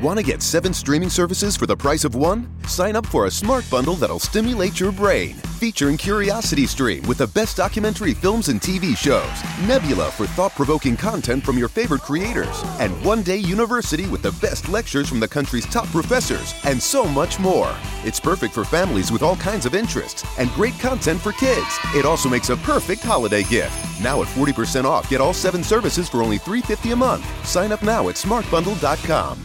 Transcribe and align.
Want 0.00 0.16
to 0.16 0.24
get 0.24 0.42
seven 0.42 0.72
streaming 0.72 1.10
services 1.10 1.56
for 1.56 1.66
the 1.66 1.76
price 1.76 2.04
of 2.04 2.14
one? 2.14 2.48
Sign 2.68 2.94
up 2.94 3.04
for 3.04 3.26
a 3.26 3.30
smart 3.30 3.68
bundle 3.68 3.94
that'll 3.94 4.20
stimulate 4.20 4.78
your 4.78 4.92
brain. 4.92 5.34
Featuring 5.58 5.96
Curiosity 5.96 6.66
Stream 6.66 7.04
with 7.08 7.18
the 7.18 7.26
best 7.26 7.56
documentary 7.56 8.14
films 8.14 8.48
and 8.48 8.60
TV 8.60 8.96
shows, 8.96 9.28
Nebula 9.66 10.12
for 10.12 10.28
thought 10.28 10.54
provoking 10.54 10.96
content 10.96 11.42
from 11.42 11.58
your 11.58 11.66
favorite 11.66 12.02
creators, 12.02 12.62
and 12.78 12.92
One 13.04 13.24
Day 13.24 13.38
University 13.38 14.06
with 14.06 14.22
the 14.22 14.30
best 14.40 14.68
lectures 14.68 15.08
from 15.08 15.18
the 15.18 15.26
country's 15.26 15.66
top 15.66 15.86
professors, 15.88 16.54
and 16.64 16.80
so 16.80 17.04
much 17.04 17.40
more. 17.40 17.74
It's 18.04 18.20
perfect 18.20 18.54
for 18.54 18.64
families 18.64 19.10
with 19.10 19.24
all 19.24 19.34
kinds 19.34 19.66
of 19.66 19.74
interests 19.74 20.24
and 20.38 20.48
great 20.50 20.78
content 20.78 21.20
for 21.20 21.32
kids. 21.32 21.76
It 21.96 22.06
also 22.06 22.28
makes 22.28 22.50
a 22.50 22.56
perfect 22.58 23.02
holiday 23.02 23.42
gift. 23.42 24.00
Now 24.00 24.22
at 24.22 24.28
40% 24.28 24.84
off, 24.84 25.10
get 25.10 25.20
all 25.20 25.34
seven 25.34 25.64
services 25.64 26.08
for 26.08 26.22
only 26.22 26.38
$3.50 26.38 26.92
a 26.92 26.96
month. 26.96 27.26
Sign 27.44 27.72
up 27.72 27.82
now 27.82 28.08
at 28.08 28.14
smartbundle.com. 28.14 29.44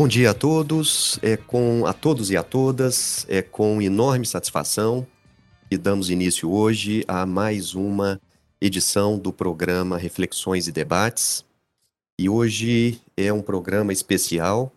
Bom 0.00 0.06
dia 0.06 0.30
a 0.30 0.34
todos, 0.34 1.18
é 1.22 1.36
com 1.36 1.84
a 1.84 1.92
todos 1.92 2.30
e 2.30 2.36
a 2.36 2.44
todas, 2.44 3.26
é 3.28 3.42
com 3.42 3.82
enorme 3.82 4.24
satisfação 4.24 5.04
que 5.68 5.76
damos 5.76 6.08
início 6.08 6.48
hoje 6.48 7.04
a 7.08 7.26
mais 7.26 7.74
uma 7.74 8.20
edição 8.60 9.18
do 9.18 9.32
programa 9.32 9.98
Reflexões 9.98 10.68
e 10.68 10.72
Debates. 10.72 11.44
E 12.16 12.28
hoje 12.28 13.02
é 13.16 13.32
um 13.32 13.42
programa 13.42 13.92
especial. 13.92 14.72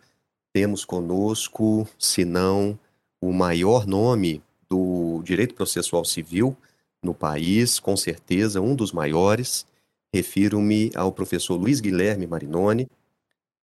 Temos 0.52 0.84
conosco, 0.84 1.86
se 1.96 2.24
não 2.24 2.76
o 3.20 3.32
maior 3.32 3.86
nome 3.86 4.42
do 4.68 5.22
direito 5.22 5.54
processual 5.54 6.04
civil 6.04 6.56
no 7.00 7.14
país, 7.14 7.78
com 7.78 7.96
certeza 7.96 8.60
um 8.60 8.74
dos 8.74 8.90
maiores. 8.90 9.64
Refiro-me 10.12 10.90
ao 10.96 11.12
professor 11.12 11.54
Luiz 11.54 11.78
Guilherme 11.78 12.26
Marinoni, 12.26 12.88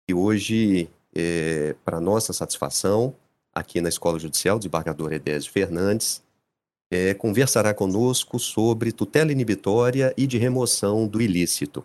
que 0.08 0.14
hoje 0.16 0.90
é, 1.16 1.76
para 1.86 2.02
nossa 2.02 2.34
satisfação, 2.34 3.16
aqui 3.54 3.80
na 3.80 3.90
Escola 3.90 4.20
Judicial, 4.20 4.60
desembargador 4.60 5.14
Edésio 5.14 5.52
Fernandes, 5.52 6.22
é, 6.92 7.14
conversará 7.14 7.74
conosco 7.74 8.38
sobre 8.38 8.92
tutela 8.92 9.32
inibitória 9.32 10.14
e 10.18 10.28
de 10.28 10.38
remoção 10.38 11.08
do 11.08 11.22
ilícito. 11.22 11.84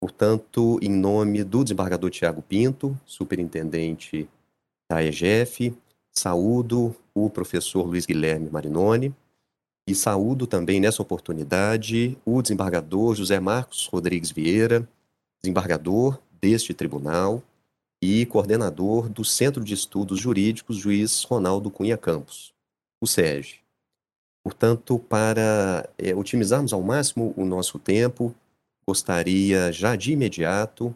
Portanto, 0.00 0.78
em 0.82 0.90
nome 0.90 1.44
do 1.44 1.62
desembargador 1.62 2.10
Tiago 2.10 2.42
Pinto, 2.42 2.98
superintendente 3.04 4.28
da 4.90 5.02
EGF, 5.02 5.72
saúdo 6.10 6.94
o 7.14 7.30
professor 7.30 7.86
Luiz 7.86 8.04
Guilherme 8.04 8.50
Marinoni 8.50 9.14
e 9.86 9.94
saúdo 9.94 10.46
também 10.46 10.80
nessa 10.80 11.02
oportunidade 11.02 12.18
o 12.24 12.42
desembargador 12.42 13.14
José 13.14 13.38
Marcos 13.38 13.86
Rodrigues 13.86 14.30
Vieira, 14.30 14.88
desembargador 15.42 16.18
deste 16.40 16.74
tribunal, 16.74 17.42
e 18.02 18.26
coordenador 18.26 19.08
do 19.08 19.24
Centro 19.24 19.62
de 19.62 19.74
Estudos 19.74 20.18
Jurídicos 20.18 20.76
Juiz 20.76 21.22
Ronaldo 21.22 21.70
Cunha 21.70 21.96
Campos, 21.96 22.52
o 23.00 23.06
SEG. 23.06 23.60
Portanto, 24.42 24.98
para 24.98 25.88
é, 25.96 26.12
otimizarmos 26.12 26.72
ao 26.72 26.82
máximo 26.82 27.32
o 27.36 27.44
nosso 27.44 27.78
tempo, 27.78 28.34
gostaria 28.84 29.70
já 29.70 29.94
de 29.94 30.10
imediato 30.10 30.92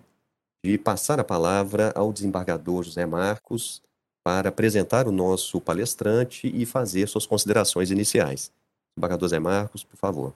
de 0.64 0.76
passar 0.76 1.20
a 1.20 1.24
palavra 1.24 1.92
ao 1.94 2.12
desembargador 2.12 2.82
José 2.82 3.06
Marcos 3.06 3.80
para 4.24 4.48
apresentar 4.48 5.06
o 5.06 5.12
nosso 5.12 5.60
palestrante 5.60 6.50
e 6.52 6.66
fazer 6.66 7.06
suas 7.06 7.24
considerações 7.24 7.92
iniciais. 7.92 8.50
Desembargador 8.96 9.28
José 9.28 9.38
Marcos, 9.38 9.84
por 9.84 9.96
favor. 9.96 10.34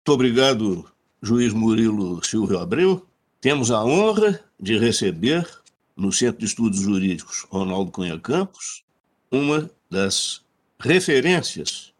Muito 0.00 0.14
obrigado, 0.14 0.92
juiz 1.22 1.54
Murilo 1.54 2.22
Silvio 2.22 2.58
Abreu. 2.58 3.06
Temos 3.40 3.70
a 3.70 3.84
honra 3.84 4.40
de 4.58 4.76
receber 4.76 5.48
no 5.96 6.12
Centro 6.12 6.40
de 6.40 6.46
Estudos 6.46 6.80
Jurídicos 6.80 7.46
Ronaldo 7.48 7.92
Cunha 7.92 8.18
Campos 8.18 8.82
uma 9.30 9.70
das 9.88 10.42
referências 10.76 11.92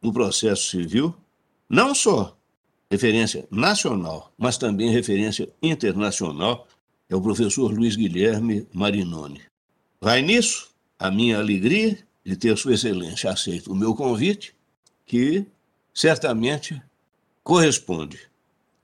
do 0.00 0.10
processo 0.10 0.70
civil, 0.70 1.14
não 1.68 1.94
só 1.94 2.34
referência 2.90 3.46
nacional, 3.50 4.32
mas 4.38 4.56
também 4.56 4.90
referência 4.90 5.50
internacional, 5.62 6.66
é 7.10 7.14
o 7.14 7.20
professor 7.20 7.70
Luiz 7.70 7.94
Guilherme 7.94 8.66
Marinoni. 8.72 9.42
Vai 10.00 10.22
nisso 10.22 10.70
a 10.98 11.10
minha 11.10 11.38
alegria 11.38 11.98
de 12.24 12.36
ter 12.36 12.56
Sua 12.56 12.72
Excelência 12.72 13.30
aceito 13.30 13.70
o 13.70 13.76
meu 13.76 13.94
convite, 13.94 14.54
que 15.04 15.44
certamente 15.92 16.80
corresponde 17.44 18.29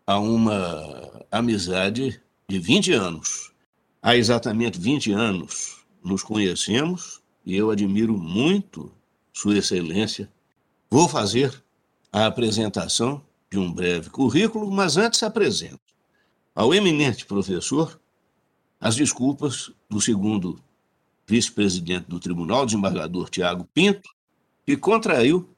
a 0.07 0.21
uma 0.21 1.27
amizade 1.33 2.21
de 2.49 2.59
20 2.59 2.93
anos. 2.93 3.53
Há 4.01 4.17
exatamente 4.17 4.79
20 4.79 5.11
anos 5.13 5.85
nos 6.05 6.23
conhecemos 6.23 7.21
e 7.45 7.57
eu 7.57 7.71
admiro 7.71 8.17
muito 8.17 8.93
Sua 9.33 9.59
Excelência. 9.59 10.31
Vou 10.89 11.09
fazer 11.09 11.61
a 12.13 12.27
apresentação 12.27 13.21
de 13.51 13.59
um 13.59 13.73
breve 13.73 14.09
currículo, 14.11 14.71
mas 14.71 14.97
antes 14.97 15.23
apresento 15.25 15.81
ao 16.55 16.73
eminente 16.73 17.27
professor 17.27 18.01
as 18.81 18.95
desculpas 18.95 19.73
do 19.91 20.01
segundo 20.01 20.61
vice-presidente 21.27 22.07
do 22.09 22.21
tribunal, 22.21 22.65
desembargador 22.65 23.29
Tiago 23.29 23.69
Pinto, 23.75 24.09
que 24.65 24.77
contraiu, 24.77 25.49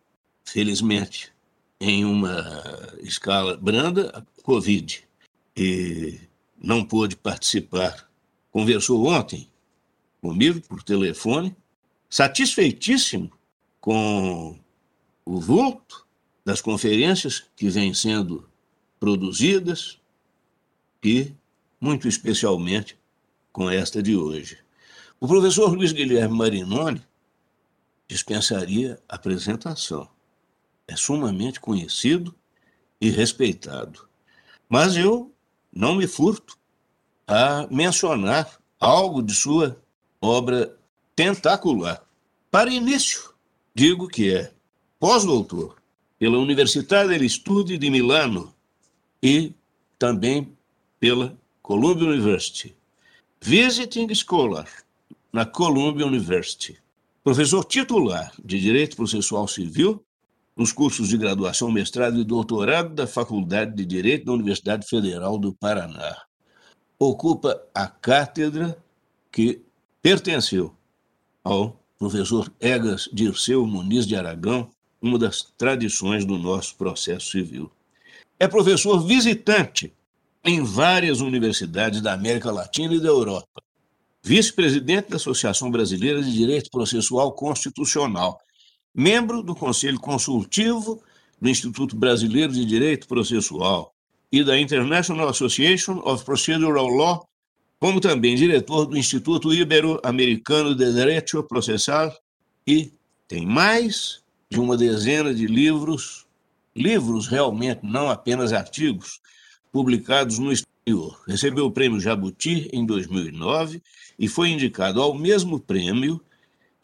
felizmente, 0.45 1.33
em 1.81 2.05
uma 2.05 2.43
escala 3.01 3.57
branda, 3.57 4.27
Covid. 4.49 5.07
E 5.55 6.21
não 6.57 6.83
pôde 6.83 7.15
participar. 7.15 8.11
Conversou 8.51 9.07
ontem 9.07 9.47
comigo 10.23 10.59
por 10.63 10.83
telefone, 10.83 11.55
satisfeitíssimo 12.09 13.31
com 13.79 14.59
o 15.27 15.39
vulto 15.39 16.07
das 16.47 16.63
conferências 16.63 17.45
que 17.55 17.69
vêm 17.69 17.93
sendo 17.93 18.49
produzidas 18.99 20.01
e, 21.05 21.31
muito 21.79 22.09
especialmente, 22.09 22.99
com 23.53 23.69
esta 23.69 24.03
de 24.03 24.17
hoje. 24.17 24.57
O 25.21 25.29
professor 25.29 25.75
Luiz 25.77 25.93
Guilherme 25.93 26.39
Marinoni 26.39 27.03
dispensaria 28.09 28.99
apresentação. 29.07 30.09
É 30.87 30.97
sumamente 30.97 31.61
conhecido 31.61 32.35
e 32.99 33.11
respeitado. 33.11 34.08
Mas 34.69 34.97
eu 34.97 35.33
não 35.73 35.95
me 35.95 36.07
furto 36.07 36.59
a 37.27 37.67
mencionar 37.71 38.59
algo 38.79 39.23
de 39.23 39.35
sua 39.35 39.81
obra 40.21 40.77
tentacular. 41.17 42.03
Para 42.51 42.71
início, 42.71 43.33
digo 43.75 44.09
que 44.09 44.35
é 44.35 44.53
pós-doutor 44.99 45.77
pela 46.19 46.39
Universidade 46.39 47.11
degli 47.11 47.29
Studi 47.29 47.79
de 47.79 47.91
Milano 47.91 48.55
e 49.23 49.53
também 49.99 50.53
pela 50.99 51.37
Columbia 51.63 52.09
University. 52.09 52.75
Visiting 53.41 54.13
Scholar 54.15 54.69
na 55.33 55.45
Columbia 55.45 56.07
University. 56.07 56.79
Professor 57.23 57.65
titular 57.65 58.33
de 58.43 58.59
Direito 58.59 58.97
Processual 58.97 59.47
Civil 59.47 60.03
nos 60.59 60.73
cursos 60.73 61.09
de 61.09 61.17
graduação, 61.17 61.71
mestrado 61.71 62.19
e 62.19 62.25
doutorado 62.25 62.93
da 62.93 63.07
Faculdade 63.07 63.77
de 63.77 63.87
Direito 63.87 64.25
da 64.25 64.33
Universidade 64.33 64.89
Federal 64.89 65.39
do 65.39 65.55
Paraná. 65.55 66.17
Ocupa 66.99 67.63
a 67.73 67.87
cátedra 67.87 68.77
que 69.31 69.63
pertenceu 70.03 70.75
ao 71.45 71.81
professor 71.97 72.53
Egas 72.59 73.09
Dirceu 73.13 73.65
Muniz 73.65 74.05
de 74.05 74.17
Aragão, 74.17 74.69
uma 75.01 75.17
das 75.17 75.43
tradições 75.57 76.25
do 76.25 76.37
nosso 76.37 76.75
processo 76.75 77.31
civil. 77.31 77.71
É 78.37 78.49
professor 78.49 78.99
visitante 79.07 79.93
em 80.45 80.65
várias 80.65 81.21
universidades 81.21 82.01
da 82.01 82.15
América 82.15 82.51
Latina 82.51 82.95
e 82.95 83.01
da 83.01 83.09
Europa. 83.09 83.63
Vice-presidente 84.25 85.11
da 85.11 85.17
Associação 85.17 85.71
Brasileira 85.71 86.21
de 86.21 86.33
Direito 86.33 86.69
Processual 86.69 87.33
Constitucional 87.33 88.41
membro 88.95 89.43
do 89.43 89.55
Conselho 89.55 89.99
Consultivo 90.01 91.03
do 91.41 91.49
Instituto 91.49 91.97
Brasileiro 91.97 92.53
de 92.53 92.65
Direito 92.65 93.07
Processual 93.07 93.95
e 94.31 94.43
da 94.43 94.59
International 94.59 95.29
Association 95.29 96.01
of 96.05 96.25
Procedural 96.25 96.89
Law, 96.89 97.29
como 97.79 98.01
também 98.01 98.35
diretor 98.35 98.87
do 98.87 98.97
Instituto 98.97 99.55
Ibero-Americano 99.55 100.75
de 100.75 100.93
Direito 100.93 101.43
Processal 101.45 102.13
e 102.67 102.93
tem 103.27 103.47
mais 103.47 104.23
de 104.51 104.59
uma 104.59 104.77
dezena 104.77 105.33
de 105.33 105.47
livros, 105.47 106.27
livros 106.75 107.27
realmente, 107.27 107.81
não 107.83 108.11
apenas 108.11 108.53
artigos, 108.53 109.21
publicados 109.71 110.39
no 110.39 110.51
exterior. 110.51 111.23
Recebeu 111.27 111.67
o 111.67 111.71
prêmio 111.71 112.01
Jabuti 112.01 112.69
em 112.73 112.85
2009 112.85 113.83
e 114.19 114.27
foi 114.27 114.49
indicado 114.49 115.01
ao 115.01 115.15
mesmo 115.15 115.61
prêmio 115.61 116.21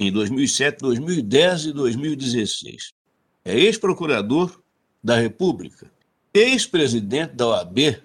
em 0.06 0.12
2007, 0.12 0.78
2010 0.80 1.66
e 1.66 1.72
2016. 1.72 2.92
É 3.44 3.58
ex-procurador 3.58 4.60
da 5.02 5.16
República, 5.16 5.90
ex-presidente 6.32 7.34
da 7.34 7.46
OAB 7.48 8.02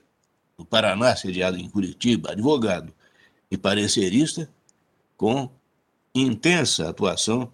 do 0.57 0.65
Paraná, 0.65 1.15
sediado 1.15 1.57
em 1.57 1.69
Curitiba, 1.69 2.31
advogado 2.31 2.93
e 3.49 3.57
parecerista, 3.57 4.49
com 5.15 5.49
intensa 6.13 6.89
atuação 6.89 7.51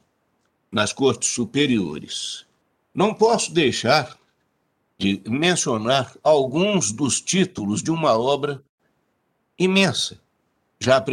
nas 0.71 0.91
cortes 0.91 1.29
superiores. 1.29 2.45
Não 2.93 3.13
posso 3.13 3.53
deixar 3.53 4.17
de 4.97 5.21
mencionar 5.27 6.15
alguns 6.23 6.91
dos 6.91 7.21
títulos 7.21 7.83
de 7.83 7.91
uma 7.91 8.17
obra 8.17 8.63
imensa, 9.57 10.19
já 10.79 11.03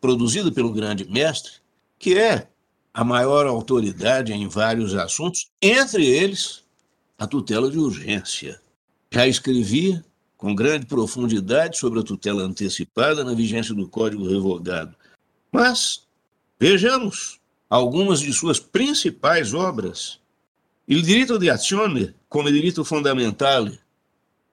produzida 0.00 0.50
pelo 0.52 0.72
grande 0.72 1.08
mestre, 1.08 1.52
que 1.98 2.18
é 2.18 2.48
a 2.92 3.04
maior 3.04 3.46
autoridade 3.46 4.32
em 4.32 4.48
vários 4.48 4.94
assuntos, 4.94 5.50
entre 5.60 6.06
eles 6.06 6.64
a 7.18 7.26
tutela 7.26 7.70
de 7.70 7.78
urgência. 7.78 8.60
Já 9.10 9.26
escrevia 9.26 10.04
com 10.36 10.54
grande 10.54 10.86
profundidade 10.86 11.78
sobre 11.78 12.00
a 12.00 12.02
tutela 12.02 12.42
antecipada 12.42 13.24
na 13.24 13.34
vigência 13.34 13.74
do 13.74 13.88
Código 13.88 14.28
Revogado. 14.28 14.94
Mas 15.50 16.06
vejamos 16.58 17.40
algumas 17.68 18.20
de 18.20 18.32
suas 18.32 18.58
principais 18.58 19.54
obras. 19.54 20.20
Il 20.88 21.02
diritto 21.02 21.38
di 21.38 21.50
azione 21.50 22.14
come 22.28 22.52
diritto 22.52 22.84
fondamentale, 22.84 23.78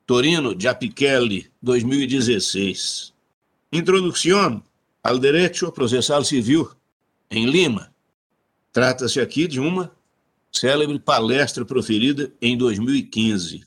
Torino 0.06 0.56
de 0.56 0.68
Apichelli, 0.68 1.50
2016. 1.62 3.14
Introdução 3.72 4.64
ao 5.04 5.20
Direito 5.20 5.72
Processal 5.72 6.24
Civil, 6.24 6.70
em 7.30 7.46
Lima. 7.46 7.94
Trata-se 8.72 9.20
aqui 9.20 9.48
de 9.48 9.60
uma 9.60 9.92
célebre 10.52 11.00
palestra 11.00 11.66
proferida 11.66 12.32
em 12.42 12.58
2015. 12.58 13.64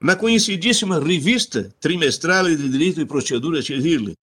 Na 0.00 0.16
conhecidíssima 0.16 0.98
revista 0.98 1.72
trimestral 1.80 2.46
de 2.46 2.68
Direito 2.68 3.00
e 3.00 3.06
Procedura 3.06 3.62
Civil, 3.62 4.14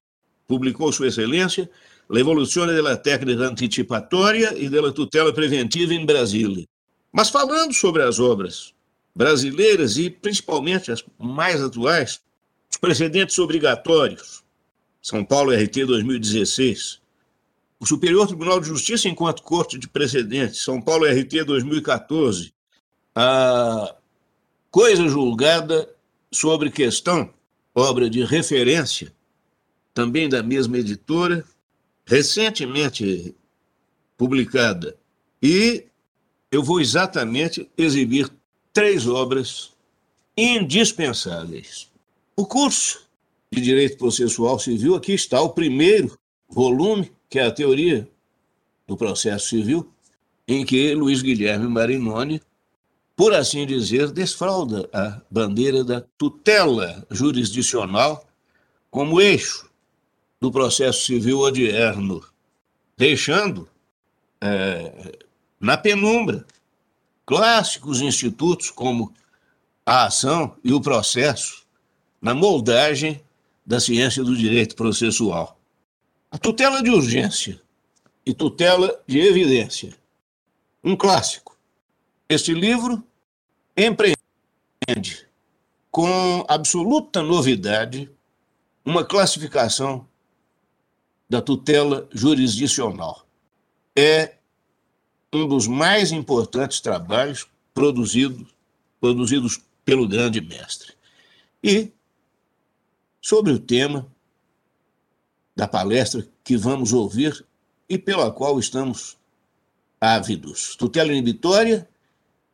publicou 0.48 0.92
Sua 0.92 1.08
Excelência 1.08 1.70
La 2.10 2.20
Evoluzione 2.20 2.74
della 2.74 2.98
Tecnica 2.98 3.44
Anticipatória 3.44 4.58
e 4.58 4.68
della 4.68 4.92
Tutela 4.92 5.32
Preventiva 5.32 5.94
em 5.94 6.06
Brasília. 6.06 6.66
Mas 7.12 7.30
falando 7.30 7.72
sobre 7.74 8.02
as 8.02 8.20
obras 8.20 8.74
brasileiras 9.16 9.98
e 9.98 10.10
principalmente 10.10 10.92
as 10.92 11.04
mais 11.20 11.62
atuais, 11.62 12.22
os 12.72 12.78
precedentes 12.78 13.38
obrigatórios, 13.38 14.44
São 15.02 15.24
Paulo 15.24 15.52
RT 15.52 15.86
2016, 15.86 17.00
o 17.80 17.86
Superior 17.86 18.28
Tribunal 18.28 18.60
de 18.60 18.68
Justiça 18.68 19.08
enquanto 19.08 19.42
Corte 19.42 19.78
de 19.78 19.88
Precedentes, 19.88 20.64
São 20.64 20.82
Paulo 20.82 21.06
RT 21.06 21.46
2014, 21.46 22.54
a 23.16 23.96
coisa 24.70 25.08
julgada 25.08 25.90
sobre 26.32 26.70
questão, 26.70 27.34
obra 27.74 28.10
de 28.10 28.24
referência, 28.24 29.14
também 29.94 30.28
da 30.28 30.44
mesma 30.44 30.78
editora, 30.78 31.46
recentemente 32.06 33.34
publicada. 34.18 34.98
E 35.42 35.86
eu 36.52 36.62
vou 36.62 36.82
exatamente 36.82 37.70
exibir 37.78 38.30
três 38.74 39.08
obras 39.08 39.72
indispensáveis. 40.36 41.90
O 42.36 42.46
curso 42.46 43.08
de 43.52 43.62
Direito 43.62 43.98
Processual 43.98 44.60
Civil, 44.60 44.96
aqui 44.96 45.14
está 45.14 45.42
o 45.42 45.50
primeiro 45.50 46.18
volume, 46.48 47.12
que 47.30 47.40
é 47.40 47.46
a 47.46 47.52
teoria 47.52 48.10
do 48.88 48.98
processo 48.98 49.50
civil, 49.50 49.94
em 50.48 50.66
que 50.66 50.96
Luiz 50.96 51.22
Guilherme 51.22 51.68
Marinoni, 51.68 52.42
por 53.16 53.34
assim 53.34 53.68
dizer, 53.68 54.12
desfralda 54.12 54.90
a 54.92 55.22
bandeira 55.30 55.84
da 55.84 56.02
tutela 56.18 57.06
jurisdicional 57.12 58.28
como 58.90 59.22
eixo 59.22 59.70
do 60.42 60.52
processo 60.52 61.06
civil 61.06 61.40
odierno, 61.40 62.24
deixando 62.98 63.70
é, 64.42 65.20
na 65.60 65.78
penumbra 65.78 66.46
clássicos 67.26 68.02
institutos 68.02 68.72
como 68.72 69.14
a 69.86 70.06
ação 70.06 70.56
e 70.64 70.74
o 70.74 70.82
processo 70.82 71.64
na 72.22 72.34
moldagem 72.34 73.22
da 73.66 73.80
ciência 73.80 74.24
do 74.24 74.36
direito 74.36 74.76
processual. 74.76 75.59
A 76.32 76.38
tutela 76.38 76.84
de 76.84 76.92
urgência 76.92 77.60
e 78.24 78.34
tutela 78.34 79.04
de 79.08 79.20
evidência. 79.20 79.96
Um 80.84 80.96
clássico. 80.96 81.58
Este 82.30 82.54
livro 82.54 83.04
empreende 83.76 85.28
com 85.90 86.46
absoluta 86.48 87.24
novidade 87.24 88.12
uma 88.86 89.04
classificação 89.04 90.08
da 91.28 91.42
tutela 91.42 92.08
jurisdicional. 92.12 93.26
É 93.96 94.36
um 95.34 95.48
dos 95.48 95.66
mais 95.66 96.12
importantes 96.12 96.80
trabalhos 96.80 97.48
produzidos, 97.74 98.48
produzidos 99.00 99.60
pelo 99.84 100.08
grande 100.08 100.42
mestre. 100.42 100.94
E, 101.64 101.92
sobre 103.20 103.52
o 103.52 103.60
tema, 103.60 104.08
da 105.60 105.68
palestra 105.68 106.26
que 106.42 106.56
vamos 106.56 106.94
ouvir 106.94 107.46
e 107.90 107.98
pela 107.98 108.32
qual 108.32 108.58
estamos 108.58 109.18
ávidos. 110.00 110.74
Tutela 110.78 111.12
inibitória 111.12 111.86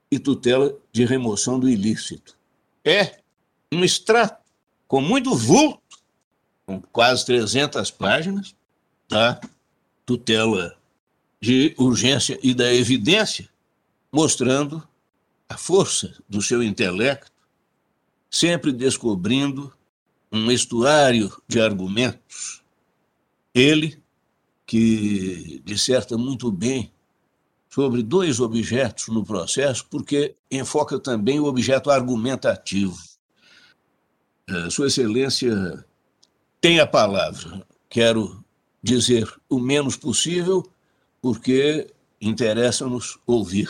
e 0.09 0.17
tutela 0.17 0.75
de 0.91 1.05
remoção 1.05 1.59
do 1.59 1.69
ilícito. 1.69 2.35
É 2.83 3.19
um 3.71 3.83
extrato 3.83 4.43
com 4.87 5.01
muito 5.01 5.35
vulto, 5.35 5.99
com 6.65 6.81
quase 6.81 7.23
300 7.27 7.91
páginas, 7.91 8.55
da 9.07 9.39
tutela 10.03 10.75
de 11.39 11.75
urgência 11.77 12.39
e 12.41 12.55
da 12.55 12.73
evidência, 12.73 13.47
mostrando 14.11 14.81
a 15.47 15.55
força 15.57 16.11
do 16.27 16.41
seu 16.41 16.63
intelecto, 16.63 17.31
sempre 18.31 18.71
descobrindo 18.71 19.71
um 20.31 20.49
estuário 20.49 21.31
de 21.47 21.61
argumentos 21.61 22.64
ele, 23.55 23.97
que 24.65 25.61
disserta 25.63 26.17
muito 26.17 26.51
bem 26.51 26.91
sobre 27.69 28.03
dois 28.03 28.39
objetos 28.39 29.07
no 29.07 29.23
processo, 29.23 29.87
porque 29.89 30.35
enfoca 30.51 30.99
também 30.99 31.39
o 31.39 31.45
objeto 31.45 31.89
argumentativo. 31.89 32.97
É, 34.47 34.69
Sua 34.69 34.87
Excelência 34.87 35.85
tem 36.59 36.79
a 36.79 36.87
palavra. 36.87 37.65
Quero 37.89 38.43
dizer 38.83 39.31
o 39.49 39.59
menos 39.59 39.95
possível, 39.95 40.63
porque 41.21 41.87
interessa-nos 42.19 43.17
ouvir. 43.25 43.69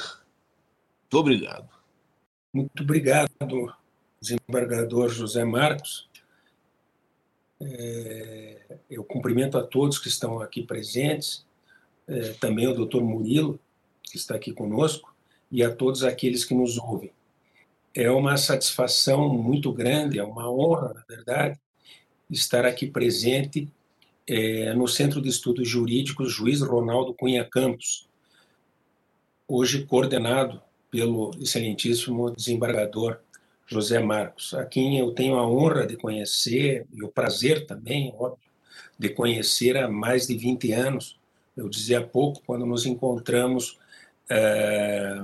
Muito 1.03 1.17
obrigado. 1.17 1.69
Muito 2.53 2.83
obrigado, 2.83 3.29
desembargador 4.21 5.09
José 5.09 5.43
Marcos. 5.43 6.09
É, 7.67 8.77
eu 8.89 9.03
cumprimento 9.03 9.57
a 9.57 9.63
todos 9.63 9.97
que 9.97 10.07
estão 10.07 10.39
aqui 10.39 10.61
presentes, 10.61 11.45
é, 12.07 12.33
também 12.33 12.67
o 12.67 12.75
doutor 12.75 13.03
Murilo, 13.03 13.59
que 14.03 14.17
está 14.17 14.35
aqui 14.35 14.51
conosco, 14.53 15.15
e 15.51 15.63
a 15.63 15.73
todos 15.73 16.03
aqueles 16.03 16.45
que 16.45 16.53
nos 16.53 16.77
ouvem. 16.77 17.11
É 17.93 18.11
uma 18.11 18.37
satisfação 18.37 19.29
muito 19.29 19.71
grande, 19.71 20.19
é 20.19 20.23
uma 20.23 20.51
honra, 20.51 20.93
na 20.93 21.03
verdade, 21.07 21.59
estar 22.29 22.65
aqui 22.65 22.87
presente 22.87 23.67
é, 24.27 24.73
no 24.73 24.87
Centro 24.87 25.21
de 25.21 25.29
Estudos 25.29 25.67
Jurídicos 25.67 26.31
Juiz 26.31 26.61
Ronaldo 26.61 27.13
Cunha 27.13 27.45
Campos, 27.45 28.07
hoje 29.47 29.85
coordenado 29.85 30.61
pelo 30.91 31.31
excelentíssimo 31.39 32.31
desembargador 32.31 33.19
José 33.67 33.99
Marcos, 33.99 34.53
a 34.53 34.65
quem 34.65 34.99
eu 34.99 35.11
tenho 35.11 35.35
a 35.35 35.47
honra 35.47 35.87
de 35.87 35.97
conhecer 35.97 36.85
e 36.93 37.03
o 37.03 37.09
prazer 37.09 37.65
também, 37.65 38.13
óbvio, 38.17 38.49
de 38.97 39.09
conhecer 39.09 39.75
há 39.77 39.87
mais 39.87 40.27
de 40.27 40.37
20 40.37 40.71
anos. 40.71 41.19
Eu 41.57 41.67
dizia 41.67 41.99
há 41.99 42.03
pouco, 42.03 42.41
quando 42.45 42.65
nos 42.65 42.85
encontramos 42.85 43.79
é, 44.29 45.15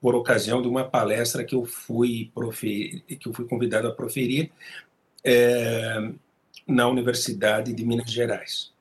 por 0.00 0.14
ocasião 0.14 0.60
de 0.62 0.68
uma 0.68 0.84
palestra 0.84 1.44
que 1.44 1.54
eu 1.54 1.64
fui, 1.64 2.30
proferir, 2.34 3.02
que 3.02 3.28
eu 3.28 3.32
fui 3.32 3.46
convidado 3.46 3.88
a 3.88 3.94
proferir 3.94 4.50
é, 5.24 6.12
na 6.66 6.88
Universidade 6.88 7.72
de 7.72 7.84
Minas 7.84 8.10
Gerais. 8.10 8.72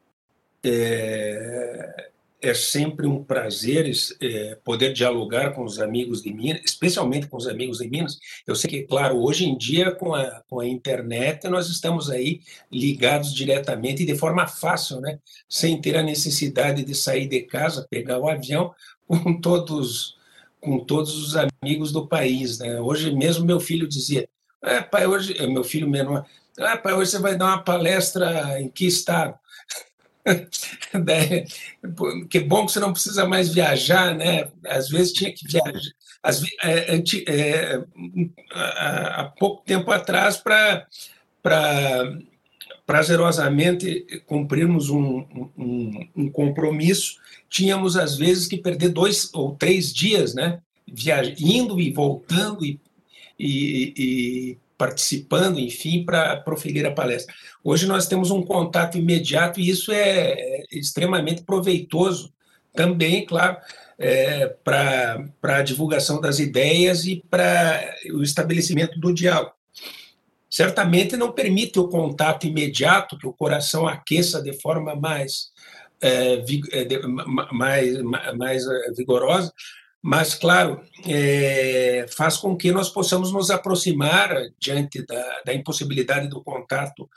É, 0.64 2.10
é 2.42 2.54
sempre 2.54 3.06
um 3.06 3.24
prazer 3.24 3.92
é, 4.22 4.58
poder 4.64 4.94
dialogar 4.94 5.52
com 5.52 5.64
os 5.64 5.80
amigos 5.80 6.22
de 6.22 6.34
Minas, 6.34 6.62
especialmente 6.66 7.28
com 7.28 7.36
os 7.36 7.48
amigos 7.48 7.80
de 7.80 7.90
Minas. 7.90 8.18
Eu 8.48 8.56
sei 8.56 8.70
que, 8.70 8.84
claro, 8.84 9.22
hoje 9.22 9.46
em 9.46 9.58
dia, 9.58 9.92
com 9.92 10.14
a, 10.14 10.42
com 10.50 10.60
a 10.60 10.68
internet, 10.68 11.48
nós 11.50 11.68
estamos 11.68 12.10
aí 12.10 12.42
ligados 12.72 13.34
diretamente 13.34 14.04
e 14.04 14.06
de 14.06 14.16
forma 14.16 14.48
fácil, 14.48 15.02
né? 15.02 15.20
sem 15.50 15.80
ter 15.82 15.98
a 15.98 16.04
necessidade 16.04 16.84
de 16.84 16.96
sair 16.96 17.28
de 17.28 17.42
casa, 17.42 17.88
pegar 17.90 18.20
o 18.20 18.30
avião 18.30 18.74
com 19.06 19.40
todos, 19.40 20.18
com 20.62 20.80
todos 20.80 21.16
os 21.18 21.36
amigos 21.36 21.92
do 21.92 22.08
país. 22.08 22.60
Né? 22.60 22.80
Hoje 22.80 23.14
mesmo 23.14 23.46
meu 23.46 23.60
filho 23.60 23.88
dizia, 23.88 24.30
ah, 24.62 24.82
pai, 24.82 25.06
hoje, 25.06 25.36
meu 25.48 25.64
filho 25.64 25.90
menor, 25.90 26.26
ah, 26.58 26.78
pai, 26.78 26.94
hoje 26.94 27.12
você 27.12 27.20
vai 27.20 27.38
dar 27.38 27.48
uma 27.48 27.64
palestra 27.64 28.62
em 28.62 28.70
que 28.70 28.86
estado? 28.86 29.38
que 32.30 32.40
bom 32.40 32.66
que 32.66 32.72
você 32.72 32.80
não 32.80 32.94
precisa 32.94 33.26
mais 33.26 33.50
viajar, 33.50 34.16
né? 34.16 34.50
Às 34.66 34.90
vezes 34.90 35.14
tinha 35.14 35.34
que 35.34 35.48
viajar. 35.48 35.92
Às, 36.22 36.44
é, 36.64 37.02
é, 37.28 37.84
há 38.52 39.32
pouco 39.40 39.64
tempo 39.64 39.90
atrás, 39.92 40.38
para 40.38 40.88
prazerosamente 42.86 44.06
cumprirmos 44.26 44.90
um, 44.90 45.26
um, 45.56 46.08
um, 46.16 46.30
compromisso, 46.30 47.18
tínhamos 47.48 47.96
às 47.96 48.18
vezes 48.18 48.48
que 48.48 48.58
perder 48.58 48.90
dois 48.90 49.30
ou 49.34 49.56
três 49.56 49.94
dias, 49.94 50.34
né? 50.34 50.60
Viaja, 50.92 51.36
indo 51.40 51.80
e 51.80 51.92
voltando 51.92 52.66
e, 52.66 52.80
e, 53.38 53.94
e 53.96 54.58
participando, 54.80 55.60
enfim, 55.60 56.06
para 56.06 56.38
proferir 56.38 56.86
a 56.86 56.92
palestra. 56.92 57.36
Hoje 57.62 57.86
nós 57.86 58.08
temos 58.08 58.32
um 58.32 58.42
contato 58.42 58.98
imediato 58.98 59.60
e 59.60 59.70
isso 59.70 59.92
é, 59.92 60.32
é 60.32 60.64
extremamente 60.72 61.44
proveitoso 61.44 62.34
também, 62.74 63.26
claro, 63.26 63.58
é, 64.00 64.48
para 64.64 65.28
a 65.44 65.62
divulgação 65.62 66.22
das 66.22 66.40
ideias 66.40 67.06
e 67.06 67.22
para 67.30 67.94
o 68.14 68.24
estabelecimento 68.24 68.98
do 68.98 69.14
diálogo. 69.14 69.52
Certamente 70.50 71.18
não 71.18 71.34
permite 71.34 71.78
o 71.78 71.90
contato 71.90 72.48
imediato, 72.48 73.18
que 73.18 73.28
o 73.28 73.34
coração 73.34 73.86
aqueça 73.86 74.42
de 74.42 74.54
forma 74.62 74.96
mais, 74.96 75.52
é, 76.02 76.36
é 76.72 77.08
mais, 77.52 78.02
mais 78.38 78.66
é, 78.66 78.92
vigorosa, 78.94 79.52
mas, 80.02 80.34
claro, 80.34 80.82
é, 81.06 82.06
faz 82.10 82.38
com 82.38 82.56
que 82.56 82.72
nós 82.72 82.90
possamos 82.90 83.32
nos 83.34 83.52
aproximar 83.52 84.34
diante 84.58 85.06
da, 85.06 85.42
da 85.46 85.54
impossibilidade 85.54 86.30
do 86.30 86.42
contato 86.42 87.10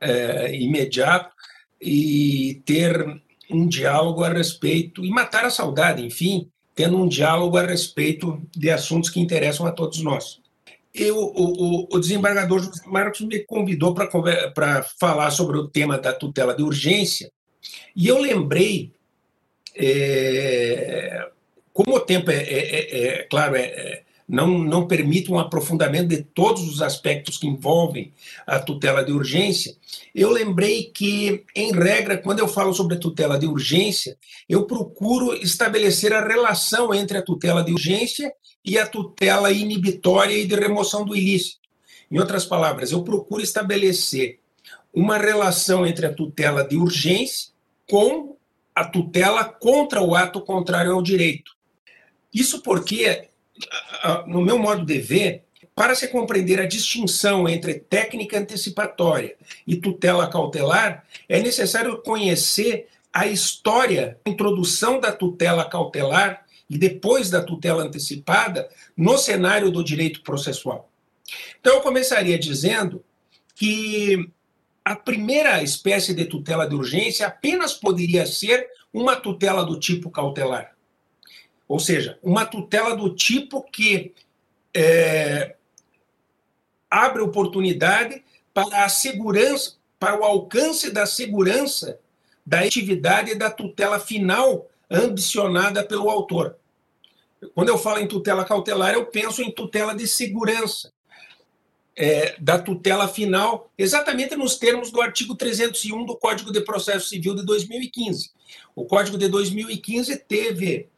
é, 0.00 0.54
imediato 0.54 1.34
e 1.80 2.62
ter 2.66 3.22
um 3.50 3.66
diálogo 3.66 4.24
a 4.24 4.28
respeito, 4.28 5.04
e 5.04 5.08
matar 5.08 5.44
a 5.44 5.50
saudade, 5.50 6.04
enfim, 6.04 6.50
tendo 6.74 6.98
um 6.98 7.08
diálogo 7.08 7.56
a 7.56 7.62
respeito 7.62 8.42
de 8.54 8.70
assuntos 8.70 9.08
que 9.08 9.20
interessam 9.20 9.66
a 9.66 9.72
todos 9.72 10.02
nós. 10.02 10.40
Eu, 10.94 11.16
o, 11.18 11.86
o, 11.94 11.98
desembargador 11.98 12.70
Marcos 12.86 13.20
me 13.20 13.40
convidou 13.40 13.94
para 13.94 14.82
falar 14.98 15.30
sobre 15.30 15.58
o 15.58 15.68
tema 15.68 15.98
da 15.98 16.12
tutela 16.12 16.54
de 16.54 16.62
urgência, 16.62 17.30
e 17.94 18.08
eu 18.08 18.18
lembrei 18.18 18.92
é, 19.74 21.30
como 21.76 21.94
o 21.94 22.00
tempo 22.00 22.30
é, 22.30 22.36
é, 22.36 22.58
é, 22.58 23.08
é 23.08 23.22
claro, 23.24 23.54
é, 23.54 23.64
é, 23.64 24.02
não, 24.26 24.46
não 24.58 24.86
permite 24.86 25.30
um 25.30 25.38
aprofundamento 25.38 26.08
de 26.08 26.22
todos 26.22 26.66
os 26.66 26.80
aspectos 26.80 27.36
que 27.36 27.46
envolvem 27.46 28.14
a 28.46 28.58
tutela 28.58 29.04
de 29.04 29.12
urgência, 29.12 29.76
eu 30.14 30.30
lembrei 30.30 30.84
que, 30.84 31.44
em 31.54 31.72
regra, 31.72 32.16
quando 32.16 32.38
eu 32.38 32.48
falo 32.48 32.72
sobre 32.72 32.96
a 32.96 32.98
tutela 32.98 33.38
de 33.38 33.46
urgência, 33.46 34.16
eu 34.48 34.64
procuro 34.64 35.34
estabelecer 35.34 36.14
a 36.14 36.26
relação 36.26 36.94
entre 36.94 37.18
a 37.18 37.22
tutela 37.22 37.62
de 37.62 37.72
urgência 37.72 38.32
e 38.64 38.78
a 38.78 38.86
tutela 38.86 39.52
inibitória 39.52 40.34
e 40.34 40.46
de 40.46 40.54
remoção 40.54 41.04
do 41.04 41.14
ilícito. 41.14 41.60
Em 42.10 42.18
outras 42.18 42.46
palavras, 42.46 42.90
eu 42.90 43.04
procuro 43.04 43.42
estabelecer 43.42 44.38
uma 44.94 45.18
relação 45.18 45.86
entre 45.86 46.06
a 46.06 46.14
tutela 46.14 46.66
de 46.66 46.78
urgência 46.78 47.52
com 47.86 48.34
a 48.74 48.82
tutela 48.82 49.44
contra 49.44 50.00
o 50.00 50.14
ato 50.14 50.40
contrário 50.40 50.92
ao 50.92 51.02
direito. 51.02 51.55
Isso 52.36 52.60
porque, 52.60 53.28
no 54.26 54.42
meu 54.42 54.58
modo 54.58 54.84
de 54.84 54.98
ver, 54.98 55.44
para 55.74 55.94
se 55.94 56.08
compreender 56.08 56.60
a 56.60 56.66
distinção 56.66 57.48
entre 57.48 57.72
técnica 57.80 58.38
antecipatória 58.38 59.34
e 59.66 59.74
tutela 59.76 60.28
cautelar, 60.28 61.06
é 61.30 61.40
necessário 61.40 61.96
conhecer 62.02 62.88
a 63.10 63.26
história, 63.26 64.20
a 64.22 64.28
introdução 64.28 65.00
da 65.00 65.12
tutela 65.12 65.64
cautelar 65.64 66.44
e 66.68 66.76
depois 66.76 67.30
da 67.30 67.42
tutela 67.42 67.82
antecipada 67.82 68.68
no 68.94 69.16
cenário 69.16 69.70
do 69.70 69.82
direito 69.82 70.22
processual. 70.22 70.90
Então, 71.58 71.76
eu 71.76 71.80
começaria 71.80 72.38
dizendo 72.38 73.02
que 73.54 74.30
a 74.84 74.94
primeira 74.94 75.62
espécie 75.62 76.12
de 76.12 76.26
tutela 76.26 76.68
de 76.68 76.74
urgência 76.74 77.28
apenas 77.28 77.72
poderia 77.72 78.26
ser 78.26 78.68
uma 78.92 79.16
tutela 79.16 79.64
do 79.64 79.80
tipo 79.80 80.10
cautelar. 80.10 80.75
Ou 81.68 81.80
seja, 81.80 82.18
uma 82.22 82.46
tutela 82.46 82.96
do 82.96 83.14
tipo 83.14 83.62
que 83.62 84.14
é, 84.74 85.56
abre 86.90 87.22
oportunidade 87.22 88.22
para 88.54 88.84
a 88.84 88.88
segurança, 88.88 89.74
para 89.98 90.18
o 90.18 90.24
alcance 90.24 90.90
da 90.90 91.06
segurança 91.06 91.98
da 92.44 92.60
atividade 92.60 93.34
da 93.34 93.50
tutela 93.50 93.98
final 93.98 94.70
ambicionada 94.88 95.84
pelo 95.84 96.08
autor. 96.08 96.56
Quando 97.54 97.68
eu 97.68 97.78
falo 97.78 97.98
em 97.98 98.06
tutela 98.06 98.44
cautelar, 98.44 98.94
eu 98.94 99.06
penso 99.06 99.42
em 99.42 99.50
tutela 99.50 99.94
de 99.94 100.06
segurança, 100.06 100.92
é, 101.96 102.36
da 102.38 102.58
tutela 102.58 103.08
final, 103.08 103.70
exatamente 103.76 104.36
nos 104.36 104.56
termos 104.56 104.90
do 104.90 105.00
artigo 105.00 105.34
301 105.34 106.04
do 106.04 106.16
Código 106.16 106.52
de 106.52 106.60
Processo 106.60 107.08
Civil 107.08 107.34
de 107.34 107.44
2015. 107.44 108.30
O 108.74 108.84
Código 108.84 109.16
de 109.16 109.28
2015 109.28 110.16
teve 110.18 110.88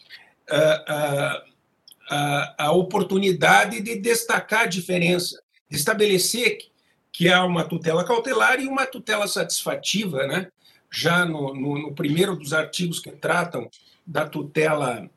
a, 2.08 2.54
a, 2.58 2.72
oportunidade 2.72 3.80
de 3.80 3.96
destacar 3.96 4.62
a 4.62 4.66
diferença, 4.66 5.40
de 5.70 5.76
estabelecer 5.76 6.56
que, 6.56 6.70
que 7.12 7.28
há 7.28 7.44
uma 7.44 7.64
tutela 7.64 8.04
cautelar 8.04 8.60
e 8.60 8.66
uma 8.66 8.86
tutela 8.86 9.26
satisfativa, 9.26 10.26
né? 10.26 10.48
já 10.90 11.24
no, 11.24 11.54
no, 11.54 11.78
no 11.78 11.94
primeiro 11.94 12.36
dos 12.36 12.52
artigos 12.52 12.98
que 12.98 13.10
tratam 13.10 13.68
da 14.06 14.26
tutela 14.26 15.08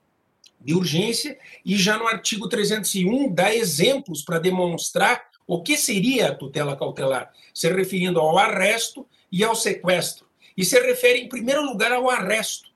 de 0.59 0.73
urgência, 0.75 1.38
e 1.65 1.75
já 1.75 1.97
no 1.97 2.07
artigo 2.07 2.47
301 2.47 3.33
dá 3.33 3.53
exemplos 3.53 4.21
para 4.21 4.38
demonstrar 4.38 5.23
o 5.47 5.61
que 5.61 5.75
seria 5.75 6.29
a 6.29 6.35
tutela 6.35 6.75
cautelar, 6.75 7.31
se 7.53 7.71
referindo 7.71 8.19
ao 8.19 8.38
arresto 8.38 9.07
e 9.31 9.43
ao 9.43 9.55
sequestro. 9.55 10.27
E 10.55 10.63
se 10.63 10.79
refere, 10.79 11.19
em 11.19 11.29
primeiro 11.29 11.63
lugar, 11.63 11.91
ao 11.91 12.09
arresto. 12.09 12.69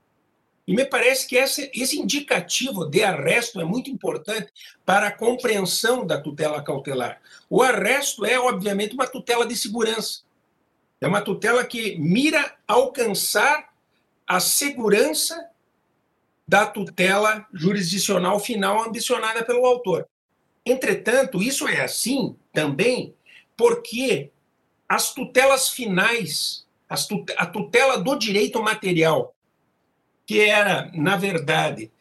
E 0.67 0.75
me 0.75 0.83
parece 0.83 1.27
que 1.27 1.35
esse, 1.35 1.69
esse 1.75 1.99
indicativo 1.99 2.85
de 2.85 3.03
arresto 3.03 3.61
é 3.61 3.63
muito 3.63 3.89
importante 3.89 4.51
para 4.83 5.07
a 5.07 5.11
compreensão 5.11 6.05
da 6.05 6.19
tutela 6.19 6.63
cautelar. 6.63 7.21
O 7.49 7.61
arresto 7.61 8.25
é, 8.25 8.39
obviamente, 8.39 8.95
uma 8.95 9.05
tutela 9.05 9.45
de 9.45 9.55
segurança. 9.55 10.21
É 10.99 11.07
uma 11.07 11.21
tutela 11.21 11.63
que 11.63 11.97
mira 11.99 12.55
alcançar 12.67 13.69
a 14.25 14.39
segurança 14.39 15.49
da 16.47 16.65
tutela 16.65 17.45
jurisdicional 17.53 18.39
final 18.39 18.83
ambicionada 18.83 19.43
pelo 19.43 19.65
autor. 19.65 20.07
Entretanto, 20.65 21.43
isso 21.43 21.67
é 21.67 21.81
assim 21.81 22.35
também 22.51 23.13
porque 23.55 24.31
as 24.89 25.13
tutelas 25.13 25.69
finais, 25.69 26.65
a 27.37 27.45
tutela 27.45 27.99
do 27.99 28.15
direito 28.15 28.61
material 28.61 29.34
que 30.25 30.39
era, 30.41 30.91
na 30.93 31.15
verdade, 31.15 31.91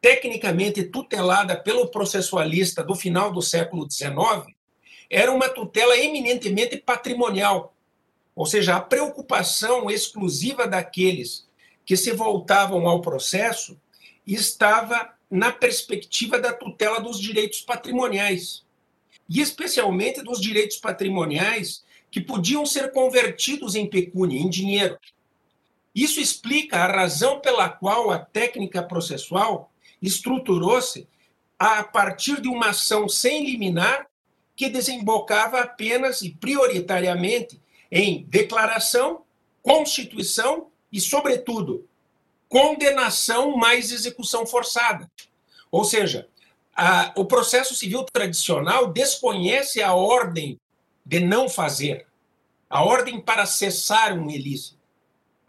tecnicamente 0.00 0.82
tutelada 0.82 1.56
pelo 1.56 1.88
processualista 1.88 2.82
do 2.82 2.94
final 2.94 3.32
do 3.32 3.40
século 3.40 3.88
XIX, 3.90 4.54
era 5.08 5.32
uma 5.32 5.48
tutela 5.48 5.96
eminentemente 5.96 6.76
patrimonial, 6.76 7.74
ou 8.34 8.46
seja, 8.46 8.76
a 8.76 8.80
preocupação 8.80 9.90
exclusiva 9.90 10.66
daqueles 10.66 11.46
que 11.84 11.96
se 11.96 12.12
voltavam 12.12 12.88
ao 12.88 13.00
processo 13.00 13.78
estava 14.26 15.12
na 15.30 15.52
perspectiva 15.52 16.38
da 16.38 16.52
tutela 16.52 17.00
dos 17.00 17.20
direitos 17.20 17.60
patrimoniais, 17.60 18.64
e 19.28 19.40
especialmente 19.40 20.22
dos 20.22 20.40
direitos 20.40 20.76
patrimoniais 20.76 21.84
que 22.10 22.20
podiam 22.20 22.66
ser 22.66 22.92
convertidos 22.92 23.74
em 23.74 23.88
pecúnia, 23.88 24.38
em 24.38 24.50
dinheiro. 24.50 24.98
Isso 25.94 26.20
explica 26.20 26.78
a 26.78 26.86
razão 26.86 27.40
pela 27.40 27.68
qual 27.68 28.10
a 28.10 28.18
técnica 28.18 28.82
processual 28.82 29.70
estruturou-se 30.00 31.06
a 31.58 31.82
partir 31.84 32.40
de 32.40 32.48
uma 32.48 32.70
ação 32.70 33.08
sem 33.08 33.44
liminar 33.44 34.06
que 34.56 34.68
desembocava 34.68 35.60
apenas 35.60 36.22
e 36.22 36.30
prioritariamente 36.30 37.60
em 37.90 38.24
declaração, 38.24 39.22
constituição 39.62 40.68
e, 40.90 41.00
sobretudo, 41.00 41.86
condenação 42.48 43.56
mais 43.56 43.92
execução 43.92 44.46
forçada. 44.46 45.10
Ou 45.70 45.84
seja, 45.84 46.28
a, 46.74 47.12
o 47.16 47.24
processo 47.24 47.74
civil 47.74 48.04
tradicional 48.04 48.92
desconhece 48.92 49.82
a 49.82 49.94
ordem 49.94 50.58
de 51.04 51.20
não 51.20 51.48
fazer, 51.48 52.06
a 52.68 52.82
ordem 52.82 53.20
para 53.20 53.46
cessar 53.46 54.12
um 54.18 54.30
ilícito, 54.30 54.78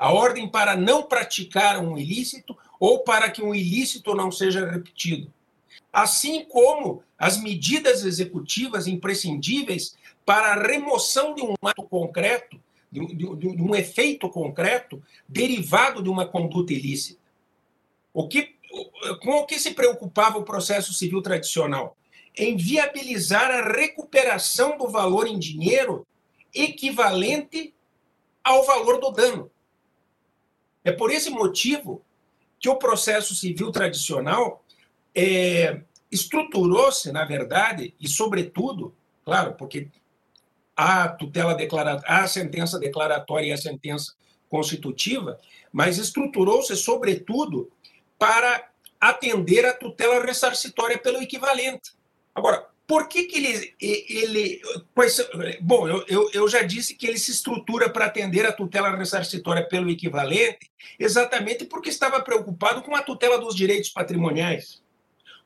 a 0.04 0.12
ordem 0.12 0.50
para 0.50 0.76
não 0.76 1.04
praticar 1.04 1.80
um 1.80 1.98
ilícito 1.98 2.58
ou 2.78 3.06
para 3.06 3.32
que 3.32 3.42
um 3.42 3.56
ilícito 3.56 4.14
não 4.14 4.34
seja 4.34 4.70
repetido. 4.70 5.32
Assim 5.94 6.44
como 6.44 7.02
as 7.18 7.42
medidas 7.42 8.04
executivas 8.04 8.86
imprescindíveis 8.86 9.96
para 10.26 10.48
a 10.48 10.62
remoção 10.62 11.34
de 11.34 11.42
um 11.42 11.54
ato 11.64 11.84
concreto, 11.84 12.60
de, 12.92 13.00
de, 13.16 13.16
de 13.16 13.62
um 13.62 13.74
efeito 13.74 14.28
concreto 14.28 15.02
derivado 15.26 16.04
de 16.04 16.10
uma 16.10 16.28
conduta 16.28 16.74
ilícita. 16.74 17.22
O 18.14 18.28
que 18.28 18.58
com 19.22 19.38
o 19.38 19.46
que 19.46 19.58
se 19.58 19.72
preocupava 19.72 20.38
o 20.38 20.44
processo 20.44 20.94
civil 20.94 21.22
tradicional? 21.22 21.96
Em 22.38 22.58
viabilizar 22.58 23.50
a 23.50 23.72
recuperação 23.72 24.78
do 24.78 24.90
valor 24.90 25.28
em 25.28 25.40
dinheiro 25.40 26.06
equivalente 26.54 27.74
ao 28.44 28.66
valor 28.66 29.00
do 29.00 29.10
dano. 29.10 29.50
É 30.84 30.92
por 30.92 31.12
esse 31.12 31.30
motivo 31.30 32.04
que 32.60 32.70
o 32.70 32.76
processo 32.76 33.36
civil 33.36 33.72
tradicional 33.72 34.64
é, 35.16 35.82
estruturou-se, 36.12 37.12
na 37.12 37.26
verdade, 37.26 37.94
e 38.00 38.08
sobretudo, 38.08 38.96
claro, 39.24 39.54
porque 39.54 39.90
a 40.76 41.08
tutela 41.10 41.54
declaratória, 41.54 42.24
a 42.24 42.28
sentença 42.28 42.80
declaratória 42.80 43.48
e 43.48 43.52
a 43.52 43.58
sentença 43.58 44.14
constitutiva, 44.50 45.38
mas 45.72 45.98
estruturou-se 45.98 46.76
sobretudo 46.76 47.72
para 48.18 48.70
atender 49.00 49.66
a 49.66 49.74
tutela 49.74 50.24
ressarcitória 50.24 50.98
pelo 50.98 51.22
equivalente. 51.22 51.92
Agora, 52.34 52.68
por 52.86 53.08
que, 53.08 53.24
que 53.24 53.38
ele. 53.38 53.76
ele 53.80 54.62
bom, 55.62 55.88
eu, 55.88 56.06
eu, 56.08 56.30
eu 56.34 56.48
já 56.48 56.62
disse 56.62 56.96
que 56.96 57.08
ele 57.08 57.18
se 57.18 57.32
estrutura 57.32 57.90
para 57.90 58.06
atender 58.06 58.46
a 58.46 58.52
tutela 58.52 58.96
ressarcitória 58.96 59.66
pelo 59.68 59.90
equivalente, 59.90 60.72
exatamente 61.00 61.66
porque 61.66 61.90
estava 61.90 62.22
preocupado 62.22 62.82
com 62.82 62.96
a 62.96 63.02
tutela 63.02 63.40
dos 63.40 63.56
direitos 63.56 63.90
patrimoniais. 63.90 64.82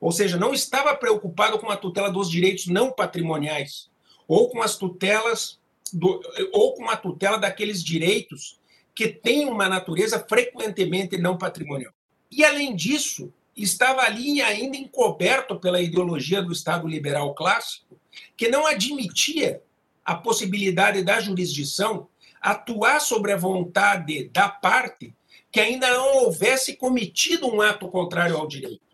Ou 0.00 0.12
seja, 0.12 0.36
não 0.36 0.52
estava 0.52 0.94
preocupado 0.96 1.58
com 1.58 1.70
a 1.70 1.76
tutela 1.76 2.10
dos 2.10 2.30
direitos 2.30 2.66
não 2.66 2.92
patrimoniais, 2.92 3.90
ou 4.26 4.48
com 4.48 4.62
as 4.62 4.76
tutelas, 4.76 5.58
do, 5.92 6.20
ou 6.52 6.74
com 6.74 6.88
a 6.88 6.96
tutela 6.96 7.38
daqueles 7.38 7.82
direitos 7.82 8.58
que 8.94 9.08
têm 9.08 9.48
uma 9.48 9.68
natureza 9.68 10.24
frequentemente 10.28 11.16
não 11.16 11.38
patrimonial. 11.38 11.92
E, 12.30 12.44
além 12.44 12.74
disso, 12.74 13.32
estava 13.62 14.02
ali 14.02 14.40
ainda 14.40 14.76
encoberto 14.76 15.58
pela 15.58 15.80
ideologia 15.80 16.42
do 16.42 16.52
Estado 16.52 16.86
liberal 16.86 17.34
clássico, 17.34 17.98
que 18.36 18.48
não 18.48 18.66
admitia 18.66 19.62
a 20.04 20.14
possibilidade 20.14 21.02
da 21.02 21.20
jurisdição 21.20 22.08
atuar 22.40 23.00
sobre 23.00 23.32
a 23.32 23.36
vontade 23.36 24.28
da 24.28 24.48
parte 24.48 25.14
que 25.50 25.60
ainda 25.60 25.90
não 25.90 26.24
houvesse 26.24 26.76
cometido 26.76 27.46
um 27.46 27.60
ato 27.60 27.88
contrário 27.88 28.36
ao 28.36 28.46
direito. 28.46 28.86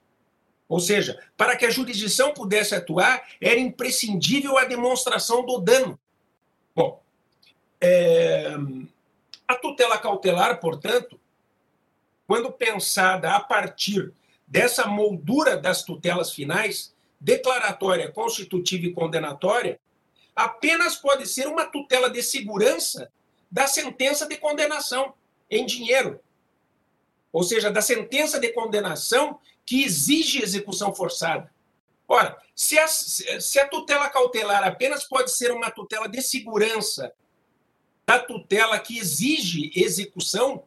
Ou 0.68 0.80
seja, 0.80 1.21
para 1.37 1.56
que 1.56 1.66
a 1.66 1.71
jurisdição 1.71 2.33
pudesse 2.33 2.75
atuar, 2.75 3.23
era 3.40 3.61
imprescindível 3.61 4.56
a 4.56 4.64
demonstração 4.64 5.44
do 5.44 5.59
dano. 5.59 5.99
Bom, 6.75 7.02
é... 7.81 8.55
a 9.46 9.55
tutela 9.57 9.98
cautelar, 9.98 10.59
portanto, 10.61 11.20
quando 12.27 12.50
pensada 12.50 13.35
a 13.35 13.40
partir 13.40 14.12
dessa 14.55 14.87
moldura 14.87 15.57
das 15.57 15.83
tutelas 15.83 16.33
finais, 16.33 16.95
declaratória, 17.21 18.12
constitutiva 18.12 18.87
e 18.87 18.93
condenatória, 18.93 19.81
apenas 20.33 20.95
pode 20.95 21.27
ser 21.29 21.49
uma 21.49 21.64
tutela 21.67 22.09
de 22.09 22.23
segurança 22.23 23.11
da 23.51 23.67
sentença 23.67 24.29
de 24.29 24.37
condenação 24.37 25.12
em 25.51 25.67
dinheiro. 25.67 26.21
Ou 27.33 27.43
seja, 27.43 27.69
da 27.69 27.83
sentença 27.83 28.38
de 28.38 28.53
condenação 28.53 29.40
que 29.67 29.83
exige 29.83 30.40
execução 30.40 30.95
forçada. 30.95 31.53
Ora, 32.07 32.38
se 32.55 32.79
a, 32.79 32.87
se 32.87 33.59
a 33.59 33.67
tutela 33.67 34.09
cautelar 34.09 34.62
apenas 34.62 35.03
pode 35.03 35.33
ser 35.33 35.51
uma 35.51 35.69
tutela 35.69 36.09
de 36.09 36.23
segurança 36.23 37.12
da 38.07 38.21
tutela 38.21 38.79
que 38.79 38.99
exige 38.99 39.73
execução, 39.75 40.62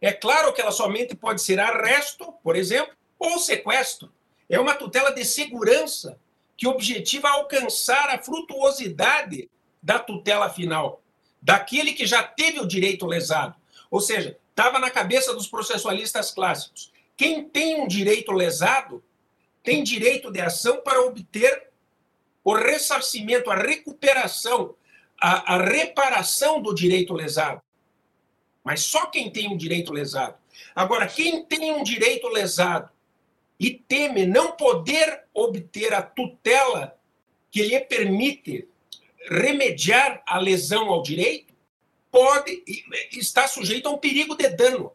é 0.00 0.14
claro 0.14 0.50
que 0.54 0.62
ela 0.62 0.72
somente 0.72 1.14
pode 1.14 1.42
ser 1.42 1.60
arresto, 1.60 2.32
por 2.42 2.56
exemplo, 2.56 2.96
ou 3.18 3.38
sequestro. 3.38 4.12
É 4.48 4.58
uma 4.58 4.74
tutela 4.74 5.10
de 5.10 5.24
segurança 5.24 6.18
que 6.56 6.66
objetiva 6.66 7.28
alcançar 7.28 8.08
a 8.10 8.18
frutuosidade 8.18 9.50
da 9.82 9.98
tutela 9.98 10.50
final, 10.50 11.02
daquele 11.40 11.92
que 11.92 12.06
já 12.06 12.22
teve 12.22 12.60
o 12.60 12.66
direito 12.66 13.06
lesado. 13.06 13.54
Ou 13.90 14.00
seja, 14.00 14.36
estava 14.50 14.78
na 14.78 14.90
cabeça 14.90 15.32
dos 15.34 15.46
processualistas 15.46 16.30
clássicos. 16.30 16.92
Quem 17.16 17.48
tem 17.48 17.80
um 17.80 17.86
direito 17.86 18.32
lesado 18.32 19.02
tem 19.62 19.82
direito 19.82 20.30
de 20.30 20.40
ação 20.40 20.80
para 20.80 21.02
obter 21.02 21.68
o 22.42 22.54
ressarcimento, 22.54 23.50
a 23.50 23.56
recuperação, 23.56 24.74
a, 25.20 25.54
a 25.54 25.62
reparação 25.62 26.60
do 26.62 26.74
direito 26.74 27.12
lesado. 27.12 27.60
Mas 28.64 28.84
só 28.84 29.06
quem 29.06 29.30
tem 29.30 29.48
um 29.48 29.56
direito 29.56 29.92
lesado. 29.92 30.36
Agora, 30.74 31.06
quem 31.06 31.44
tem 31.44 31.72
um 31.72 31.82
direito 31.82 32.28
lesado 32.28 32.90
e 33.58 33.70
teme 33.70 34.24
não 34.24 34.52
poder 34.52 35.24
obter 35.34 35.92
a 35.92 36.02
tutela 36.02 36.96
que 37.50 37.62
lhe 37.62 37.80
permite 37.80 38.68
remediar 39.28 40.22
a 40.26 40.38
lesão 40.38 40.88
ao 40.88 41.02
direito, 41.02 41.52
pode 42.10 42.62
estar 43.12 43.48
sujeito 43.48 43.88
a 43.88 43.92
um 43.92 43.98
perigo 43.98 44.34
de 44.36 44.48
dano. 44.48 44.92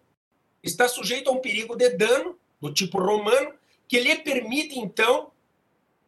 Está 0.61 0.87
sujeito 0.87 1.29
a 1.29 1.33
um 1.33 1.39
perigo 1.39 1.75
de 1.75 1.89
dano 1.89 2.37
do 2.61 2.73
tipo 2.73 2.99
romano 2.99 3.53
que 3.87 3.99
lhe 3.99 4.15
permite 4.17 4.79
então, 4.79 5.31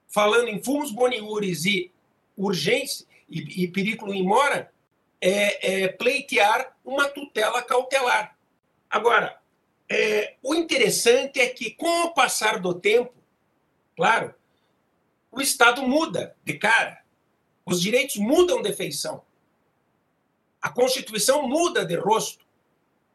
falando 0.07 0.47
em 0.47 0.63
fumos 0.63 0.91
boniures 0.91 1.65
e 1.65 1.91
urgência 2.37 3.05
e, 3.29 3.65
e 3.65 4.13
em 4.13 4.23
mora, 4.23 4.71
é, 5.19 5.83
é, 5.83 5.87
pleitear 5.89 6.75
uma 6.83 7.07
tutela 7.07 7.61
cautelar. 7.61 8.37
Agora, 8.89 9.39
é, 9.89 10.35
o 10.41 10.55
interessante 10.55 11.39
é 11.39 11.47
que, 11.47 11.71
com 11.71 12.03
o 12.03 12.13
passar 12.13 12.59
do 12.59 12.73
tempo, 12.73 13.13
claro, 13.95 14.33
o 15.31 15.41
Estado 15.41 15.83
muda 15.83 16.35
de 16.43 16.57
cara, 16.57 17.03
os 17.65 17.81
direitos 17.81 18.15
mudam 18.17 18.61
de 18.61 18.73
feição, 18.73 19.23
a 20.61 20.69
Constituição 20.69 21.47
muda 21.47 21.85
de 21.85 21.95
rosto, 21.95 22.45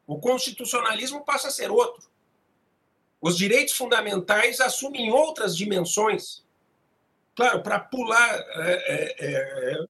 o 0.06 0.18
constitucionalismo 0.18 1.24
passa 1.24 1.46
a 1.46 1.50
ser 1.52 1.70
outro. 1.70 2.11
Os 3.20 3.38
direitos 3.38 3.74
fundamentais 3.74 4.61
assumem 4.61 5.12
outras 5.12 5.56
dimensões. 5.56 6.44
Claro, 7.33 7.62
para 7.62 7.78
pular 7.78 8.35
é, 8.35 8.72
é, 8.72 9.14
é, 9.20 9.85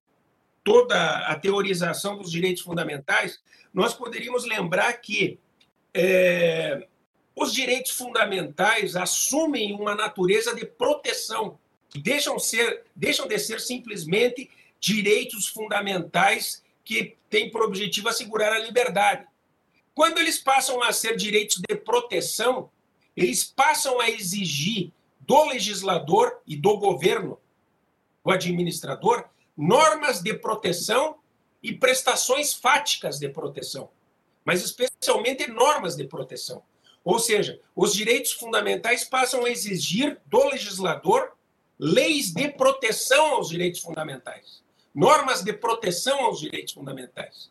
toda 0.63 1.27
a 1.27 1.35
teorização 1.39 2.19
dos 2.19 2.31
direitos 2.31 2.63
fundamentais, 2.63 3.41
nós 3.73 3.95
poderíamos 3.95 4.45
lembrar 4.45 4.93
que 4.95 5.39
é, 5.95 6.87
os 7.35 7.53
direitos 7.53 7.93
fundamentais 7.93 8.97
assumem 8.97 9.73
uma 9.73 9.95
natureza 9.95 10.55
de 10.55 10.65
proteção, 10.65 11.59
deixam, 11.95 12.39
ser, 12.39 12.85
deixam 12.95 13.27
de 13.27 13.39
ser 13.39 13.61
simplesmente 13.61 14.51
direitos 14.79 15.49
fundamentais 15.49 16.63
que 16.85 17.17
têm 17.29 17.51
por 17.51 17.63
objetivo 17.63 18.09
assegurar 18.09 18.53
a 18.53 18.59
liberdade. 18.59 19.27
Quando 19.95 20.19
eles 20.19 20.39
passam 20.39 20.83
a 20.83 20.93
ser 20.93 21.17
direitos 21.17 21.61
de 21.69 21.77
proteção, 21.77 22.71
eles 23.17 23.45
passam 23.45 24.01
a 24.01 24.09
exigir 24.09 24.93
do 25.21 25.45
legislador 25.45 26.41
e 26.47 26.57
do 26.57 26.79
governo, 26.79 27.39
do 28.25 28.31
administrador, 28.31 29.29
normas 29.57 30.21
de 30.21 30.35
proteção 30.35 31.19
e 31.63 31.73
prestações 31.73 32.55
fáticas 32.55 33.19
de 33.19 33.29
proteção 33.29 33.91
mas 34.45 34.63
especialmente 34.63 35.51
normas 35.51 35.97
de 35.97 36.05
proteção. 36.05 36.63
Ou 37.05 37.19
seja, 37.19 37.61
os 37.75 37.95
direitos 37.95 38.33
fundamentais 38.33 39.05
passam 39.05 39.45
a 39.45 39.51
exigir 39.51 40.21
do 40.27 40.45
legislador 40.49 41.33
leis 41.79 42.33
de 42.33 42.49
proteção 42.49 43.35
aos 43.35 43.49
direitos 43.49 43.81
fundamentais, 43.81 44.63
normas 44.95 45.43
de 45.43 45.53
proteção 45.53 46.25
aos 46.25 46.39
direitos 46.39 46.75
fundamentais. 46.75 47.51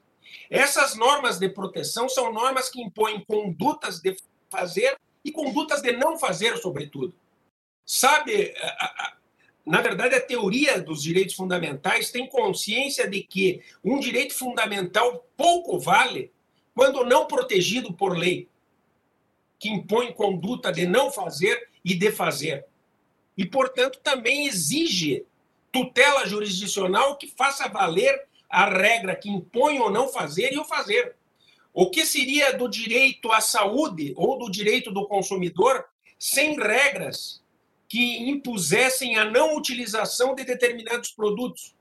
Essas 0.50 0.96
normas 0.96 1.40
de 1.40 1.50
proteção 1.50 2.08
são 2.08 2.32
normas 2.32 2.70
que 2.70 2.82
impõem 2.82 3.24
condutas 3.26 4.00
de 4.00 4.16
fazer 4.50 4.98
e 5.26 5.32
condutas 5.32 5.82
de 5.82 5.92
não 5.94 6.18
fazer, 6.18 6.58
sobretudo. 6.58 7.14
Sabe, 7.86 8.54
na 9.66 9.82
verdade, 9.82 10.16
a 10.16 10.22
teoria 10.22 10.80
dos 10.80 11.02
direitos 11.02 11.36
fundamentais 11.36 12.12
tem 12.12 12.28
consciência 12.28 13.10
de 13.10 13.24
que 13.24 13.64
um 13.84 14.00
direito 14.00 14.36
fundamental 14.36 15.28
pouco 15.36 15.80
vale 15.80 16.32
quando 16.80 17.04
não 17.04 17.26
protegido 17.26 17.92
por 17.92 18.18
lei, 18.18 18.48
que 19.60 19.68
impõe 19.68 20.14
conduta 20.14 20.72
de 20.72 20.88
não 20.88 21.12
fazer 21.12 21.68
e 21.84 21.94
de 21.94 22.10
fazer. 22.10 22.66
E, 23.38 23.46
portanto, 23.46 24.00
também 24.02 24.48
exige 24.48 25.26
tutela 25.74 26.26
jurisdicional 26.26 27.18
que 27.18 27.28
faça 27.28 27.68
valer 27.68 28.26
a 28.50 28.70
regra 28.70 29.14
que 29.14 29.30
impõe 29.30 29.78
ou 29.78 29.92
não 29.92 30.08
fazer 30.08 30.54
e 30.54 30.58
o 30.58 30.64
fazer. 30.64 31.18
O 31.74 31.90
que 31.90 32.06
seria 32.06 32.58
do 32.58 32.70
direito 32.70 33.30
à 33.30 33.42
saúde 33.42 34.14
ou 34.16 34.40
do 34.40 34.50
direito 34.50 34.90
do 34.90 35.06
consumidor 35.06 35.84
sem 36.18 36.56
regras 36.58 37.44
que 37.90 38.20
impusessem 38.30 39.18
a 39.18 39.26
não 39.26 39.58
utilização 39.58 40.34
de 40.34 40.46
determinados 40.46 41.12
produtos, 41.12 41.76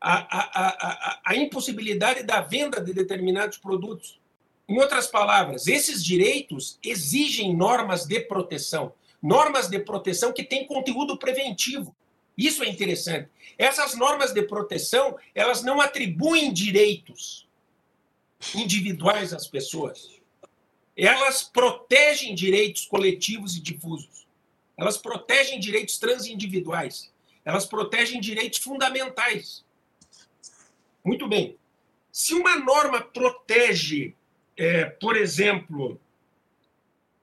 a, 0.00 0.14
a, 0.14 0.68
a, 0.68 1.20
a, 1.26 1.36
impossibilidade 1.36 2.22
da 2.22 2.40
venda 2.40 2.80
de 2.80 2.94
determinados 2.94 3.58
produtos. 3.58 4.18
Em 4.70 4.78
outras 4.78 5.08
palavras, 5.08 5.66
esses 5.66 6.04
direitos 6.04 6.78
exigem 6.80 7.56
normas 7.56 8.06
de 8.06 8.20
proteção, 8.20 8.92
normas 9.20 9.66
de 9.66 9.80
proteção 9.80 10.32
que 10.32 10.44
têm 10.44 10.64
conteúdo 10.64 11.18
preventivo. 11.18 11.92
Isso 12.38 12.62
é 12.62 12.68
interessante. 12.68 13.28
Essas 13.58 13.96
normas 13.96 14.32
de 14.32 14.42
proteção, 14.42 15.18
elas 15.34 15.64
não 15.64 15.80
atribuem 15.80 16.52
direitos 16.52 17.48
individuais 18.54 19.34
às 19.34 19.48
pessoas. 19.48 20.08
Elas 20.96 21.42
protegem 21.42 22.32
direitos 22.32 22.86
coletivos 22.86 23.56
e 23.56 23.60
difusos. 23.60 24.24
Elas 24.76 24.96
protegem 24.96 25.58
direitos 25.58 25.98
transindividuais. 25.98 27.12
Elas 27.44 27.66
protegem 27.66 28.20
direitos 28.20 28.60
fundamentais. 28.60 29.64
Muito 31.04 31.26
bem. 31.26 31.56
Se 32.12 32.34
uma 32.34 32.56
norma 32.56 33.00
protege, 33.00 34.14
é, 34.60 34.84
por 34.84 35.16
exemplo, 35.16 35.98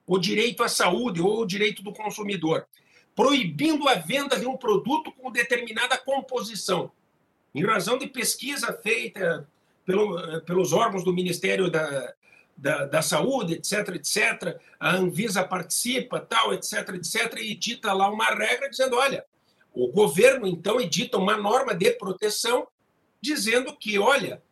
o 0.04 0.18
direito 0.18 0.64
à 0.64 0.68
saúde 0.68 1.22
ou 1.22 1.42
o 1.42 1.46
direito 1.46 1.84
do 1.84 1.92
consumidor, 1.92 2.66
proibindo 3.14 3.88
a 3.88 3.94
venda 3.94 4.36
de 4.36 4.44
um 4.44 4.56
produto 4.56 5.12
com 5.12 5.30
determinada 5.30 5.96
composição, 5.96 6.90
em 7.54 7.64
razão 7.64 7.96
de 7.96 8.08
pesquisa 8.08 8.72
feita 8.72 9.48
pelo, 9.86 10.40
pelos 10.40 10.72
órgãos 10.72 11.04
do 11.04 11.14
Ministério 11.14 11.70
da, 11.70 12.12
da, 12.56 12.86
da, 12.86 13.02
saúde, 13.02 13.54
etc, 13.54 13.94
etc, 13.94 14.60
a 14.80 14.96
Anvisa 14.96 15.44
participa, 15.44 16.18
tal, 16.18 16.52
etc, 16.52 16.88
etc, 16.96 17.38
e 17.38 17.54
dita 17.54 17.92
lá 17.92 18.10
uma 18.10 18.26
regra 18.26 18.68
dizendo, 18.68 18.96
olha, 18.96 19.24
o 19.72 19.92
governo 19.92 20.44
então 20.48 20.80
edita 20.80 21.16
uma 21.16 21.36
norma 21.36 21.72
de 21.72 21.92
proteção 21.92 22.66
dizendo 23.20 23.76
que, 23.76 23.96
olha, 23.96 24.42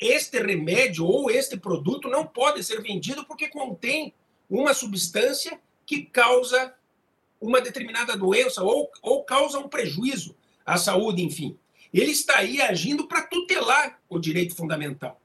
este 0.00 0.38
remédio 0.40 1.04
ou 1.04 1.30
este 1.30 1.56
produto 1.56 2.08
não 2.08 2.26
pode 2.26 2.64
ser 2.64 2.80
vendido 2.80 3.24
porque 3.26 3.48
contém 3.48 4.14
uma 4.48 4.72
substância 4.72 5.60
que 5.84 6.02
causa 6.02 6.74
uma 7.40 7.60
determinada 7.60 8.16
doença 8.16 8.62
ou, 8.62 8.90
ou 9.02 9.22
causa 9.24 9.58
um 9.58 9.68
prejuízo 9.68 10.34
à 10.64 10.76
saúde, 10.76 11.22
enfim. 11.22 11.56
Ele 11.92 12.12
está 12.12 12.38
aí 12.38 12.60
agindo 12.60 13.06
para 13.06 13.22
tutelar 13.22 13.98
o 14.08 14.18
direito 14.18 14.54
fundamental. 14.54 15.20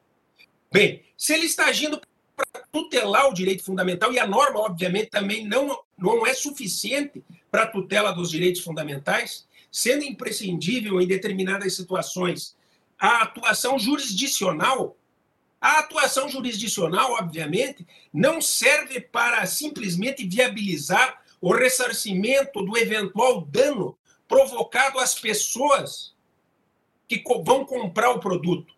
Bem, 0.72 1.04
se 1.18 1.34
ele 1.34 1.46
está 1.46 1.68
agindo 1.68 2.02
para 2.36 2.62
tutelar 2.72 3.30
o 3.30 3.34
direito 3.34 3.64
fundamental, 3.64 4.12
e 4.12 4.20
a 4.20 4.28
norma, 4.28 4.60
obviamente, 4.60 5.10
também 5.10 5.46
não, 5.46 5.80
não 5.98 6.26
é 6.26 6.34
suficiente 6.34 7.24
para 7.50 7.64
a 7.64 7.68
tutela 7.68 8.12
dos 8.12 8.32
direitos 8.32 8.62
fundamentais, 8.62 9.48
sendo 9.72 10.04
imprescindível 10.04 11.00
em 11.00 11.08
determinadas 11.08 11.76
situações 11.76 12.56
a 13.00 13.24
atuação 13.24 13.78
jurisdicional. 13.78 14.96
A 15.60 15.80
atuação 15.80 16.30
jurisdicional, 16.30 17.14
obviamente, 17.14 17.86
não 18.14 18.42
serve 18.42 19.00
para 19.00 19.46
simplesmente 19.46 20.28
viabilizar 20.28 21.22
o 21.42 21.54
ressarcimento 21.54 22.64
do 22.64 22.78
eventual 22.78 23.42
dano 23.42 23.98
provocado 24.28 25.00
às 25.00 25.16
pessoas 25.16 26.14
que 27.08 27.24
vão 27.44 27.66
comprar 27.66 28.12
o 28.12 28.20
produto 28.20 28.74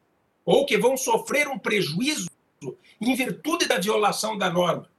ou 0.45 0.65
que 0.65 0.77
vão 0.77 0.95
sofrer 0.97 1.47
um 1.47 1.59
prejuízo 1.59 2.29
em 2.99 3.15
virtude 3.15 3.65
da 3.65 3.79
violação 3.79 4.37
da 4.37 4.49
norma. 4.49 4.89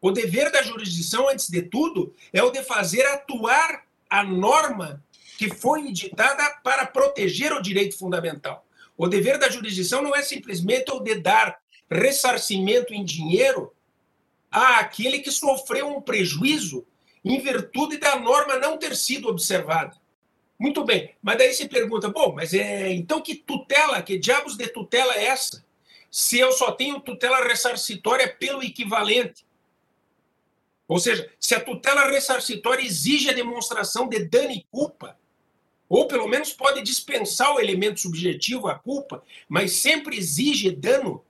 O 0.00 0.10
dever 0.10 0.50
da 0.52 0.62
jurisdição, 0.62 1.28
antes 1.28 1.48
de 1.48 1.62
tudo, 1.62 2.14
é 2.32 2.42
o 2.42 2.50
de 2.50 2.62
fazer 2.62 3.04
atuar 3.06 3.84
a 4.08 4.22
norma 4.22 5.04
que 5.36 5.50
foi 5.50 5.88
editada 5.88 6.60
para 6.62 6.86
proteger 6.86 7.52
o 7.52 7.62
direito 7.62 7.98
fundamental. 7.98 8.66
O 8.96 9.06
dever 9.06 9.38
da 9.38 9.48
jurisdição 9.48 10.02
não 10.02 10.14
é 10.14 10.22
simplesmente 10.22 10.90
o 10.90 11.00
de 11.00 11.16
dar 11.16 11.58
ressarcimento 11.90 12.94
em 12.94 13.04
dinheiro 13.04 13.72
àquele 14.50 15.18
que 15.18 15.30
sofreu 15.30 15.88
um 15.88 16.00
prejuízo 16.00 16.86
em 17.24 17.40
virtude 17.40 17.98
da 17.98 18.18
norma 18.18 18.56
não 18.56 18.78
ter 18.78 18.96
sido 18.96 19.28
observada. 19.28 19.96
Muito 20.58 20.84
bem, 20.84 21.14
mas 21.20 21.36
daí 21.36 21.52
se 21.52 21.68
pergunta, 21.68 22.08
bom, 22.08 22.32
mas 22.34 22.54
é, 22.54 22.90
então 22.92 23.20
que 23.20 23.34
tutela, 23.34 24.00
que 24.00 24.18
diabos 24.18 24.56
de 24.56 24.66
tutela 24.68 25.14
é 25.14 25.26
essa? 25.26 25.66
se 26.16 26.38
eu 26.38 26.50
só 26.52 26.72
tenho 26.72 26.98
tutela 26.98 27.44
ressarcitória 27.44 28.26
pelo 28.26 28.62
equivalente. 28.62 29.46
Ou 30.88 30.98
seja, 30.98 31.30
se 31.38 31.54
a 31.54 31.60
tutela 31.62 32.06
ressarcitória 32.06 32.82
exige 32.82 33.28
a 33.28 33.34
demonstração 33.34 34.08
de 34.08 34.20
dano 34.20 34.50
e 34.50 34.66
culpa, 34.70 35.18
ou 35.88 36.08
pelo 36.08 36.26
menos 36.26 36.52
pode 36.52 36.82
dispensar 36.82 37.54
o 37.54 37.60
elemento 37.60 38.00
subjetivo, 38.00 38.68
a 38.68 38.74
culpa, 38.74 39.22
mas 39.48 39.72
sempre 39.72 40.16
exige 40.16 40.70
dano. 40.70 41.24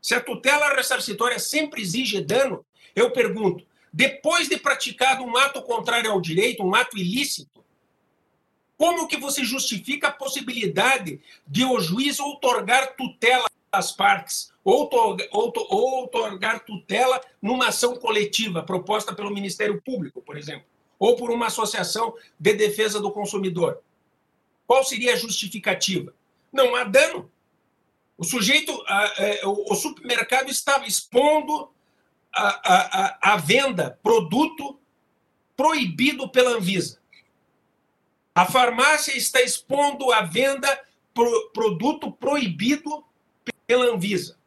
Se 0.00 0.14
a 0.14 0.20
tutela 0.20 0.74
ressarcitória 0.74 1.38
sempre 1.38 1.82
exige 1.82 2.20
dano, 2.20 2.64
eu 2.94 3.10
pergunto: 3.10 3.64
depois 3.92 4.48
de 4.48 4.56
praticado 4.56 5.24
um 5.24 5.36
ato 5.36 5.60
contrário 5.62 6.10
ao 6.10 6.20
direito, 6.20 6.62
um 6.62 6.74
ato 6.74 6.96
ilícito, 6.96 7.64
como 8.76 9.08
que 9.08 9.16
você 9.16 9.42
justifica 9.42 10.08
a 10.08 10.12
possibilidade 10.12 11.20
de 11.46 11.64
o 11.64 11.80
juiz 11.80 12.20
outorgar 12.20 12.94
tutela 12.94 13.46
as 13.72 13.92
partes 13.92 14.52
ou, 14.64 14.88
ou 15.32 16.04
otorgar 16.04 16.64
tutela 16.64 17.20
numa 17.40 17.68
ação 17.68 17.96
coletiva 17.96 18.62
proposta 18.62 19.14
pelo 19.14 19.30
Ministério 19.30 19.80
Público, 19.82 20.22
por 20.22 20.36
exemplo, 20.36 20.66
ou 20.98 21.16
por 21.16 21.30
uma 21.30 21.46
associação 21.46 22.14
de 22.38 22.54
defesa 22.54 23.00
do 23.00 23.10
consumidor. 23.10 23.80
Qual 24.66 24.84
seria 24.84 25.14
a 25.14 25.16
justificativa? 25.16 26.12
Não 26.52 26.74
há 26.74 26.84
dano. 26.84 27.30
O 28.18 28.24
sujeito, 28.24 28.72
é, 29.18 29.40
o 29.44 29.74
supermercado 29.74 30.48
estava 30.48 30.86
expondo 30.86 31.70
a, 32.32 32.48
a, 32.74 33.34
a 33.34 33.36
venda 33.36 33.98
produto 34.02 34.78
proibido 35.56 36.28
pela 36.28 36.50
Anvisa. 36.50 36.98
A 38.34 38.44
farmácia 38.44 39.16
está 39.16 39.40
expondo 39.40 40.12
a 40.12 40.22
venda 40.22 40.68
pro, 41.14 41.50
produto 41.50 42.12
proibido 42.12 43.04
pela 43.66 43.86
Anvisa. 43.86 44.38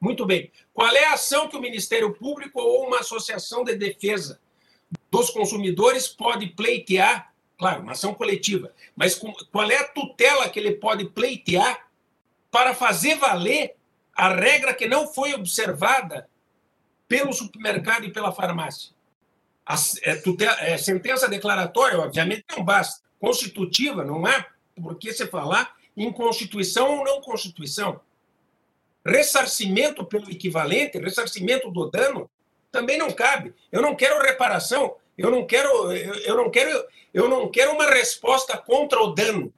Muito 0.00 0.26
bem. 0.26 0.50
Qual 0.74 0.94
é 0.94 1.06
a 1.06 1.14
ação 1.14 1.48
que 1.48 1.56
o 1.56 1.60
Ministério 1.60 2.12
Público 2.12 2.60
ou 2.60 2.86
uma 2.86 3.00
associação 3.00 3.64
de 3.64 3.76
defesa 3.76 4.40
dos 5.10 5.30
consumidores 5.30 6.08
pode 6.08 6.48
pleitear? 6.48 7.32
Claro, 7.58 7.82
uma 7.82 7.92
ação 7.92 8.14
coletiva. 8.14 8.72
Mas 8.94 9.14
qual 9.14 9.70
é 9.70 9.78
a 9.78 9.88
tutela 9.88 10.48
que 10.48 10.58
ele 10.58 10.72
pode 10.72 11.06
pleitear 11.06 11.88
para 12.50 12.74
fazer 12.74 13.16
valer 13.16 13.74
a 14.14 14.28
regra 14.28 14.74
que 14.74 14.86
não 14.86 15.06
foi 15.12 15.34
observada 15.34 16.28
pelo 17.08 17.32
supermercado 17.32 18.04
e 18.04 18.12
pela 18.12 18.32
farmácia? 18.32 18.94
A 19.64 19.74
é, 20.02 20.16
tutela, 20.16 20.56
é, 20.60 20.76
sentença 20.78 21.28
declaratória, 21.28 21.98
obviamente, 21.98 22.44
não 22.56 22.64
basta. 22.64 23.04
Constitutiva, 23.18 24.04
não 24.04 24.26
há 24.26 24.46
por 24.76 24.96
que 24.96 25.12
se 25.12 25.26
falar 25.26 25.74
em 25.96 26.12
Constituição 26.12 26.98
ou 26.98 27.04
não 27.04 27.20
Constituição. 27.22 28.00
Ressarcimento 29.04 30.04
pelo 30.04 30.30
equivalente, 30.30 30.98
ressarcimento 30.98 31.70
do 31.70 31.90
dano, 31.90 32.30
também 32.70 32.98
não 32.98 33.10
cabe. 33.10 33.54
Eu 33.72 33.80
não 33.80 33.96
quero 33.96 34.22
reparação, 34.22 34.96
eu 35.16 35.30
não 35.30 35.46
quero, 35.46 35.92
eu 35.92 36.36
não 36.36 36.50
quero, 36.50 36.86
eu 37.12 37.28
não 37.28 37.50
quero 37.50 37.72
uma 37.72 37.90
resposta 37.90 38.56
contra 38.58 39.00
o 39.00 39.14
dano. 39.14 39.52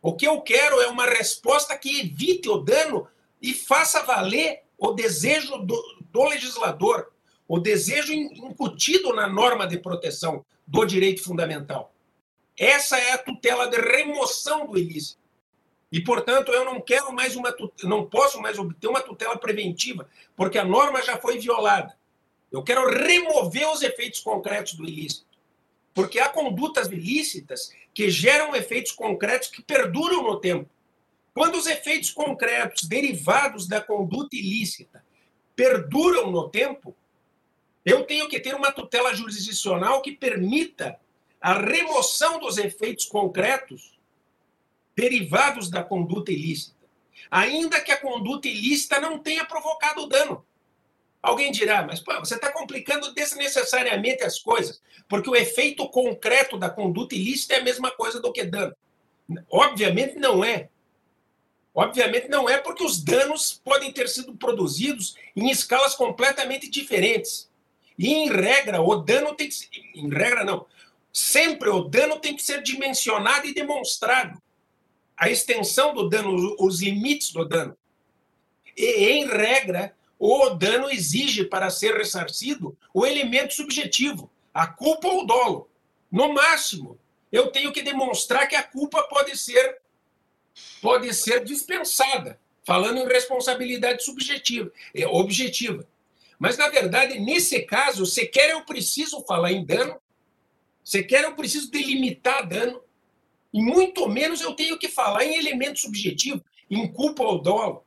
O 0.00 0.14
que 0.14 0.26
eu 0.26 0.40
quero 0.40 0.80
é 0.80 0.88
uma 0.88 1.06
resposta 1.06 1.76
que 1.76 2.00
evite 2.00 2.48
o 2.48 2.58
dano 2.58 3.06
e 3.40 3.52
faça 3.52 4.02
valer 4.02 4.62
o 4.78 4.92
desejo 4.92 5.58
do, 5.58 5.80
do 6.10 6.24
legislador, 6.24 7.12
o 7.46 7.58
desejo 7.58 8.12
incutido 8.12 9.14
na 9.14 9.28
norma 9.28 9.66
de 9.66 9.78
proteção 9.78 10.44
do 10.66 10.84
direito 10.84 11.22
fundamental. 11.22 11.92
Essa 12.58 12.98
é 12.98 13.12
a 13.12 13.18
tutela 13.18 13.68
de 13.68 13.76
remoção 13.76 14.66
do 14.66 14.78
ilícito. 14.78 15.20
E, 15.90 16.00
portanto, 16.00 16.50
eu 16.50 16.64
não 16.64 16.80
quero 16.80 17.12
mais 17.12 17.36
uma 17.36 17.54
não 17.82 18.06
posso 18.06 18.40
mais 18.40 18.58
obter 18.58 18.88
uma 18.88 19.02
tutela 19.02 19.36
preventiva, 19.36 20.08
porque 20.34 20.58
a 20.58 20.64
norma 20.64 21.02
já 21.02 21.18
foi 21.18 21.38
violada. 21.38 21.94
Eu 22.52 22.62
quero 22.62 22.86
remover 22.88 23.68
os 23.68 23.82
efeitos 23.82 24.20
concretos 24.20 24.74
do 24.74 24.84
ilícito. 24.84 25.26
Porque 25.94 26.20
há 26.20 26.28
condutas 26.28 26.88
ilícitas 26.88 27.72
que 27.94 28.10
geram 28.10 28.54
efeitos 28.54 28.92
concretos 28.92 29.48
que 29.48 29.62
perduram 29.62 30.22
no 30.22 30.38
tempo. 30.38 30.68
Quando 31.34 31.56
os 31.56 31.66
efeitos 31.66 32.10
concretos 32.10 32.84
derivados 32.84 33.66
da 33.66 33.80
conduta 33.80 34.36
ilícita 34.36 35.04
perduram 35.56 36.30
no 36.30 36.48
tempo, 36.48 36.94
eu 37.84 38.04
tenho 38.04 38.28
que 38.28 38.38
ter 38.38 38.54
uma 38.54 38.70
tutela 38.70 39.14
jurisdicional 39.14 40.02
que 40.02 40.12
permita 40.12 40.98
a 41.40 41.54
remoção 41.54 42.38
dos 42.38 42.58
efeitos 42.58 43.06
concretos 43.06 43.98
derivados 44.94 45.70
da 45.70 45.82
conduta 45.82 46.30
ilícita, 46.30 46.76
ainda 47.30 47.80
que 47.80 47.90
a 47.90 48.00
conduta 48.00 48.46
ilícita 48.46 49.00
não 49.00 49.18
tenha 49.18 49.44
provocado 49.44 50.06
dano. 50.06 50.44
Alguém 51.22 51.52
dirá, 51.52 51.86
mas 51.86 52.00
pô, 52.00 52.12
você 52.18 52.34
está 52.34 52.50
complicando 52.50 53.14
desnecessariamente 53.14 54.24
as 54.24 54.40
coisas, 54.40 54.82
porque 55.08 55.30
o 55.30 55.36
efeito 55.36 55.88
concreto 55.88 56.58
da 56.58 56.68
conduta 56.68 57.14
ilícita 57.14 57.54
é 57.54 57.58
a 57.58 57.64
mesma 57.64 57.92
coisa 57.92 58.20
do 58.20 58.32
que 58.32 58.44
dano. 58.44 58.74
Obviamente 59.48 60.16
não 60.16 60.44
é. 60.44 60.68
Obviamente 61.74 62.28
não 62.28 62.48
é, 62.48 62.58
porque 62.58 62.84
os 62.84 63.02
danos 63.02 63.60
podem 63.64 63.92
ter 63.92 64.08
sido 64.08 64.34
produzidos 64.36 65.16
em 65.34 65.48
escalas 65.48 65.94
completamente 65.94 66.68
diferentes. 66.68 67.48
E, 67.96 68.12
em 68.12 68.28
regra, 68.28 68.82
o 68.82 68.96
dano 68.96 69.34
tem 69.34 69.48
que 69.48 69.54
ser. 69.54 69.68
Em 69.94 70.08
regra, 70.10 70.44
não. 70.44 70.66
Sempre 71.12 71.68
o 71.70 71.84
dano 71.84 72.18
tem 72.18 72.34
que 72.34 72.42
ser 72.42 72.62
dimensionado 72.62 73.46
e 73.46 73.54
demonstrado. 73.54 74.42
A 75.16 75.30
extensão 75.30 75.94
do 75.94 76.08
dano, 76.08 76.56
os 76.58 76.82
limites 76.82 77.32
do 77.32 77.44
dano. 77.44 77.76
E, 78.76 79.10
em 79.10 79.26
regra, 79.26 79.94
o 80.24 80.50
dano 80.50 80.88
exige, 80.88 81.44
para 81.44 81.68
ser 81.68 81.96
ressarcido, 81.96 82.78
o 82.94 83.04
elemento 83.04 83.54
subjetivo, 83.54 84.30
a 84.54 84.68
culpa 84.68 85.08
ou 85.08 85.22
o 85.22 85.26
dolo. 85.26 85.68
No 86.12 86.32
máximo, 86.32 86.96
eu 87.32 87.50
tenho 87.50 87.72
que 87.72 87.82
demonstrar 87.82 88.46
que 88.46 88.54
a 88.54 88.62
culpa 88.62 89.02
pode 89.02 89.36
ser 89.36 89.80
pode 90.80 91.12
ser 91.12 91.42
dispensada, 91.42 92.38
falando 92.62 92.98
em 92.98 93.08
responsabilidade 93.08 94.04
subjetiva, 94.04 94.70
é, 94.94 95.04
objetiva. 95.08 95.88
Mas, 96.38 96.56
na 96.56 96.68
verdade, 96.68 97.18
nesse 97.18 97.62
caso, 97.62 98.06
sequer 98.06 98.50
eu 98.50 98.64
preciso 98.64 99.22
falar 99.22 99.50
em 99.50 99.64
dano, 99.64 100.00
sequer 100.84 101.24
eu 101.24 101.34
preciso 101.34 101.68
delimitar 101.68 102.46
dano, 102.46 102.80
e 103.52 103.60
muito 103.60 104.08
menos 104.08 104.40
eu 104.40 104.54
tenho 104.54 104.78
que 104.78 104.88
falar 104.88 105.24
em 105.24 105.36
elemento 105.36 105.80
subjetivo, 105.80 106.44
em 106.70 106.86
culpa 106.92 107.24
ou 107.24 107.40
dolo. 107.40 107.84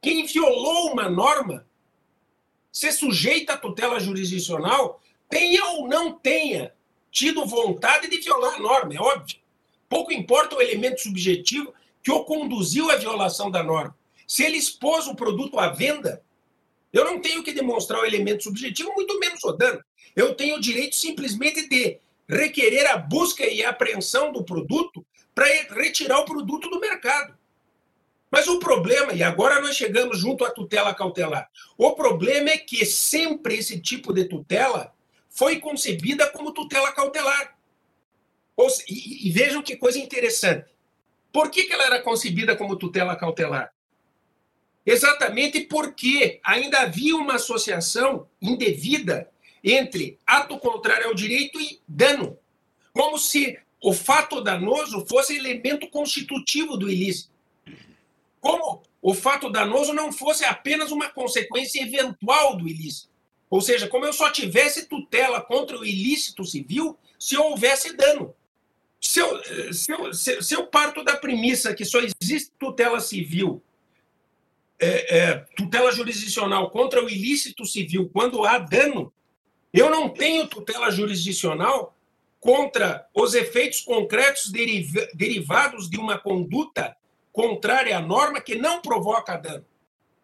Quem 0.00 0.26
violou 0.26 0.92
uma 0.92 1.08
norma 1.08 1.66
ser 2.70 2.92
sujeita 2.92 3.54
à 3.54 3.56
tutela 3.56 3.98
jurisdicional, 3.98 5.00
tenha 5.28 5.64
ou 5.70 5.88
não 5.88 6.12
tenha 6.12 6.72
tido 7.10 7.44
vontade 7.44 8.08
de 8.08 8.18
violar 8.18 8.54
a 8.54 8.58
norma, 8.60 8.94
é 8.94 9.00
óbvio. 9.00 9.38
Pouco 9.88 10.12
importa 10.12 10.56
o 10.56 10.62
elemento 10.62 11.00
subjetivo 11.00 11.74
que 12.02 12.12
o 12.12 12.24
conduziu 12.24 12.90
à 12.90 12.96
violação 12.96 13.50
da 13.50 13.62
norma. 13.62 13.96
Se 14.26 14.44
ele 14.44 14.58
expôs 14.58 15.06
o 15.06 15.14
produto 15.14 15.58
à 15.58 15.68
venda, 15.68 16.22
eu 16.92 17.04
não 17.04 17.20
tenho 17.20 17.42
que 17.42 17.52
demonstrar 17.52 18.00
o 18.00 18.06
elemento 18.06 18.44
subjetivo, 18.44 18.92
muito 18.94 19.18
menos 19.18 19.42
o 19.44 19.52
dano. 19.52 19.82
Eu 20.14 20.34
tenho 20.34 20.56
o 20.56 20.60
direito 20.60 20.94
simplesmente 20.94 21.68
de 21.68 21.98
requerer 22.28 22.86
a 22.90 22.98
busca 22.98 23.46
e 23.46 23.64
a 23.64 23.70
apreensão 23.70 24.32
do 24.32 24.44
produto 24.44 25.04
para 25.34 25.46
retirar 25.74 26.20
o 26.20 26.24
produto 26.24 26.68
do 26.68 26.80
mercado. 26.80 27.37
Mas 28.30 28.46
o 28.46 28.58
problema, 28.58 29.12
e 29.12 29.22
agora 29.22 29.60
nós 29.60 29.76
chegamos 29.76 30.18
junto 30.18 30.44
à 30.44 30.50
tutela 30.50 30.94
cautelar, 30.94 31.50
o 31.76 31.92
problema 31.92 32.50
é 32.50 32.58
que 32.58 32.84
sempre 32.84 33.56
esse 33.56 33.80
tipo 33.80 34.12
de 34.12 34.24
tutela 34.24 34.94
foi 35.30 35.60
concebida 35.60 36.28
como 36.30 36.52
tutela 36.52 36.92
cautelar. 36.92 37.56
E, 38.88 39.28
e 39.28 39.30
vejam 39.30 39.62
que 39.62 39.76
coisa 39.76 39.98
interessante. 39.98 40.66
Por 41.32 41.50
que, 41.50 41.64
que 41.64 41.72
ela 41.72 41.84
era 41.84 42.02
concebida 42.02 42.56
como 42.56 42.76
tutela 42.76 43.16
cautelar? 43.16 43.72
Exatamente 44.84 45.60
porque 45.60 46.40
ainda 46.42 46.80
havia 46.80 47.14
uma 47.16 47.34
associação 47.34 48.28
indevida 48.40 49.30
entre 49.62 50.18
ato 50.26 50.58
contrário 50.58 51.06
ao 51.06 51.14
direito 51.14 51.60
e 51.60 51.80
dano. 51.86 52.38
Como 52.92 53.18
se 53.18 53.58
o 53.82 53.92
fato 53.92 54.40
danoso 54.40 55.06
fosse 55.06 55.36
elemento 55.36 55.88
constitutivo 55.88 56.76
do 56.76 56.90
ilícito 56.90 57.37
como 58.48 58.82
o 59.02 59.12
fato 59.12 59.50
danoso 59.50 59.92
não 59.92 60.10
fosse 60.10 60.42
apenas 60.42 60.90
uma 60.90 61.10
consequência 61.10 61.82
eventual 61.82 62.56
do 62.56 62.66
ilícito. 62.66 63.10
Ou 63.50 63.60
seja, 63.60 63.86
como 63.86 64.06
eu 64.06 64.12
só 64.12 64.30
tivesse 64.30 64.86
tutela 64.86 65.42
contra 65.42 65.78
o 65.78 65.84
ilícito 65.84 66.46
civil 66.46 66.98
se 67.18 67.36
houvesse 67.36 67.94
dano. 67.94 68.34
Se 68.98 69.20
eu, 69.20 69.72
se 69.74 69.92
eu, 69.92 70.14
se 70.14 70.54
eu 70.54 70.66
parto 70.66 71.04
da 71.04 71.14
premissa 71.14 71.74
que 71.74 71.84
só 71.84 71.98
existe 72.22 72.50
tutela 72.58 73.00
civil, 73.00 73.62
é, 74.80 75.18
é, 75.18 75.34
tutela 75.54 75.92
jurisdicional 75.92 76.70
contra 76.70 77.04
o 77.04 77.10
ilícito 77.10 77.66
civil 77.66 78.08
quando 78.10 78.46
há 78.46 78.58
dano, 78.58 79.12
eu 79.74 79.90
não 79.90 80.08
tenho 80.08 80.48
tutela 80.48 80.90
jurisdicional 80.90 81.94
contra 82.40 83.06
os 83.12 83.34
efeitos 83.34 83.82
concretos 83.82 84.50
derivados 85.14 85.90
de 85.90 85.98
uma 85.98 86.18
conduta 86.18 86.96
contrária 87.32 87.96
à 87.96 88.00
norma 88.00 88.40
que 88.40 88.54
não 88.54 88.80
provoca 88.80 89.36
dano. 89.36 89.64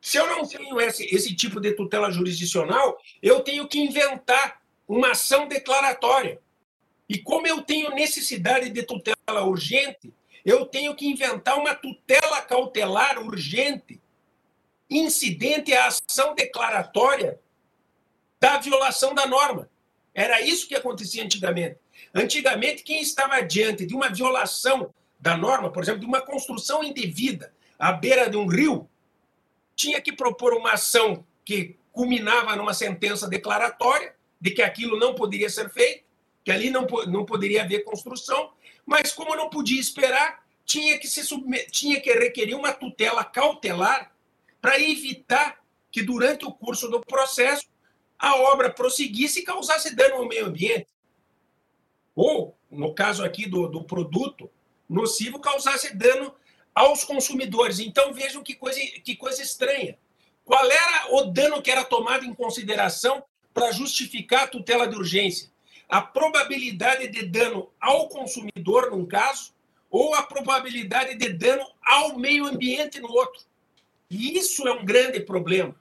Se 0.00 0.18
eu 0.18 0.26
não 0.26 0.46
tenho 0.46 0.78
esse, 0.80 1.04
esse 1.14 1.34
tipo 1.34 1.60
de 1.60 1.72
tutela 1.72 2.10
jurisdicional, 2.10 2.98
eu 3.22 3.40
tenho 3.40 3.66
que 3.66 3.80
inventar 3.80 4.60
uma 4.86 5.12
ação 5.12 5.48
declaratória. 5.48 6.40
E 7.08 7.18
como 7.18 7.46
eu 7.46 7.62
tenho 7.62 7.90
necessidade 7.94 8.68
de 8.68 8.82
tutela 8.82 9.44
urgente, 9.44 10.12
eu 10.44 10.66
tenho 10.66 10.94
que 10.94 11.06
inventar 11.06 11.58
uma 11.58 11.74
tutela 11.74 12.42
cautelar 12.42 13.18
urgente, 13.18 14.00
incidente 14.90 15.72
à 15.72 15.86
ação 15.86 16.34
declaratória 16.34 17.40
da 18.38 18.58
violação 18.58 19.14
da 19.14 19.26
norma. 19.26 19.70
Era 20.12 20.40
isso 20.42 20.68
que 20.68 20.74
acontecia 20.74 21.24
antigamente. 21.24 21.78
Antigamente, 22.14 22.82
quem 22.82 23.00
estava 23.00 23.40
diante 23.40 23.86
de 23.86 23.94
uma 23.94 24.10
violação 24.10 24.92
da 25.24 25.38
norma, 25.38 25.72
por 25.72 25.82
exemplo, 25.82 26.00
de 26.00 26.06
uma 26.06 26.20
construção 26.20 26.84
indevida 26.84 27.50
à 27.78 27.90
beira 27.92 28.28
de 28.28 28.36
um 28.36 28.46
rio, 28.46 28.86
tinha 29.74 29.98
que 29.98 30.12
propor 30.12 30.52
uma 30.52 30.72
ação 30.72 31.24
que 31.42 31.78
culminava 31.92 32.54
numa 32.54 32.74
sentença 32.74 33.26
declaratória 33.26 34.14
de 34.38 34.50
que 34.50 34.60
aquilo 34.60 34.98
não 34.98 35.14
poderia 35.14 35.48
ser 35.48 35.70
feito, 35.70 36.04
que 36.44 36.52
ali 36.52 36.68
não, 36.68 36.86
não 37.06 37.24
poderia 37.24 37.62
haver 37.62 37.84
construção, 37.84 38.52
mas 38.84 39.14
como 39.14 39.34
não 39.34 39.48
podia 39.48 39.80
esperar, 39.80 40.44
tinha 40.62 40.98
que, 40.98 41.08
se 41.08 41.24
submet... 41.24 41.70
tinha 41.70 41.98
que 42.02 42.12
requerer 42.12 42.54
uma 42.54 42.74
tutela 42.74 43.24
cautelar 43.24 44.12
para 44.60 44.78
evitar 44.78 45.58
que, 45.90 46.02
durante 46.02 46.44
o 46.44 46.52
curso 46.52 46.86
do 46.90 47.00
processo, 47.00 47.64
a 48.18 48.36
obra 48.36 48.70
prosseguisse 48.70 49.40
e 49.40 49.44
causasse 49.44 49.96
dano 49.96 50.16
ao 50.16 50.28
meio 50.28 50.44
ambiente. 50.44 50.88
Ou, 52.14 52.54
no 52.70 52.94
caso 52.94 53.24
aqui 53.24 53.48
do, 53.48 53.66
do 53.68 53.84
produto, 53.84 54.50
nocivo 54.88 55.38
causasse 55.38 55.94
dano 55.94 56.34
aos 56.74 57.04
consumidores. 57.04 57.78
Então 57.78 58.12
vejam 58.12 58.42
que 58.42 58.54
coisa, 58.54 58.80
que 59.02 59.14
coisa 59.16 59.42
estranha. 59.42 59.96
Qual 60.44 60.64
era 60.70 61.14
o 61.14 61.24
dano 61.24 61.62
que 61.62 61.70
era 61.70 61.84
tomado 61.84 62.24
em 62.24 62.34
consideração 62.34 63.24
para 63.52 63.72
justificar 63.72 64.44
a 64.44 64.48
tutela 64.48 64.86
de 64.86 64.96
urgência? 64.96 65.50
A 65.88 66.02
probabilidade 66.02 67.08
de 67.08 67.24
dano 67.26 67.70
ao 67.80 68.08
consumidor, 68.08 68.90
num 68.90 69.06
caso, 69.06 69.54
ou 69.90 70.14
a 70.14 70.22
probabilidade 70.22 71.14
de 71.14 71.28
dano 71.28 71.64
ao 71.82 72.18
meio 72.18 72.46
ambiente, 72.46 73.00
no 73.00 73.10
outro. 73.10 73.42
E 74.10 74.36
isso 74.36 74.66
é 74.66 74.72
um 74.72 74.84
grande 74.84 75.20
problema, 75.20 75.74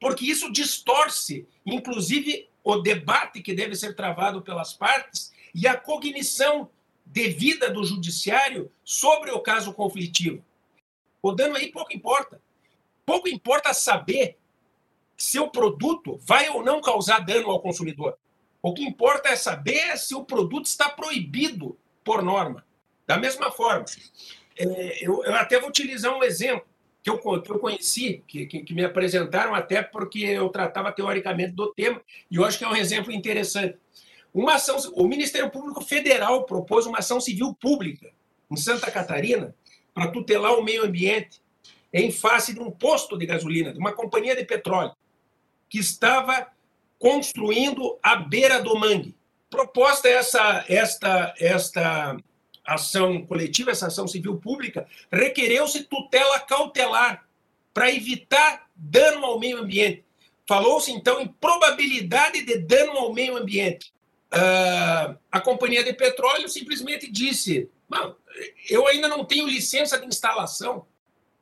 porque 0.00 0.24
isso 0.24 0.50
distorce, 0.50 1.46
inclusive, 1.64 2.48
o 2.64 2.76
debate 2.76 3.42
que 3.42 3.54
deve 3.54 3.74
ser 3.76 3.94
travado 3.94 4.42
pelas 4.42 4.72
partes 4.72 5.32
e 5.54 5.66
a 5.66 5.76
cognição 5.76 6.70
devida 7.04 7.70
do 7.70 7.84
judiciário 7.84 8.70
sobre 8.84 9.30
o 9.30 9.40
caso 9.40 9.72
conflitivo. 9.72 10.44
O 11.22 11.32
dano 11.32 11.56
aí 11.56 11.70
pouco 11.70 11.94
importa. 11.94 12.40
Pouco 13.04 13.28
importa 13.28 13.74
saber 13.74 14.36
se 15.16 15.38
o 15.38 15.50
produto 15.50 16.18
vai 16.22 16.48
ou 16.48 16.64
não 16.64 16.80
causar 16.80 17.20
dano 17.20 17.50
ao 17.50 17.60
consumidor. 17.60 18.16
O 18.60 18.72
que 18.72 18.82
importa 18.82 19.28
é 19.28 19.36
saber 19.36 19.96
se 19.98 20.14
o 20.14 20.24
produto 20.24 20.66
está 20.66 20.88
proibido 20.88 21.76
por 22.04 22.22
norma. 22.22 22.64
Da 23.06 23.16
mesma 23.16 23.50
forma, 23.50 23.84
é, 24.56 25.04
eu, 25.04 25.22
até 25.34 25.58
vou 25.58 25.68
utilizar 25.68 26.16
um 26.16 26.22
exemplo 26.22 26.66
que 27.02 27.10
eu, 27.10 27.18
conheci, 27.18 28.22
que 28.28 28.72
me 28.72 28.84
apresentaram 28.84 29.54
até 29.54 29.82
porque 29.82 30.20
eu 30.20 30.48
tratava 30.50 30.92
teoricamente 30.92 31.52
do 31.52 31.72
tema, 31.72 32.00
e 32.30 32.36
eu 32.36 32.44
acho 32.44 32.58
que 32.58 32.64
é 32.64 32.68
um 32.68 32.76
exemplo 32.76 33.12
interessante. 33.12 33.76
Uma 34.32 34.54
ação, 34.54 34.78
o 34.94 35.06
Ministério 35.06 35.50
Público 35.50 35.84
Federal 35.84 36.44
propôs 36.44 36.86
uma 36.86 36.98
ação 36.98 37.20
civil 37.20 37.54
pública 37.54 38.10
em 38.50 38.56
Santa 38.56 38.90
Catarina 38.90 39.54
para 39.92 40.10
tutelar 40.10 40.54
o 40.54 40.62
meio 40.62 40.84
ambiente 40.84 41.40
em 41.92 42.10
face 42.10 42.54
de 42.54 42.60
um 42.60 42.70
posto 42.70 43.18
de 43.18 43.26
gasolina, 43.26 43.72
de 43.72 43.78
uma 43.78 43.92
companhia 43.92 44.34
de 44.34 44.44
petróleo, 44.44 44.94
que 45.68 45.78
estava 45.78 46.46
construindo 46.98 47.98
à 48.02 48.16
beira 48.16 48.62
do 48.62 48.74
mangue. 48.78 49.14
Proposta 49.50 50.08
essa, 50.08 50.64
esta, 50.66 51.34
esta 51.38 52.16
ação 52.64 53.26
coletiva, 53.26 53.70
essa 53.70 53.88
ação 53.88 54.08
civil 54.08 54.38
pública, 54.38 54.86
requereu-se 55.10 55.84
tutela 55.84 56.40
cautelar 56.40 57.26
para 57.74 57.92
evitar 57.92 58.66
dano 58.74 59.26
ao 59.26 59.38
meio 59.38 59.58
ambiente. 59.58 60.04
Falou-se, 60.46 60.90
então, 60.90 61.20
em 61.20 61.28
probabilidade 61.28 62.42
de 62.44 62.58
dano 62.58 62.92
ao 62.92 63.12
meio 63.12 63.36
ambiente. 63.36 63.92
Uh, 64.34 65.18
a 65.30 65.40
companhia 65.40 65.84
de 65.84 65.92
petróleo 65.92 66.48
simplesmente 66.48 67.10
disse: 67.10 67.68
eu 68.68 68.86
ainda 68.86 69.08
não 69.08 69.24
tenho 69.24 69.46
licença 69.46 69.98
de 69.98 70.06
instalação, 70.06 70.86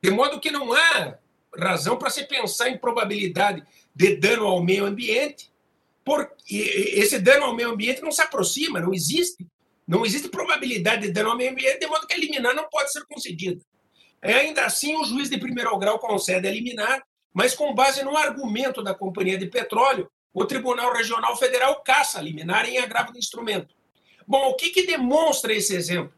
de 0.01 0.09
modo 0.09 0.39
que 0.39 0.51
não 0.51 0.73
há 0.73 1.17
razão 1.57 1.97
para 1.97 2.09
se 2.09 2.23
pensar 2.23 2.69
em 2.69 2.77
probabilidade 2.77 3.63
de 3.93 4.15
dano 4.15 4.47
ao 4.47 4.63
meio 4.63 4.85
ambiente, 4.85 5.51
porque 6.03 6.55
esse 6.55 7.19
dano 7.19 7.45
ao 7.45 7.55
meio 7.55 7.69
ambiente 7.69 8.01
não 8.01 8.11
se 8.11 8.21
aproxima, 8.21 8.79
não 8.79 8.93
existe. 8.93 9.47
Não 9.87 10.05
existe 10.05 10.29
probabilidade 10.29 11.01
de 11.01 11.11
dano 11.11 11.31
ao 11.31 11.37
meio 11.37 11.51
ambiente, 11.51 11.79
de 11.79 11.87
modo 11.87 12.07
que 12.07 12.13
eliminar 12.13 12.55
não 12.55 12.69
pode 12.69 12.91
ser 12.91 13.05
concedido. 13.05 13.61
É, 14.21 14.35
ainda 14.35 14.65
assim, 14.65 14.95
o 14.95 15.03
juiz 15.03 15.29
de 15.29 15.37
primeiro 15.37 15.77
grau 15.77 15.99
concede 15.99 16.47
eliminar, 16.47 17.03
mas 17.33 17.53
com 17.53 17.73
base 17.73 18.03
no 18.03 18.15
argumento 18.15 18.81
da 18.83 18.93
Companhia 18.93 19.37
de 19.37 19.47
Petróleo, 19.47 20.09
o 20.33 20.45
Tribunal 20.45 20.93
Regional 20.93 21.35
Federal 21.37 21.81
caça 21.81 22.21
liminar 22.21 22.67
em 22.67 22.77
agravo 22.77 23.11
do 23.11 23.19
instrumento. 23.19 23.75
Bom, 24.27 24.49
o 24.49 24.55
que, 24.55 24.69
que 24.69 24.85
demonstra 24.85 25.53
esse 25.53 25.75
exemplo? 25.75 26.13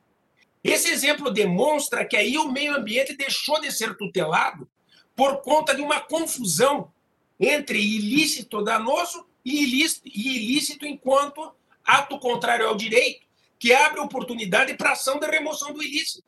Esse 0.63 0.89
exemplo 0.89 1.31
demonstra 1.31 2.05
que 2.05 2.15
aí 2.15 2.37
o 2.37 2.51
meio 2.51 2.75
ambiente 2.75 3.15
deixou 3.15 3.59
de 3.59 3.71
ser 3.71 3.97
tutelado 3.97 4.69
por 5.15 5.41
conta 5.41 5.75
de 5.75 5.81
uma 5.81 5.99
confusão 5.99 6.91
entre 7.39 7.79
ilícito 7.79 8.63
danoso 8.63 9.25
e 9.43 9.63
ilícito, 9.63 10.07
e 10.07 10.37
ilícito 10.37 10.85
enquanto 10.85 11.53
ato 11.83 12.17
contrário 12.19 12.67
ao 12.67 12.75
direito, 12.75 13.25
que 13.59 13.73
abre 13.73 13.99
oportunidade 13.99 14.73
para 14.75 14.91
ação 14.91 15.19
de 15.19 15.27
remoção 15.27 15.73
do 15.73 15.83
ilícito. 15.83 16.23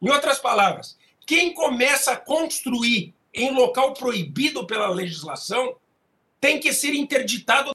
Em 0.00 0.10
outras 0.10 0.38
palavras, 0.38 0.96
quem 1.26 1.52
começa 1.52 2.12
a 2.12 2.16
construir 2.16 3.14
em 3.34 3.52
local 3.52 3.92
proibido 3.94 4.66
pela 4.66 4.88
legislação 4.88 5.76
tem 6.40 6.60
que 6.60 6.72
ser 6.72 6.94
interditado 6.94 7.72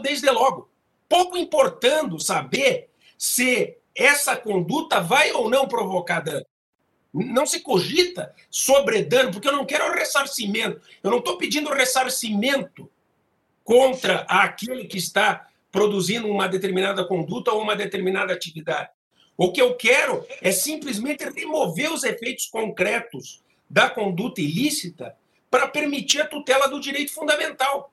desde 0.00 0.30
logo. 0.30 0.70
Pouco 1.08 1.36
importando 1.36 2.20
saber 2.20 2.90
se 3.16 3.76
essa 3.94 4.36
conduta 4.36 5.00
vai 5.00 5.32
ou 5.32 5.50
não 5.50 5.66
provocar 5.66 6.20
dano. 6.20 6.46
Não 7.12 7.46
se 7.46 7.60
cogita 7.60 8.34
sobre 8.50 9.02
dano, 9.02 9.32
porque 9.32 9.48
eu 9.48 9.52
não 9.52 9.64
quero 9.64 9.92
ressarcimento. 9.92 10.80
Eu 11.02 11.10
não 11.10 11.18
estou 11.18 11.36
pedindo 11.38 11.72
ressarcimento 11.72 12.88
contra 13.64 14.20
aquele 14.28 14.84
que 14.84 14.98
está 14.98 15.48
produzindo 15.72 16.28
uma 16.28 16.48
determinada 16.48 17.04
conduta 17.04 17.50
ou 17.52 17.60
uma 17.60 17.74
determinada 17.74 18.32
atividade. 18.32 18.90
O 19.36 19.52
que 19.52 19.60
eu 19.60 19.74
quero 19.74 20.24
é 20.42 20.50
simplesmente 20.50 21.24
remover 21.24 21.92
os 21.92 22.04
efeitos 22.04 22.46
concretos 22.46 23.42
da 23.68 23.88
conduta 23.88 24.40
ilícita 24.40 25.14
para 25.50 25.68
permitir 25.68 26.20
a 26.20 26.26
tutela 26.26 26.68
do 26.68 26.80
direito 26.80 27.12
fundamental. 27.12 27.92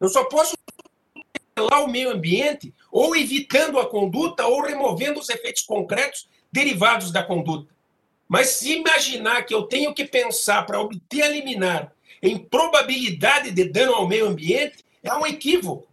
Eu 0.00 0.08
só 0.08 0.24
posso 0.24 0.54
tutelar 1.54 1.84
o 1.84 1.88
meio 1.88 2.10
ambiente 2.10 2.74
ou 2.90 3.16
evitando 3.16 3.78
a 3.78 3.88
conduta 3.88 4.46
ou 4.46 4.62
removendo 4.62 5.20
os 5.20 5.28
efeitos 5.28 5.62
concretos 5.62 6.28
derivados 6.52 7.10
da 7.10 7.22
conduta. 7.22 7.74
Mas 8.28 8.48
se 8.48 8.72
imaginar 8.72 9.44
que 9.44 9.54
eu 9.54 9.62
tenho 9.64 9.94
que 9.94 10.04
pensar 10.04 10.64
para 10.66 10.80
obter 10.80 11.22
a 11.22 11.28
liminar 11.28 11.92
em 12.22 12.38
probabilidade 12.38 13.50
de 13.50 13.64
dano 13.64 13.94
ao 13.94 14.08
meio 14.08 14.26
ambiente, 14.26 14.84
é 15.02 15.12
um 15.14 15.26
equívoco. 15.26 15.86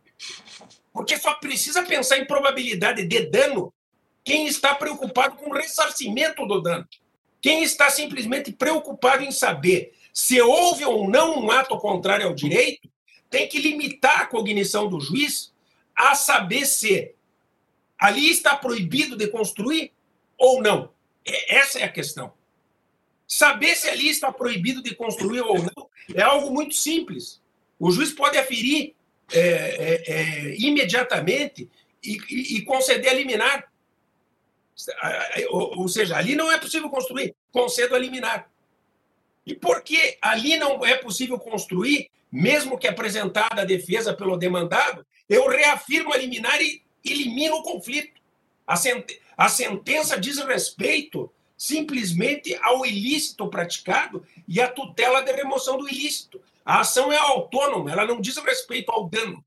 Porque 0.92 1.18
só 1.18 1.34
precisa 1.36 1.84
pensar 1.84 2.18
em 2.18 2.26
probabilidade 2.26 3.06
de 3.06 3.26
dano 3.28 3.74
quem 4.24 4.48
está 4.48 4.74
preocupado 4.74 5.36
com 5.36 5.50
o 5.50 5.54
ressarcimento 5.54 6.46
do 6.46 6.62
dano. 6.62 6.88
Quem 7.42 7.62
está 7.62 7.90
simplesmente 7.90 8.54
preocupado 8.54 9.24
em 9.24 9.32
saber 9.32 9.94
se 10.14 10.40
houve 10.42 10.86
ou 10.86 11.10
não 11.10 11.40
um 11.40 11.52
ato 11.52 11.78
contrário 11.78 12.28
ao 12.28 12.34
direito, 12.34 12.88
tem 13.30 13.48
que 13.48 13.60
limitar 13.60 14.22
a 14.22 14.26
cognição 14.28 14.88
do 14.88 15.02
juiz 15.02 15.52
a 15.96 16.16
saber 16.16 16.66
se 16.66 17.14
ali 17.98 18.30
está 18.30 18.56
proibido 18.56 19.18
de 19.18 19.28
construir 19.28 19.92
ou 20.38 20.62
não. 20.62 20.92
Essa 21.26 21.80
é 21.80 21.84
a 21.84 21.92
questão. 21.92 22.32
Saber 23.28 23.76
se 23.76 23.90
ali 23.90 24.10
está 24.10 24.32
proibido 24.32 24.84
de 24.84 24.94
construir 24.94 25.42
ou 25.42 25.58
não 25.58 25.90
é 26.14 26.22
algo 26.22 26.52
muito 26.52 26.76
simples. 26.76 27.42
O 27.80 27.92
juiz 27.92 28.12
pode 28.12 28.38
aferir 28.38 28.94
é, 29.32 29.40
é, 29.40 30.04
é, 30.08 30.56
imediatamente 30.58 31.70
e, 32.04 32.18
e, 32.30 32.58
e, 32.58 32.62
conceder 32.64 33.12
a 33.12 33.16
liminar. 33.16 33.72
Ou, 35.50 35.80
ou, 35.80 35.88
seja, 35.88 36.18
ali 36.18 36.36
não 36.36 36.52
é 36.52 36.58
possível 36.58 36.90
construir, 36.90 37.36
concedo 37.52 37.96
a 37.96 38.00
liminar. 38.00 38.50
E 39.46 39.54
por 39.54 39.82
que 39.82 40.18
ali 40.22 40.58
não 40.58 40.86
é 40.86 40.96
possível 40.96 41.38
construir, 41.38 42.10
mesmo 42.32 42.78
que 42.78 42.88
apresentada 42.88 43.62
a 43.62 43.66
defesa 43.66 44.14
pelo 44.14 44.38
demandado, 44.38 45.06
eu 45.30 45.48
reafirmo 45.48 46.14
a 46.14 46.18
liminar 46.18 46.62
e 46.62 46.82
elimino 47.04 47.58
o 47.58 47.64
conflito. 47.64 48.22
A, 48.66 48.76
a 49.38 49.50
sentença 49.50 50.20
diz 50.20 50.38
respeito 50.40 51.32
simplesmente 51.58 52.56
ao 52.62 52.86
ilícito 52.86 53.48
praticado 53.48 54.26
e 54.48 54.60
à 54.60 54.68
tutela 54.68 55.22
de 55.22 55.32
remoção 55.32 55.78
do 55.78 55.88
ilícito. 55.88 56.42
A 56.66 56.80
ação 56.80 57.12
é 57.12 57.18
autônoma, 57.18 57.92
ela 57.92 58.06
não 58.06 58.20
diz 58.20 58.38
respeito 58.38 58.92
ao 58.92 59.08
dano. 59.08 59.44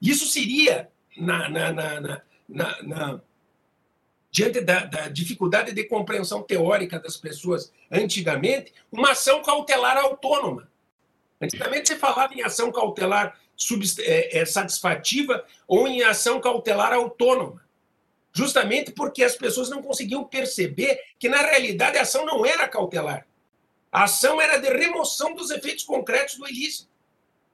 Isso 0.00 0.26
seria, 0.26 0.90
na, 1.16 1.48
na, 1.48 1.72
na, 1.72 2.22
na 2.82 3.20
diante 4.32 4.62
da, 4.62 4.86
da, 4.86 5.08
dificuldade 5.08 5.72
de 5.72 5.84
compreensão 5.84 6.42
teórica 6.42 6.98
das 6.98 7.18
pessoas 7.18 7.70
antigamente, 7.90 8.72
uma 8.90 9.10
ação 9.10 9.42
cautelar 9.42 9.98
autônoma. 9.98 10.72
Antigamente 11.40 11.88
se 11.88 11.96
falava 11.96 12.32
em 12.32 12.42
ação 12.42 12.72
cautelar 12.72 13.38
é, 14.00 14.38
é, 14.38 14.44
satisfativa 14.46 15.44
ou 15.68 15.86
em 15.86 16.02
ação 16.02 16.40
cautelar 16.40 16.94
autônoma. 16.94 17.62
Justamente 18.32 18.90
porque 18.92 19.22
as 19.22 19.36
pessoas 19.36 19.68
não 19.68 19.82
conseguiam 19.82 20.24
perceber 20.24 20.98
que, 21.18 21.28
na 21.28 21.42
realidade, 21.42 21.98
a 21.98 22.02
ação 22.02 22.24
não 22.24 22.46
era 22.46 22.66
cautelar. 22.66 23.26
A 23.90 24.04
ação 24.04 24.40
era 24.40 24.56
de 24.56 24.70
remoção 24.70 25.34
dos 25.34 25.50
efeitos 25.50 25.84
concretos 25.84 26.36
do 26.36 26.48
ilícito. 26.48 26.88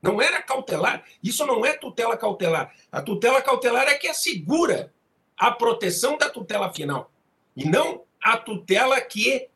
Não 0.01 0.23
era 0.23 0.41
cautelar. 0.41 1.03
Isso 1.21 1.45
não 1.45 1.67
é 1.67 1.73
tutela 1.73 2.17
cautelar. 2.17 2.73
A 2.93 3.03
tutela 3.03 3.43
cautelar 3.43 3.89
é 3.89 3.95
que 3.95 4.07
assegura 4.07 4.93
a 5.39 5.51
proteção 5.51 6.19
da 6.19 6.29
tutela 6.29 6.73
final. 6.73 7.11
E 7.57 7.65
não 7.65 8.03
a 8.23 8.37
tutela 8.37 9.01
que 9.01 9.49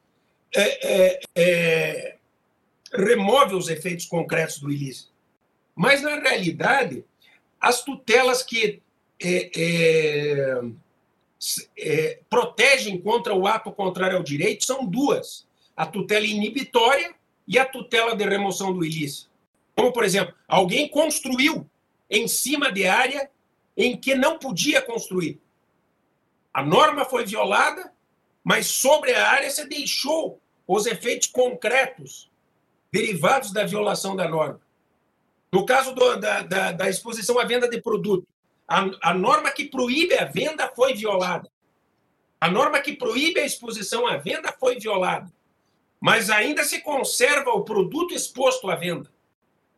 é, 0.55 1.15
é, 1.15 1.21
é, 1.35 2.17
remove 2.93 3.55
os 3.55 3.69
efeitos 3.69 4.07
concretos 4.07 4.59
do 4.59 4.71
ilícito. 4.71 5.11
Mas, 5.75 6.03
na 6.03 6.17
realidade, 6.17 7.05
as 7.61 7.83
tutelas 7.83 8.43
que 8.43 8.83
é, 9.21 9.51
é, 9.57 10.63
é, 11.79 12.19
protegem 12.29 13.01
contra 13.01 13.35
o 13.35 13.47
ato 13.47 13.73
contrário 13.73 14.17
ao 14.17 14.23
direito 14.23 14.65
são 14.65 14.87
duas: 14.87 15.47
a 15.77 15.87
tutela 15.87 16.27
inibitória 16.27 17.15
e 17.47 17.59
a 17.59 17.65
tutela 17.65 18.15
de 18.15 18.25
remoção 18.25 18.73
do 18.73 18.85
ilícito. 18.85 19.31
Como, 19.75 19.93
por 19.93 20.05
exemplo, 20.05 20.35
alguém 20.47 20.89
construiu 20.89 21.67
em 22.11 22.29
cima 22.29 22.71
de 22.71 22.87
área 22.87 23.31
em 23.77 23.97
que 23.97 24.15
não 24.15 24.39
podia 24.39 24.83
construir. 24.83 25.41
A 26.53 26.63
norma 26.63 27.05
foi 27.05 27.25
violada, 27.25 27.93
mas 28.45 28.67
sobre 28.67 29.15
a 29.15 29.31
área 29.31 29.51
se 29.51 29.67
deixou 29.67 30.41
os 30.67 30.87
efeitos 30.87 31.29
concretos 31.29 32.31
derivados 32.93 33.53
da 33.53 33.65
violação 33.65 34.15
da 34.15 34.29
norma. 34.29 34.61
No 35.51 35.65
caso 35.65 35.95
do, 35.95 36.17
da, 36.17 36.43
da, 36.43 36.73
da, 36.73 36.89
exposição 36.89 37.39
à 37.39 37.45
venda 37.45 37.69
de 37.69 37.81
produto, 37.81 38.27
a, 38.69 38.85
a 39.03 39.15
norma 39.15 39.51
que 39.51 39.67
proíbe 39.67 40.15
a 40.15 40.25
venda 40.25 40.71
foi 40.75 40.95
violada. 40.95 41.51
A 42.41 42.51
norma 42.51 42.81
que 42.81 42.95
proíbe 42.95 43.41
a 43.41 43.47
exposição 43.47 44.07
à 44.07 44.17
venda 44.17 44.53
foi 44.59 44.79
violada. 44.79 45.33
Mas 46.01 46.31
ainda 46.31 46.65
se 46.65 46.81
conserva 46.81 47.51
o 47.51 47.65
produto 47.65 48.15
exposto 48.15 48.69
à 48.71 48.75
venda. 48.75 49.11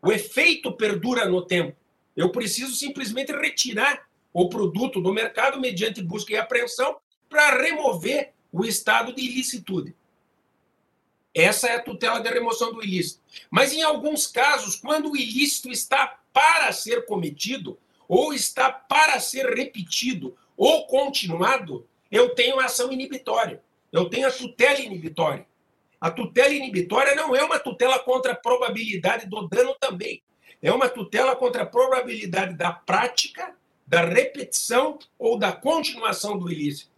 O 0.00 0.10
efeito 0.10 0.72
perdura 0.72 1.26
no 1.26 1.44
tempo. 1.44 1.76
Eu 2.16 2.30
preciso 2.30 2.74
simplesmente 2.74 3.32
retirar 3.32 4.06
o 4.34 4.48
produto 4.48 5.00
do 5.00 5.12
mercado 5.12 5.60
mediante 5.60 6.02
busca 6.02 6.32
e 6.32 6.36
apreensão 6.36 6.96
para 7.30 7.56
remover 7.62 8.32
o 8.52 8.64
estado 8.64 9.14
de 9.14 9.22
ilicitude. 9.22 9.94
Essa 11.32 11.68
é 11.68 11.76
a 11.76 11.82
tutela 11.82 12.20
de 12.20 12.28
remoção 12.28 12.72
do 12.72 12.82
ilícito. 12.82 13.22
Mas, 13.48 13.72
em 13.72 13.82
alguns 13.82 14.26
casos, 14.26 14.76
quando 14.76 15.10
o 15.10 15.16
ilícito 15.16 15.70
está 15.70 16.18
para 16.32 16.70
ser 16.72 17.06
cometido, 17.06 17.78
ou 18.08 18.34
está 18.34 18.70
para 18.70 19.18
ser 19.20 19.46
repetido, 19.54 20.36
ou 20.56 20.86
continuado, 20.86 21.86
eu 22.10 22.34
tenho 22.34 22.60
ação 22.60 22.92
inibitória. 22.92 23.62
Eu 23.90 24.08
tenho 24.10 24.28
a 24.28 24.32
tutela 24.32 24.80
inibitória. 24.80 25.46
A 26.00 26.10
tutela 26.10 26.52
inibitória 26.52 27.14
não 27.14 27.34
é 27.34 27.42
uma 27.42 27.58
tutela 27.58 27.98
contra 28.00 28.32
a 28.32 28.36
probabilidade 28.36 29.26
do 29.26 29.48
dano 29.48 29.74
também. 29.80 30.22
é 30.60 30.72
uma 30.72 30.88
tutela 30.88 31.36
contra 31.36 31.62
a 31.62 31.66
probabilidade 31.66 32.54
da 32.54 32.72
prática, 32.72 33.54
da 33.86 34.04
repetição 34.04 34.98
ou 35.18 35.38
da 35.38 35.52
continuação 35.52 36.38
do 36.38 36.50
ilícito. 36.50 36.90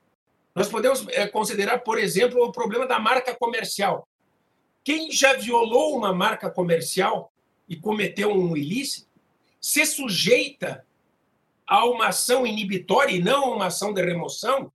Nós 0.54 0.68
podemos 0.68 1.06
é, 1.08 1.26
considerar, 1.26 1.78
por 1.80 1.98
exemplo, 1.98 2.42
o 2.42 2.52
problema 2.52 2.86
da 2.86 2.98
marca 2.98 3.34
comercial. 3.34 4.08
Quem 4.82 5.10
já 5.10 5.34
violou 5.34 5.96
uma 5.96 6.14
marca 6.14 6.48
comercial 6.48 7.32
e 7.68 7.76
cometeu 7.76 8.30
um 8.30 8.56
ilícito, 8.56 9.08
se 9.60 9.84
sujeita 9.84 10.86
a 11.66 11.84
uma 11.84 12.08
ação 12.08 12.46
inibitória 12.46 13.12
e 13.12 13.22
não 13.22 13.44
a 13.44 13.56
uma 13.56 13.66
ação 13.66 13.92
de 13.92 14.00
remoção, 14.02 14.72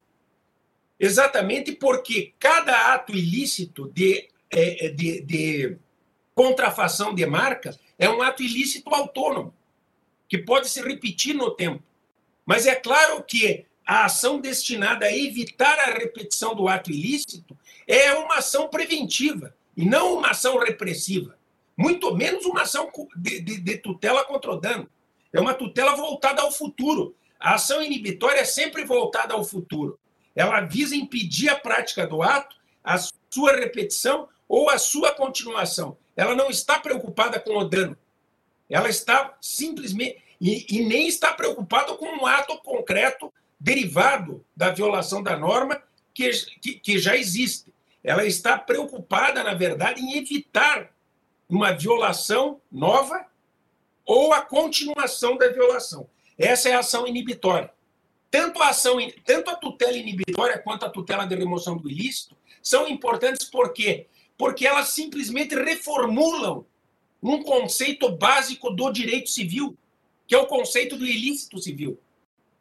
exatamente 1.00 1.72
porque 1.72 2.34
cada 2.38 2.94
ato 2.94 3.14
ilícito 3.14 3.90
de, 3.90 4.28
é, 4.50 4.90
de, 4.90 5.22
de 5.22 5.78
contrafação 6.36 7.16
de 7.16 7.26
marca 7.26 7.76
é 7.98 8.10
um 8.10 8.22
ato 8.22 8.44
ilícito 8.44 8.94
autônomo, 8.94 9.54
que 10.28 10.38
pode 10.38 10.70
se 10.70 10.82
repetir 10.82 11.34
no 11.34 11.52
tempo. 11.52 11.82
Mas 12.52 12.68
é 12.68 12.76
claro 12.76 13.24
que 13.24 13.66
a 13.88 14.04
ação 14.04 14.38
destinada 14.38 15.06
a 15.06 15.18
evitar 15.18 15.80
a 15.80 15.94
repetição 15.94 16.54
do 16.54 16.68
ato 16.68 16.92
ilícito 16.92 17.58
é 17.88 18.12
uma 18.12 18.40
ação 18.40 18.68
preventiva 18.68 19.56
e 19.78 19.86
não 19.86 20.18
uma 20.18 20.32
ação 20.32 20.60
repressiva, 20.60 21.38
muito 21.78 22.14
menos 22.14 22.46
uma 22.46 22.64
ação 22.64 22.92
de, 23.16 23.40
de, 23.40 23.58
de 23.58 23.78
tutela 23.78 24.26
contra 24.26 24.52
o 24.52 24.60
dano. 24.60 24.86
É 25.32 25.40
uma 25.40 25.54
tutela 25.54 25.96
voltada 25.96 26.42
ao 26.42 26.52
futuro. 26.52 27.16
A 27.40 27.54
ação 27.54 27.82
inibitória 27.82 28.42
é 28.42 28.44
sempre 28.44 28.84
voltada 28.84 29.34
ao 29.34 29.46
futuro. 29.46 29.98
Ela 30.36 30.60
visa 30.60 30.94
impedir 30.94 31.48
a 31.48 31.56
prática 31.56 32.06
do 32.06 32.22
ato, 32.22 32.58
a 32.84 32.98
sua 33.30 33.56
repetição 33.56 34.28
ou 34.46 34.70
a 34.70 34.78
sua 34.78 35.14
continuação. 35.14 35.96
Ela 36.18 36.36
não 36.36 36.50
está 36.50 36.78
preocupada 36.78 37.40
com 37.40 37.56
o 37.56 37.64
dano. 37.64 37.98
Ela 38.70 38.90
está 38.90 39.38
simplesmente. 39.40 40.31
E, 40.42 40.66
e 40.70 40.84
nem 40.84 41.08
está 41.08 41.32
preocupada 41.32 41.94
com 41.94 42.08
um 42.08 42.26
ato 42.26 42.58
concreto 42.58 43.32
derivado 43.60 44.44
da 44.56 44.72
violação 44.72 45.22
da 45.22 45.38
norma 45.38 45.82
que, 46.16 46.32
que, 46.60 46.74
que 46.74 46.98
já 46.98 47.16
existe. 47.16 47.72
Ela 48.04 48.26
está 48.26 48.58
preocupada, 48.58 49.44
na 49.44 49.54
verdade, 49.54 50.02
em 50.02 50.18
evitar 50.18 50.92
uma 51.48 51.72
violação 51.72 52.60
nova 52.72 53.28
ou 54.04 54.34
a 54.34 54.42
continuação 54.42 55.38
da 55.38 55.48
violação. 55.50 56.10
Essa 56.38 56.70
é 56.70 56.74
a 56.74 56.80
ação 56.80 57.08
inibitória. 57.08 57.72
Tanto 58.32 58.64
a 58.64 58.70
ação, 58.70 58.98
tanto 59.24 59.52
a 59.52 59.56
tutela 59.56 59.98
inibitória 59.98 60.58
quanto 60.58 60.86
a 60.86 60.90
tutela 60.90 61.26
de 61.26 61.36
remoção 61.36 61.78
do 61.78 61.90
ilícito 61.90 62.36
são 62.64 62.88
importantes 62.88 63.46
por 63.46 63.74
quê? 63.74 64.08
Porque 64.38 64.66
elas 64.66 64.90
simplesmente 64.90 65.54
reformulam 65.54 66.66
um 67.22 67.44
conceito 67.44 68.10
básico 68.10 68.72
do 68.72 68.92
direito 68.92 69.30
civil, 69.30 69.78
que 70.32 70.36
é 70.36 70.38
o 70.38 70.48
conceito 70.48 70.96
do 70.96 71.06
ilícito 71.06 71.60
civil. 71.60 72.00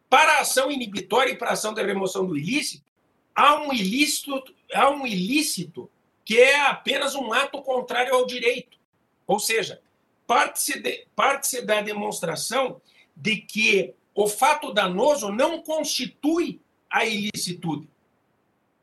Para 0.09 0.39
a 0.39 0.41
ação 0.41 0.73
inibitória 0.73 1.31
e 1.31 1.37
para 1.37 1.51
a 1.51 1.53
ação 1.53 1.73
de 1.73 1.81
remoção 1.81 2.27
do 2.27 2.37
ilícito, 2.37 2.85
há 3.33 3.61
um 3.63 3.73
ilícito, 3.73 4.43
há 4.75 4.91
um 4.91 5.07
ilícito 5.07 5.89
que 6.25 6.37
é 6.37 6.63
apenas 6.63 7.15
um 7.15 7.33
ato 7.33 7.63
contrário 7.63 8.13
ao 8.13 8.27
direito. 8.27 8.77
Ou 9.25 9.39
seja, 9.39 9.81
parte-se 10.27 11.07
parte 11.15 11.63
da 11.63 11.81
demonstração 11.81 12.83
de 13.15 13.37
que 13.37 13.95
o 14.17 14.27
fato 14.27 14.75
danoso 14.75 15.31
não 15.31 15.63
constitui 15.63 16.61
a 16.91 17.07
ilicitude. 17.07 17.89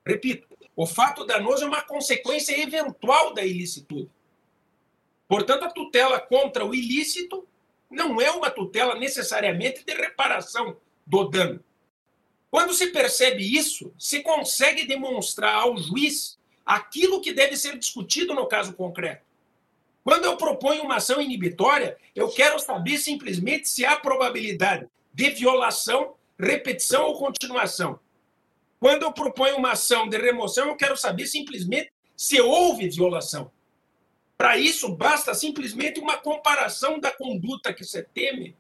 Repito, 0.05 0.47
o 0.77 0.87
fato 0.87 1.25
danoso 1.25 1.65
é 1.65 1.67
uma 1.67 1.81
consequência 1.81 2.57
eventual 2.57 3.33
da 3.33 3.43
ilicitude. 3.43 4.09
Portanto, 5.27 5.65
a 5.65 5.71
tutela 5.71 6.21
contra 6.21 6.65
o 6.65 6.73
ilícito 6.73 7.45
não 7.89 8.19
é 8.21 8.29
uma 8.31 8.49
tutela 8.49 8.95
necessariamente 8.95 9.83
de 9.85 9.93
reparação 9.93 10.77
do 11.05 11.23
dano. 11.25 11.63
Quando 12.49 12.73
se 12.73 12.87
percebe 12.87 13.43
isso, 13.43 13.93
se 13.97 14.21
consegue 14.21 14.85
demonstrar 14.85 15.55
ao 15.55 15.77
juiz 15.77 16.37
aquilo 16.65 17.21
que 17.21 17.33
deve 17.33 17.55
ser 17.55 17.77
discutido 17.77 18.33
no 18.33 18.47
caso 18.47 18.73
concreto. 18.73 19.25
Quando 20.03 20.25
eu 20.25 20.37
proponho 20.37 20.83
uma 20.83 20.95
ação 20.95 21.21
inibitória, 21.21 21.97
eu 22.15 22.29
quero 22.29 22.59
saber 22.59 22.97
simplesmente 22.97 23.67
se 23.67 23.85
há 23.85 23.97
probabilidade 23.97 24.87
de 25.13 25.29
violação, 25.31 26.15
repetição 26.39 27.05
ou 27.07 27.17
continuação. 27.17 27.99
Quando 28.79 29.03
eu 29.03 29.11
proponho 29.11 29.57
uma 29.57 29.71
ação 29.71 30.07
de 30.07 30.17
remoção, 30.17 30.67
eu 30.67 30.75
quero 30.75 30.95
saber 30.95 31.25
simplesmente 31.25 31.91
se 32.15 32.39
houve 32.39 32.87
violação. 32.89 33.51
Para 34.37 34.57
isso, 34.57 34.89
basta 34.95 35.33
simplesmente 35.33 35.99
uma 35.99 36.17
comparação 36.17 36.99
da 36.99 37.11
conduta 37.11 37.73
que 37.73 37.83
você 37.83 38.03
teme 38.03 38.55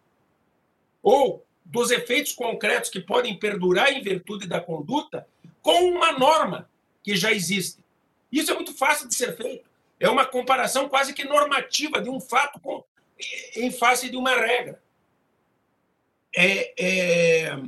ou 1.03 1.45
dos 1.63 1.91
efeitos 1.91 2.31
concretos 2.31 2.89
que 2.89 2.99
podem 2.99 3.37
perdurar 3.37 3.91
em 3.91 4.01
virtude 4.01 4.47
da 4.47 4.59
conduta 4.59 5.27
com 5.61 5.91
uma 5.91 6.13
norma 6.13 6.69
que 7.03 7.15
já 7.15 7.31
existe. 7.31 7.79
Isso 8.31 8.51
é 8.51 8.55
muito 8.55 8.73
fácil 8.73 9.07
de 9.07 9.13
ser 9.13 9.37
feito. 9.37 9.69
É 9.99 10.09
uma 10.09 10.25
comparação 10.25 10.89
quase 10.89 11.13
que 11.13 11.23
normativa 11.23 12.01
de 12.01 12.09
um 12.09 12.19
fato 12.19 12.59
com, 12.59 12.83
em 13.55 13.71
face 13.71 14.09
de 14.09 14.17
uma 14.17 14.35
regra. 14.35 14.81
É, 16.35 16.73
é, 16.77 17.59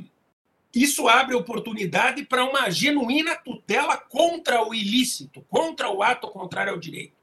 isso 0.74 1.08
abre 1.08 1.34
oportunidade 1.34 2.24
para 2.24 2.44
uma 2.44 2.70
genuína 2.70 3.36
tutela 3.36 3.96
contra 3.96 4.66
o 4.66 4.74
ilícito, 4.74 5.44
contra 5.48 5.90
o 5.90 6.02
ato 6.02 6.28
contrário 6.28 6.72
ao 6.72 6.78
direito. 6.78 7.19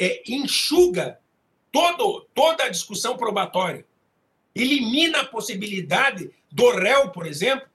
É, 0.00 0.22
enxuga 0.28 1.18
todo, 1.72 2.26
toda 2.34 2.64
a 2.64 2.68
discussão 2.68 3.16
probatória 3.16 3.84
elimina 4.54 5.20
a 5.20 5.26
possibilidade 5.26 6.30
do 6.50 6.70
réu, 6.70 7.10
por 7.10 7.26
exemplo, 7.26 7.68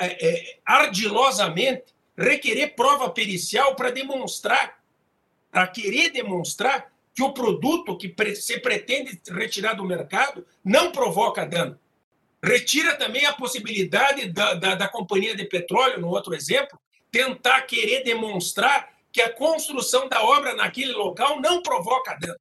é, 0.00 0.28
é, 0.28 0.58
ardilosamente 0.64 1.94
requerer 2.16 2.74
prova 2.74 3.10
pericial 3.10 3.74
para 3.76 3.90
demonstrar, 3.90 4.82
para 5.50 5.66
querer 5.68 6.10
demonstrar 6.10 6.92
que 7.14 7.22
o 7.22 7.32
produto 7.32 7.96
que 7.96 8.12
se 8.34 8.58
pretende 8.58 9.20
retirar 9.30 9.74
do 9.74 9.84
mercado 9.84 10.46
não 10.64 10.90
provoca 10.90 11.46
dano. 11.46 11.78
Retira 12.42 12.96
também 12.96 13.24
a 13.26 13.32
possibilidade 13.32 14.28
da, 14.30 14.54
da, 14.54 14.74
da 14.74 14.88
companhia 14.88 15.36
de 15.36 15.44
petróleo, 15.44 16.00
no 16.00 16.08
outro 16.08 16.34
exemplo, 16.34 16.78
tentar 17.10 17.62
querer 17.62 18.02
demonstrar 18.02 18.91
que 19.12 19.20
a 19.20 19.32
construção 19.32 20.08
da 20.08 20.24
obra 20.24 20.54
naquele 20.54 20.92
local 20.92 21.40
não 21.40 21.62
provoca 21.62 22.16
dano. 22.18 22.40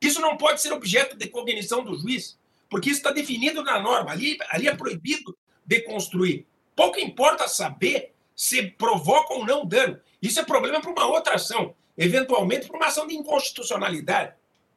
Isso 0.00 0.20
não 0.20 0.36
pode 0.36 0.60
ser 0.60 0.72
objeto 0.72 1.16
de 1.16 1.28
cognição 1.28 1.84
do 1.84 1.96
juiz, 1.96 2.38
porque 2.68 2.90
isso 2.90 2.98
está 2.98 3.12
definido 3.12 3.62
na 3.62 3.80
norma. 3.80 4.10
Ali, 4.10 4.36
ali 4.50 4.68
é 4.68 4.74
proibido 4.74 5.36
de 5.64 5.80
construir. 5.82 6.46
Pouco 6.74 6.98
importa 6.98 7.46
saber 7.46 8.12
se 8.34 8.62
provoca 8.62 9.34
ou 9.34 9.46
não 9.46 9.64
dano. 9.64 10.00
Isso 10.20 10.40
é 10.40 10.44
problema 10.44 10.80
para 10.80 10.90
uma 10.90 11.06
outra 11.06 11.36
ação, 11.36 11.74
eventualmente 11.96 12.66
para 12.66 12.76
uma 12.76 12.86
ação 12.86 13.06
de 13.06 13.14
inconstitucionalidade. 13.14 14.34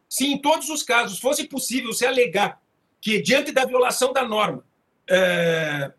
Se 0.08 0.28
em 0.28 0.38
todos 0.38 0.70
os 0.70 0.84
casos 0.84 1.20
fosse 1.20 1.47
possível 1.47 1.93
se 1.93 2.06
alegar 2.06 2.62
que, 2.99 3.22
diante 3.22 3.52
da 3.52 3.66
violação 3.66 4.14
da 4.14 4.28
norma, 4.28 4.64
é, 5.10 5.91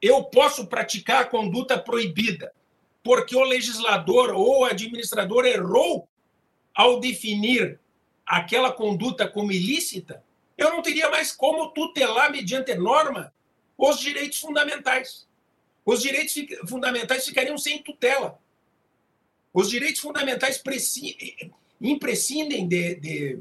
eu 0.00 0.24
posso 0.24 0.66
praticar 0.66 1.22
a 1.22 1.24
conduta 1.24 1.78
proibida 1.78 2.52
porque 3.06 3.36
o 3.36 3.44
legislador 3.44 4.34
ou 4.34 4.62
o 4.62 4.64
administrador 4.64 5.46
errou 5.46 6.08
ao 6.74 6.98
definir 6.98 7.78
aquela 8.26 8.72
conduta 8.72 9.28
como 9.28 9.52
ilícita, 9.52 10.24
eu 10.58 10.70
não 10.70 10.82
teria 10.82 11.08
mais 11.08 11.30
como 11.30 11.68
tutelar, 11.68 12.32
mediante 12.32 12.74
norma, 12.74 13.32
os 13.78 14.00
direitos 14.00 14.40
fundamentais. 14.40 15.24
Os 15.84 16.02
direitos 16.02 16.34
fundamentais 16.68 17.24
ficariam 17.24 17.56
sem 17.56 17.80
tutela. 17.80 18.40
Os 19.54 19.70
direitos 19.70 20.00
fundamentais 20.00 20.60
imprescindem 21.80 22.66
de, 22.66 22.96
de, 22.96 23.38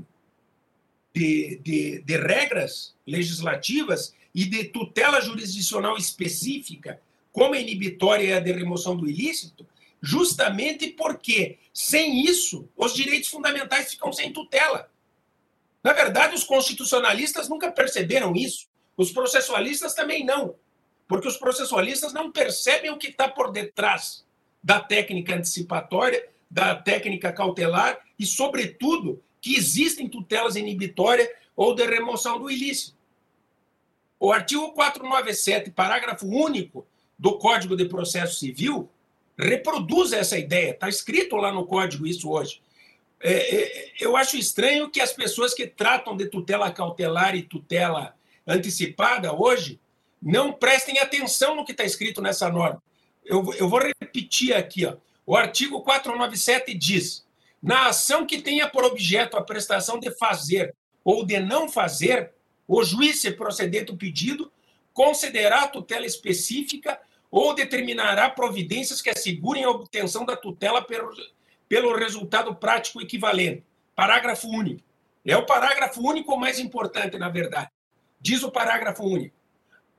de, 1.11 1.59
de, 1.63 2.01
de 2.03 2.17
regras 2.17 2.95
legislativas 3.07 4.13
e 4.31 4.45
de 4.45 4.65
tutela 4.65 5.19
jurisdicional 5.21 5.97
específica, 5.97 7.01
como 7.35 7.53
a 7.53 7.59
inibitória 7.59 8.23
e 8.23 8.31
a 8.31 8.39
de 8.39 8.53
remoção 8.53 8.95
do 8.95 9.09
ilícito, 9.09 9.67
justamente 10.01 10.87
porque, 10.91 11.59
sem 11.73 12.23
isso, 12.23 12.69
os 12.77 12.93
direitos 12.93 13.29
fundamentais 13.29 13.91
ficam 13.91 14.13
sem 14.13 14.31
tutela. 14.31 14.89
Na 15.83 15.91
verdade, 15.91 16.33
os 16.33 16.45
constitucionalistas 16.45 17.49
nunca 17.49 17.69
perceberam 17.69 18.33
isso. 18.33 18.69
Os 18.95 19.11
processualistas 19.11 19.93
também 19.93 20.23
não. 20.23 20.55
Porque 21.09 21.27
os 21.27 21.35
processualistas 21.35 22.13
não 22.13 22.31
percebem 22.31 22.89
o 22.89 22.97
que 22.97 23.07
está 23.07 23.27
por 23.27 23.51
detrás 23.51 24.25
da 24.63 24.79
técnica 24.79 25.35
antecipatória, 25.35 26.29
da 26.49 26.73
técnica 26.73 27.33
cautelar 27.33 27.99
e, 28.17 28.25
sobretudo, 28.25 29.21
que 29.41 29.57
existem 29.57 30.07
tutelas 30.07 30.55
inibitórias 30.55 31.27
ou 31.53 31.75
de 31.75 31.85
remoção 31.85 32.39
do 32.39 32.49
ilícito. 32.49 32.95
O 34.17 34.31
artigo 34.31 34.71
497, 34.71 35.71
parágrafo 35.71 36.25
único 36.25 36.87
do 37.17 37.37
Código 37.37 37.75
de 37.75 37.85
Processo 37.85 38.39
Civil, 38.39 38.89
reproduz 39.37 40.13
essa 40.13 40.37
ideia. 40.37 40.71
Está 40.71 40.89
escrito 40.89 41.35
lá 41.35 41.51
no 41.51 41.65
código 41.65 42.07
isso 42.07 42.29
hoje. 42.29 42.61
é, 43.21 43.55
é, 43.55 43.91
eu 43.99 44.15
acho 44.15 44.37
estranho 44.37 44.89
que 44.89 45.01
as 45.01 45.13
pessoas 45.13 45.53
que 45.53 45.65
tratam 45.65 46.15
de 46.15 46.27
tutela 46.27 46.71
cautelar 46.71 47.35
e 47.35 47.41
tutela 47.41 48.15
antecipada 48.45 49.33
hoje 49.33 49.79
não 50.21 50.53
prestem 50.53 50.99
atenção 50.99 51.55
no 51.55 51.65
que 51.65 51.71
está 51.71 51.83
escrito 51.83 52.21
nessa 52.21 52.49
norma. 52.49 52.81
Eu, 53.23 53.53
eu 53.55 53.67
vou 53.67 53.79
repetir 53.79 54.53
aqui. 54.55 54.85
Ó. 54.85 54.95
O 55.25 55.35
artigo 55.35 55.81
497 55.81 56.73
diz: 56.73 57.25
na 57.61 57.87
ação 57.87 58.25
que 58.25 58.41
tenha 58.41 58.67
por 58.67 58.83
objeto 58.83 59.37
a 59.37 59.41
prestação 59.41 59.99
de 59.99 60.11
fazer 60.11 60.75
ou 61.03 61.25
de 61.25 61.39
não 61.39 61.69
fazer, 61.69 62.31
o 62.67 62.83
juiz, 62.83 63.19
se 63.19 63.31
proceder 63.31 63.85
do 63.85 63.95
pedido, 63.95 64.51
concederá 64.93 65.63
a 65.63 65.67
tutela 65.67 66.05
específica 66.05 66.99
ou 67.31 67.53
determinará 67.53 68.29
providências 68.29 69.01
que 69.01 69.09
assegurem 69.09 69.63
a 69.63 69.69
obtenção 69.69 70.25
da 70.25 70.35
tutela 70.35 70.81
pelo, 70.81 71.11
pelo 71.67 71.95
resultado 71.95 72.55
prático 72.55 73.01
equivalente. 73.01 73.63
Parágrafo 73.95 74.47
único. 74.47 74.83
É 75.25 75.35
o 75.35 75.45
parágrafo 75.45 76.01
único 76.01 76.37
mais 76.37 76.59
importante, 76.59 77.17
na 77.17 77.29
verdade. 77.29 77.69
Diz 78.19 78.43
o 78.43 78.51
parágrafo 78.51 79.03
único. 79.03 79.35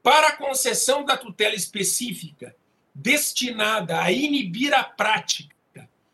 Para 0.03 0.29
a 0.29 0.37
concessão 0.37 1.05
da 1.05 1.17
tutela 1.17 1.55
específica 1.55 2.55
destinada 2.95 4.01
a 4.01 4.11
inibir 4.11 4.73
a 4.73 4.85
prática, 4.85 5.55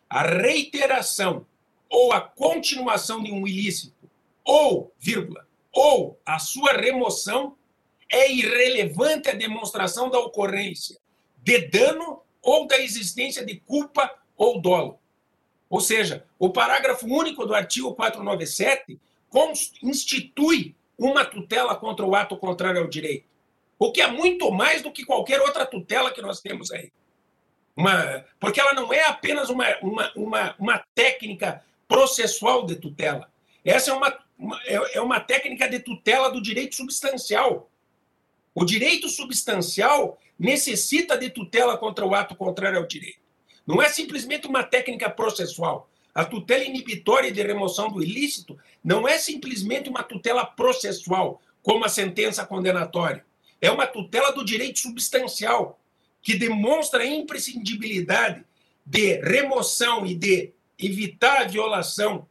a 0.09 0.23
reiteração 0.23 1.47
ou 1.89 2.13
a 2.13 2.21
continuação 2.21 3.23
de 3.23 3.31
um 3.31 3.47
ilícito, 3.47 4.11
ou, 4.45 4.93
vírgula, 4.99 5.47
ou 5.71 6.19
a 6.25 6.39
sua 6.39 6.73
remoção, 6.73 7.57
é 8.09 8.33
irrelevante 8.33 9.29
a 9.29 9.35
demonstração 9.35 10.11
da 10.11 10.19
ocorrência 10.19 11.02
de 11.43 11.59
dano 11.69 12.23
ou 12.41 12.67
da 12.67 12.79
existência 12.79 13.45
de 13.45 13.57
culpa 13.61 14.11
ou 14.37 14.61
dolo. 14.61 14.99
Ou 15.69 15.81
seja, 15.81 16.27
o 16.39 16.51
parágrafo 16.51 17.07
único 17.07 17.47
do 17.47 17.55
artigo 17.55 17.95
497 17.95 19.01
institui 19.83 20.75
uma 20.99 21.25
tutela 21.25 21.75
contra 21.75 22.05
o 22.05 22.15
ato 22.15 22.37
contrário 22.37 22.81
ao 22.81 22.87
direito, 22.87 23.27
o 23.79 23.91
que 23.91 24.01
é 24.01 24.07
muito 24.07 24.51
mais 24.51 24.83
do 24.83 24.93
que 24.93 25.05
qualquer 25.05 25.41
outra 25.41 25.67
tutela 25.67 26.13
que 26.13 26.21
nós 26.21 26.41
temos 26.41 26.71
aí. 26.71 26.93
Uma, 27.75 28.25
porque 28.39 28.61
ela 28.61 28.75
não 28.75 28.93
é 28.93 29.05
apenas 29.05 29.49
uma, 29.49 29.65
uma, 29.81 30.13
uma, 30.15 30.55
uma 30.59 30.85
técnica 30.95 31.65
processual 31.89 32.67
de 32.67 32.77
tutela. 32.77 33.33
Essa 33.65 33.91
é 33.91 33.95
uma, 33.95 34.19
uma, 34.39 34.61
é, 34.65 34.97
é 34.99 35.01
uma 35.01 35.21
técnica 35.21 35.69
de 35.69 35.79
tutela 35.79 36.31
do 36.31 36.43
direito 36.43 36.77
substancial. 36.77 37.71
O 38.55 38.65
direito 38.65 39.09
substancial 39.09 40.19
necessita 40.39 41.17
de 41.17 41.31
tutela 41.31 41.77
contra 41.77 42.05
o 42.05 42.15
ato 42.15 42.35
contrário 42.35 42.79
ao 42.79 42.87
direito. 42.87 43.21
Não 43.67 43.81
é 43.81 43.89
simplesmente 43.89 44.47
uma 44.47 44.63
técnica 44.63 45.09
processual. 45.09 45.89
A 46.15 46.25
tutela 46.25 46.65
inibitória 46.65 47.33
de 47.33 47.43
remoção 47.43 47.89
do 47.91 48.03
ilícito 48.03 48.59
não 48.85 49.07
é 49.09 49.19
simplesmente 49.19 49.89
uma 49.89 50.03
tutela 50.03 50.45
processual, 50.45 51.41
como 51.63 51.85
a 51.85 51.89
sentença 51.89 52.45
condenatória. 52.45 53.25
É 53.61 53.71
uma 53.71 53.87
tutela 53.87 54.33
do 54.33 54.45
direito 54.45 54.81
substancial, 54.81 55.79
que 56.21 56.37
demonstra 56.37 57.03
a 57.03 57.07
imprescindibilidade 57.07 58.45
de 58.85 59.21
remoção 59.21 60.05
e 60.05 60.15
de 60.15 60.53
evitar 60.79 61.43
a 61.43 61.45
violação 61.45 62.27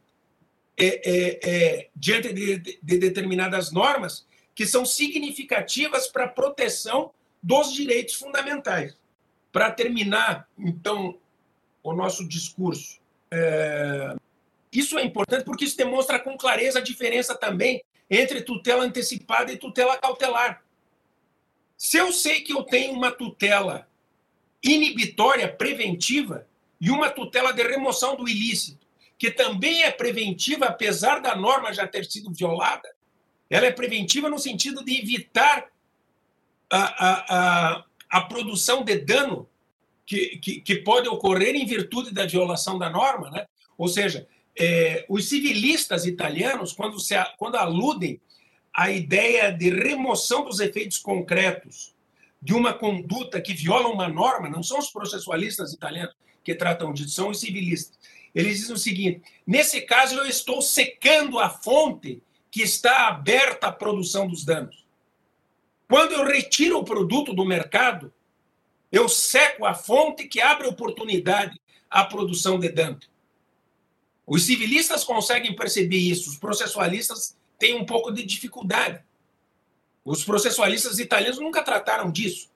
é, 0.76 0.86
é, 0.86 1.40
é, 1.42 1.88
diante 1.94 2.32
de, 2.32 2.58
de, 2.58 2.78
de 2.82 2.98
determinadas 2.98 3.72
normas 3.72 4.26
que 4.54 4.66
são 4.66 4.84
significativas 4.84 6.06
para 6.06 6.24
a 6.24 6.28
proteção 6.28 7.12
dos 7.42 7.72
direitos 7.72 8.14
fundamentais. 8.14 8.96
Para 9.50 9.70
terminar, 9.70 10.48
então, 10.58 11.18
o 11.82 11.92
nosso 11.92 12.26
discurso, 12.26 13.00
é... 13.30 14.14
isso 14.72 14.98
é 14.98 15.04
importante 15.04 15.44
porque 15.44 15.64
isso 15.64 15.76
demonstra 15.76 16.18
com 16.18 16.36
clareza 16.36 16.78
a 16.78 16.82
diferença 16.82 17.34
também 17.34 17.82
entre 18.08 18.42
tutela 18.42 18.84
antecipada 18.84 19.52
e 19.52 19.56
tutela 19.56 19.98
cautelar. 19.98 20.62
Se 21.76 21.96
eu 21.96 22.12
sei 22.12 22.42
que 22.42 22.52
eu 22.52 22.62
tenho 22.62 22.92
uma 22.92 23.10
tutela 23.10 23.88
inibitória 24.62 25.48
preventiva 25.52 26.46
e 26.80 26.90
uma 26.90 27.10
tutela 27.10 27.52
de 27.52 27.62
remoção 27.62 28.14
do 28.14 28.28
ilícito, 28.28 28.86
que 29.18 29.30
também 29.30 29.82
é 29.82 29.90
preventiva, 29.90 30.66
apesar 30.66 31.20
da 31.20 31.34
norma 31.34 31.72
já 31.72 31.86
ter 31.86 32.04
sido 32.04 32.32
violada, 32.32 32.88
ela 33.48 33.66
é 33.66 33.72
preventiva 33.72 34.28
no 34.28 34.38
sentido 34.38 34.84
de 34.84 34.98
evitar 34.98 35.71
a, 36.76 37.74
a, 37.76 37.84
a, 38.08 38.20
produção 38.22 38.82
de 38.82 38.96
dano 38.96 39.48
que, 40.06 40.38
que, 40.38 40.60
que, 40.60 40.76
pode 40.76 41.08
ocorrer 41.08 41.54
em 41.54 41.66
virtude 41.66 42.12
da 42.12 42.24
violação 42.24 42.78
da 42.78 42.88
norma. 42.88 43.30
Né? 43.30 43.46
Ou 43.76 43.88
seja, 43.88 44.26
é, 44.58 45.04
os 45.08 45.28
civilistas 45.28 46.06
italianos, 46.06 46.72
quando, 46.72 46.98
se, 46.98 47.14
quando 47.36 47.56
aludem 47.56 48.20
a 48.72 48.90
ideia 48.90 49.52
de 49.52 49.68
remoção 49.68 50.44
dos 50.44 50.60
efeitos 50.60 50.98
concretos 50.98 51.94
de 52.40 52.54
uma 52.54 52.72
conduta 52.72 53.40
que 53.40 53.52
viola 53.52 53.88
uma 53.88 54.08
norma, 54.08 54.48
não 54.48 54.62
são 54.62 54.78
os 54.78 54.90
processualistas 54.90 55.72
italianos 55.72 56.14
que 56.42 56.54
tratam 56.54 56.92
disso, 56.92 57.10
são 57.10 57.28
os 57.28 57.38
civilistas. 57.38 57.98
Eles 58.34 58.58
dizem 58.58 58.74
o 58.74 58.78
seguinte: 58.78 59.22
nesse 59.46 59.82
caso, 59.82 60.14
eu 60.16 60.26
estou 60.26 60.62
secando 60.62 61.38
a 61.38 61.50
fonte 61.50 62.22
que 62.50 62.62
está 62.62 63.08
aberta 63.08 63.68
à 63.68 63.72
produção 63.72 64.26
dos 64.26 64.44
danos. 64.44 64.81
Quando 65.92 66.12
eu 66.12 66.24
retiro 66.24 66.78
o 66.78 66.84
produto 66.84 67.34
do 67.34 67.44
mercado, 67.44 68.10
eu 68.90 69.10
seco 69.10 69.66
a 69.66 69.74
fonte 69.74 70.26
que 70.26 70.40
abre 70.40 70.66
oportunidade 70.66 71.60
à 71.90 72.02
produção 72.02 72.58
de 72.58 72.70
dano. 72.70 72.98
Os 74.26 74.46
civilistas 74.46 75.04
conseguem 75.04 75.54
perceber 75.54 75.98
isso, 75.98 76.30
os 76.30 76.38
processualistas 76.38 77.36
têm 77.58 77.74
um 77.74 77.84
pouco 77.84 78.10
de 78.10 78.24
dificuldade. 78.24 79.04
Os 80.02 80.24
processualistas 80.24 80.98
italianos 80.98 81.38
nunca 81.38 81.62
trataram 81.62 82.10
disso, 82.10 82.50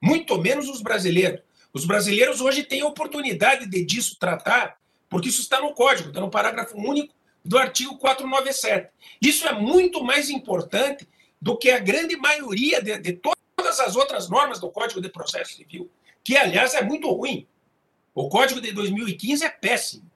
muito 0.00 0.40
menos 0.40 0.68
os 0.68 0.80
brasileiros. 0.80 1.40
Os 1.72 1.84
brasileiros 1.84 2.40
hoje 2.40 2.62
têm 2.62 2.82
a 2.82 2.86
oportunidade 2.86 3.66
de 3.66 3.84
disso 3.84 4.16
tratar, 4.16 4.78
porque 5.08 5.28
isso 5.28 5.40
está 5.40 5.60
no 5.60 5.74
código, 5.74 6.10
está 6.10 6.20
no 6.20 6.30
parágrafo 6.30 6.78
único 6.78 7.12
do 7.44 7.58
artigo 7.58 7.98
497. 7.98 8.92
Isso 9.20 9.44
é 9.44 9.52
muito 9.52 10.04
mais 10.04 10.30
importante 10.30 11.04
do 11.40 11.56
que 11.56 11.70
a 11.70 11.78
grande 11.78 12.16
maioria 12.16 12.82
de, 12.82 12.98
de 12.98 13.12
todas 13.12 13.80
as 13.80 13.96
outras 13.96 14.28
normas 14.28 14.60
do 14.60 14.70
Código 14.70 15.00
de 15.00 15.08
Processo 15.08 15.54
Civil, 15.54 15.90
que, 16.24 16.36
aliás, 16.36 16.74
é 16.74 16.82
muito 16.82 17.10
ruim. 17.10 17.46
O 18.14 18.28
Código 18.28 18.60
de 18.60 18.72
2015 18.72 19.44
é 19.44 19.50
péssimo 19.50 20.10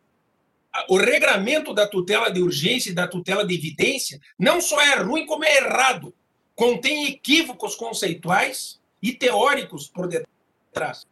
o 0.89 0.97
regramento 0.97 1.75
da 1.75 1.87
tutela 1.87 2.31
de 2.31 2.41
urgência 2.41 2.91
e 2.91 2.95
da 2.95 3.09
tutela 3.09 3.45
de 3.45 3.55
evidência 3.55 4.21
não 4.39 4.61
só 4.61 4.81
é 4.81 4.97
ruim, 4.97 5.27
como 5.27 5.45
é 5.45 5.57
errado. 5.57 6.15
Contém 6.55 7.07
equívocos 7.07 7.75
conceituais 7.75 8.81
e 9.03 9.13
teóricos 9.13 9.89
por 9.89 10.07
detrás. 10.09 11.07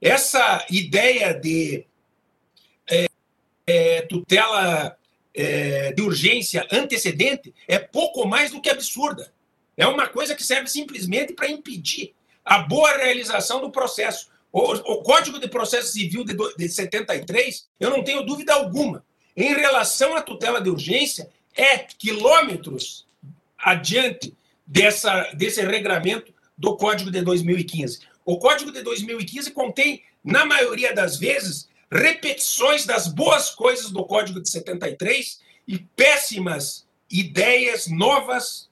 Essa 0.00 0.64
ideia 0.70 1.34
de 1.34 1.86
é, 2.88 3.06
é, 3.66 4.02
tutela 4.02 4.96
é, 5.36 5.92
de 5.92 6.02
urgência 6.02 6.66
antecedente 6.72 7.54
é 7.68 7.78
pouco 7.78 8.26
mais 8.26 8.50
do 8.50 8.60
que 8.60 8.70
absurda. 8.70 9.30
É 9.76 9.86
uma 9.86 10.08
coisa 10.08 10.34
que 10.34 10.42
serve 10.42 10.68
simplesmente 10.68 11.34
para 11.34 11.50
impedir 11.50 12.14
a 12.42 12.58
boa 12.58 12.96
realização 12.96 13.60
do 13.60 13.70
processo. 13.70 14.30
O, 14.50 14.60
o 14.60 15.02
Código 15.02 15.38
de 15.38 15.48
Processo 15.48 15.92
Civil 15.92 16.24
de, 16.24 16.34
de 16.56 16.68
73, 16.68 17.68
eu 17.78 17.90
não 17.90 18.02
tenho 18.02 18.22
dúvida 18.22 18.54
alguma, 18.54 19.04
em 19.36 19.52
relação 19.54 20.16
à 20.16 20.22
tutela 20.22 20.62
de 20.62 20.70
urgência, 20.70 21.28
é 21.54 21.78
quilômetros 21.78 23.06
adiante 23.58 24.34
dessa, 24.66 25.30
desse 25.34 25.60
regramento 25.60 26.32
do 26.56 26.74
Código 26.76 27.10
de 27.10 27.20
2015. 27.20 28.00
O 28.24 28.38
Código 28.38 28.72
de 28.72 28.80
2015 28.82 29.50
contém, 29.50 30.02
na 30.24 30.46
maioria 30.46 30.94
das 30.94 31.18
vezes, 31.18 31.68
repetições 31.90 32.84
das 32.84 33.06
boas 33.08 33.50
coisas 33.50 33.90
do 33.90 34.04
Código 34.04 34.40
de 34.40 34.50
73 34.50 35.40
e 35.66 35.78
péssimas 35.78 36.86
ideias 37.10 37.86
novas 37.86 38.70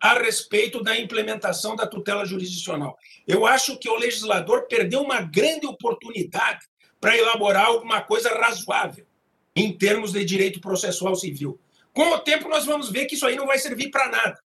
a 0.00 0.14
respeito 0.18 0.82
da 0.82 0.98
implementação 0.98 1.74
da 1.74 1.86
tutela 1.86 2.24
jurisdicional. 2.24 2.98
Eu 3.26 3.46
acho 3.46 3.78
que 3.78 3.88
o 3.88 3.96
legislador 3.96 4.66
perdeu 4.68 5.00
uma 5.00 5.20
grande 5.20 5.66
oportunidade 5.66 6.66
para 7.00 7.16
elaborar 7.16 7.66
alguma 7.66 8.02
coisa 8.02 8.30
razoável 8.30 9.06
em 9.54 9.72
termos 9.72 10.12
de 10.12 10.24
direito 10.24 10.60
processual 10.60 11.14
civil. 11.14 11.58
Com 11.92 12.10
o 12.10 12.18
tempo, 12.18 12.48
nós 12.48 12.66
vamos 12.66 12.90
ver 12.90 13.06
que 13.06 13.14
isso 13.14 13.26
aí 13.26 13.36
não 13.36 13.46
vai 13.46 13.58
servir 13.58 13.90
para 13.90 14.10
nada. 14.10 14.38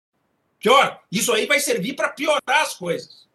Pior, 0.61 1.01
isso 1.11 1.33
aí 1.33 1.47
vai 1.47 1.59
servir 1.59 1.95
para 1.95 2.11
piorar 2.11 2.63
as 2.63 2.75
coisas. 2.75 3.27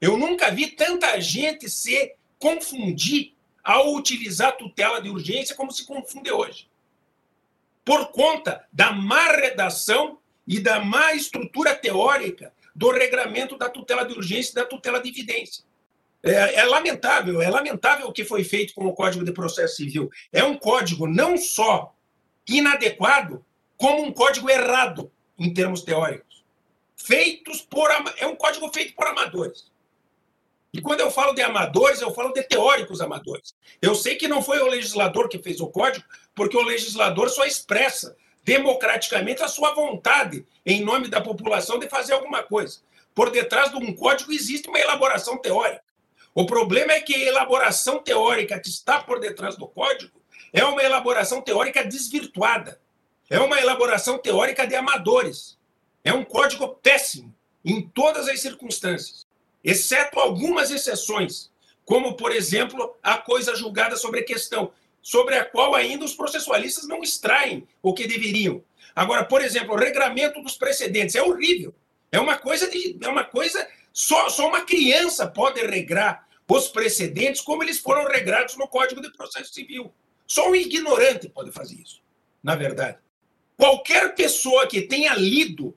Eu 0.00 0.18
nunca 0.18 0.50
vi 0.50 0.68
tanta 0.68 1.18
gente 1.20 1.70
se 1.70 2.14
confundir 2.38 3.35
ao 3.66 3.92
utilizar 3.96 4.56
tutela 4.56 5.02
de 5.02 5.10
urgência 5.10 5.56
como 5.56 5.72
se 5.72 5.84
confunde 5.84 6.30
hoje. 6.30 6.70
Por 7.84 8.12
conta 8.12 8.64
da 8.72 8.92
má 8.92 9.32
redação 9.32 10.18
e 10.46 10.60
da 10.60 10.78
má 10.78 11.14
estrutura 11.14 11.74
teórica 11.74 12.54
do 12.72 12.92
regramento 12.92 13.58
da 13.58 13.68
tutela 13.68 14.04
de 14.04 14.14
urgência 14.14 14.52
e 14.52 14.54
da 14.54 14.64
tutela 14.64 15.02
de 15.02 15.08
evidência. 15.08 15.64
É, 16.22 16.60
é, 16.60 16.64
lamentável, 16.64 17.42
é 17.42 17.50
lamentável 17.50 18.06
o 18.06 18.12
que 18.12 18.24
foi 18.24 18.44
feito 18.44 18.72
com 18.72 18.86
o 18.86 18.92
Código 18.92 19.24
de 19.24 19.32
Processo 19.32 19.76
Civil. 19.76 20.10
É 20.32 20.44
um 20.44 20.56
código 20.56 21.08
não 21.08 21.36
só 21.36 21.92
inadequado, 22.48 23.44
como 23.76 24.04
um 24.04 24.12
código 24.12 24.48
errado 24.48 25.10
em 25.36 25.52
termos 25.52 25.82
teóricos. 25.82 26.44
Feitos 26.96 27.62
por 27.62 27.90
é 28.16 28.26
um 28.26 28.36
código 28.36 28.72
feito 28.72 28.94
por 28.94 29.08
amadores. 29.08 29.70
E 30.72 30.80
quando 30.80 31.00
eu 31.00 31.10
falo 31.10 31.34
de 31.34 31.42
amadores, 31.42 32.00
eu 32.00 32.12
falo 32.12 32.32
de 32.32 32.42
teóricos 32.42 33.00
amadores. 33.00 33.54
Eu 33.80 33.94
sei 33.94 34.16
que 34.16 34.28
não 34.28 34.42
foi 34.42 34.58
o 34.60 34.66
legislador 34.66 35.28
que 35.28 35.38
fez 35.38 35.60
o 35.60 35.68
código, 35.68 36.04
porque 36.34 36.56
o 36.56 36.62
legislador 36.62 37.30
só 37.30 37.44
expressa 37.44 38.16
democraticamente 38.44 39.42
a 39.42 39.48
sua 39.48 39.74
vontade, 39.74 40.46
em 40.64 40.84
nome 40.84 41.08
da 41.08 41.20
população, 41.20 41.78
de 41.78 41.88
fazer 41.88 42.12
alguma 42.12 42.42
coisa. 42.42 42.80
Por 43.14 43.30
detrás 43.30 43.70
de 43.70 43.76
um 43.76 43.94
código 43.94 44.32
existe 44.32 44.68
uma 44.68 44.78
elaboração 44.78 45.38
teórica. 45.38 45.82
O 46.34 46.44
problema 46.44 46.92
é 46.92 47.00
que 47.00 47.14
a 47.14 47.28
elaboração 47.28 47.98
teórica 47.98 48.60
que 48.60 48.68
está 48.68 49.00
por 49.00 49.18
detrás 49.18 49.56
do 49.56 49.66
código 49.66 50.20
é 50.52 50.62
uma 50.64 50.82
elaboração 50.82 51.40
teórica 51.40 51.82
desvirtuada. 51.82 52.78
É 53.28 53.40
uma 53.40 53.58
elaboração 53.58 54.18
teórica 54.18 54.66
de 54.66 54.76
amadores. 54.76 55.58
É 56.04 56.12
um 56.12 56.24
código 56.24 56.68
péssimo 56.82 57.34
em 57.64 57.82
todas 57.82 58.28
as 58.28 58.40
circunstâncias, 58.40 59.25
exceto 59.66 60.20
algumas 60.20 60.70
exceções, 60.70 61.50
como, 61.84 62.16
por 62.16 62.30
exemplo, 62.30 62.96
a 63.02 63.18
coisa 63.18 63.56
julgada 63.56 63.96
sobre 63.96 64.20
a 64.20 64.24
questão, 64.24 64.72
sobre 65.02 65.34
a 65.34 65.44
qual 65.44 65.74
ainda 65.74 66.04
os 66.04 66.14
processualistas 66.14 66.86
não 66.86 67.02
extraem 67.02 67.66
o 67.82 67.92
que 67.92 68.06
deveriam. 68.06 68.62
Agora, 68.94 69.24
por 69.24 69.42
exemplo, 69.42 69.74
o 69.74 69.78
regramento 69.78 70.40
dos 70.40 70.56
precedentes 70.56 71.16
é 71.16 71.22
horrível. 71.22 71.74
É 72.12 72.20
uma 72.20 72.38
coisa 72.38 72.70
de, 72.70 72.96
é 73.02 73.08
uma 73.08 73.24
coisa 73.24 73.68
só, 73.92 74.28
só 74.28 74.48
uma 74.48 74.64
criança 74.64 75.26
pode 75.26 75.60
regrar 75.66 76.26
os 76.48 76.68
precedentes 76.68 77.40
como 77.40 77.64
eles 77.64 77.78
foram 77.78 78.06
regrados 78.08 78.56
no 78.56 78.68
Código 78.68 79.02
de 79.02 79.12
Processo 79.12 79.52
Civil. 79.52 79.92
Só 80.28 80.48
um 80.48 80.54
ignorante 80.54 81.28
pode 81.28 81.50
fazer 81.50 81.74
isso, 81.74 82.00
na 82.42 82.54
verdade. 82.54 82.98
Qualquer 83.56 84.14
pessoa 84.14 84.66
que 84.66 84.82
tenha 84.82 85.14
lido 85.14 85.76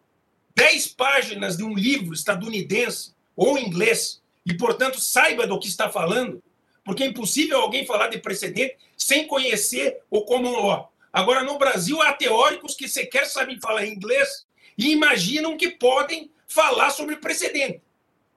10 0.56 0.90
páginas 0.90 1.58
de 1.58 1.64
um 1.64 1.74
livro 1.74 2.14
estadunidense 2.14 3.14
ou 3.40 3.58
inglês 3.58 4.22
e, 4.46 4.54
portanto, 4.54 5.00
saiba 5.00 5.48
do 5.48 5.58
que 5.58 5.70
está 5.70 5.90
falando, 5.90 6.44
porque 6.84 7.04
é 7.04 7.08
impossível 7.08 7.62
alguém 7.62 7.86
falar 7.86 8.10
de 8.10 8.18
precedente 8.18 8.76
sem 8.98 9.26
conhecer 9.28 9.98
o 10.10 10.24
common 10.24 10.60
law. 10.60 10.92
Agora, 11.14 11.42
no 11.42 11.58
Brasil, 11.58 12.02
há 12.02 12.12
teóricos 12.12 12.76
que 12.76 12.90
sequer 12.90 13.26
sabem 13.26 13.58
falar 13.58 13.86
inglês 13.86 14.46
e 14.78 14.92
imaginam 14.92 15.56
que 15.56 15.70
podem 15.70 16.30
falar 16.48 16.90
sobre 16.90 17.16
precedente. 17.16 17.82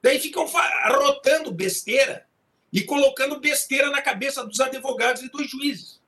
Daí 0.00 0.20
ficam 0.20 0.48
arrotando 0.56 1.50
besteira 1.50 2.24
e 2.72 2.82
colocando 2.82 3.40
besteira 3.40 3.90
na 3.90 4.00
cabeça 4.00 4.46
dos 4.46 4.60
advogados 4.60 5.22
e 5.22 5.28
dos 5.28 5.50
juízes. 5.50 6.00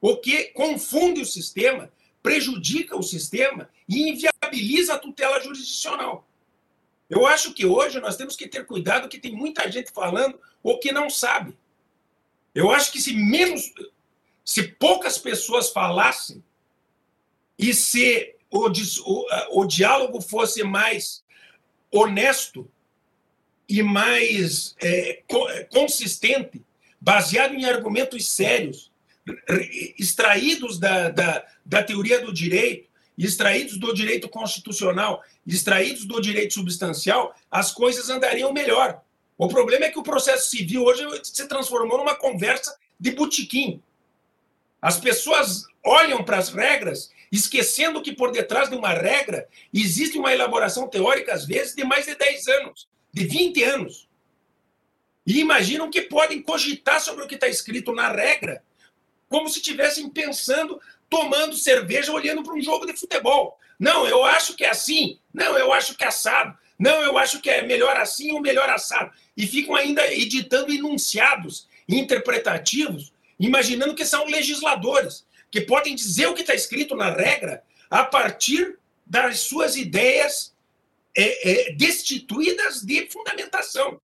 O 0.00 0.16
que 0.16 0.46
confunde 0.46 1.20
o 1.20 1.26
sistema, 1.26 1.88
prejudica 2.20 2.96
o 2.96 3.02
sistema 3.02 3.70
e 3.88 4.10
inviabiliza 4.10 4.94
a 4.94 4.98
tutela 4.98 5.40
jurisdicional. 5.40 6.26
Eu 7.10 7.26
acho 7.26 7.52
que 7.52 7.66
hoje 7.66 7.98
nós 7.98 8.16
temos 8.16 8.36
que 8.36 8.46
ter 8.46 8.64
cuidado 8.64 9.08
que 9.08 9.18
tem 9.18 9.34
muita 9.34 9.70
gente 9.70 9.90
falando 9.90 10.40
o 10.62 10.78
que 10.78 10.92
não 10.92 11.10
sabe. 11.10 11.58
Eu 12.54 12.70
acho 12.70 12.92
que 12.92 13.00
se 13.00 13.12
menos, 13.12 13.72
se 14.44 14.62
poucas 14.62 15.18
pessoas 15.18 15.70
falassem 15.70 16.42
e 17.58 17.74
se 17.74 18.36
o, 18.48 18.68
o, 18.68 19.60
o 19.60 19.64
diálogo 19.64 20.20
fosse 20.20 20.62
mais 20.62 21.24
honesto 21.90 22.70
e 23.68 23.82
mais 23.82 24.74
é, 24.80 25.22
é, 25.28 25.64
consistente, 25.64 26.62
baseado 27.00 27.54
em 27.54 27.64
argumentos 27.64 28.28
sérios, 28.28 28.90
extraídos 29.98 30.78
da, 30.78 31.10
da, 31.10 31.46
da 31.64 31.82
teoria 31.82 32.20
do 32.24 32.32
direito, 32.32 32.89
extraídos 33.24 33.78
do 33.78 33.92
direito 33.92 34.28
constitucional, 34.28 35.22
extraídos 35.46 36.04
do 36.04 36.20
direito 36.20 36.54
substancial, 36.54 37.34
as 37.50 37.72
coisas 37.72 38.08
andariam 38.08 38.52
melhor. 38.52 39.02
O 39.36 39.48
problema 39.48 39.86
é 39.86 39.90
que 39.90 39.98
o 39.98 40.02
processo 40.02 40.50
civil 40.50 40.84
hoje 40.84 41.04
se 41.24 41.46
transformou 41.46 41.98
numa 41.98 42.14
conversa 42.14 42.76
de 42.98 43.10
botequim. 43.12 43.82
As 44.80 44.98
pessoas 44.98 45.64
olham 45.84 46.24
para 46.24 46.38
as 46.38 46.50
regras, 46.50 47.10
esquecendo 47.30 48.02
que 48.02 48.12
por 48.12 48.32
detrás 48.32 48.68
de 48.68 48.76
uma 48.76 48.90
regra 48.90 49.48
existe 49.72 50.18
uma 50.18 50.32
elaboração 50.32 50.88
teórica, 50.88 51.32
às 51.32 51.44
vezes, 51.44 51.74
de 51.74 51.84
mais 51.84 52.06
de 52.06 52.14
10 52.14 52.48
anos 52.48 52.88
de 53.12 53.24
20 53.24 53.62
anos. 53.64 54.08
E 55.26 55.40
imaginam 55.40 55.90
que 55.90 56.02
podem 56.02 56.42
cogitar 56.42 57.00
sobre 57.00 57.24
o 57.24 57.28
que 57.28 57.34
está 57.34 57.48
escrito 57.48 57.92
na 57.92 58.10
regra, 58.10 58.62
como 59.28 59.48
se 59.48 59.58
estivessem 59.58 60.08
pensando, 60.08 60.80
tomando 61.10 61.56
cerveja, 61.56 62.12
olhando 62.12 62.42
para 62.42 62.54
um 62.54 62.62
jogo 62.62 62.86
de 62.86 62.96
futebol. 62.96 63.58
Não, 63.78 64.06
eu 64.06 64.24
acho 64.24 64.54
que 64.54 64.64
é 64.64 64.70
assim. 64.70 65.18
Não, 65.34 65.58
eu 65.58 65.72
acho 65.72 65.96
que 65.96 66.04
é 66.04 66.06
assado. 66.06 66.56
Não, 66.78 67.02
eu 67.02 67.18
acho 67.18 67.40
que 67.40 67.50
é 67.50 67.62
melhor 67.66 67.96
assim 67.96 68.32
ou 68.32 68.40
melhor 68.40 68.70
assado. 68.70 69.10
E 69.36 69.46
ficam 69.46 69.74
ainda 69.74 70.06
editando 70.14 70.72
enunciados 70.72 71.68
interpretativos, 71.88 73.12
imaginando 73.38 73.94
que 73.94 74.06
são 74.06 74.24
legisladores, 74.26 75.26
que 75.50 75.60
podem 75.60 75.94
dizer 75.94 76.28
o 76.28 76.34
que 76.34 76.42
está 76.42 76.54
escrito 76.54 76.94
na 76.94 77.10
regra 77.10 77.62
a 77.90 78.04
partir 78.04 78.78
das 79.04 79.40
suas 79.40 79.76
ideias 79.76 80.54
é, 81.16 81.70
é, 81.70 81.72
destituídas 81.72 82.82
de 82.82 83.08
fundamentação. 83.10 84.00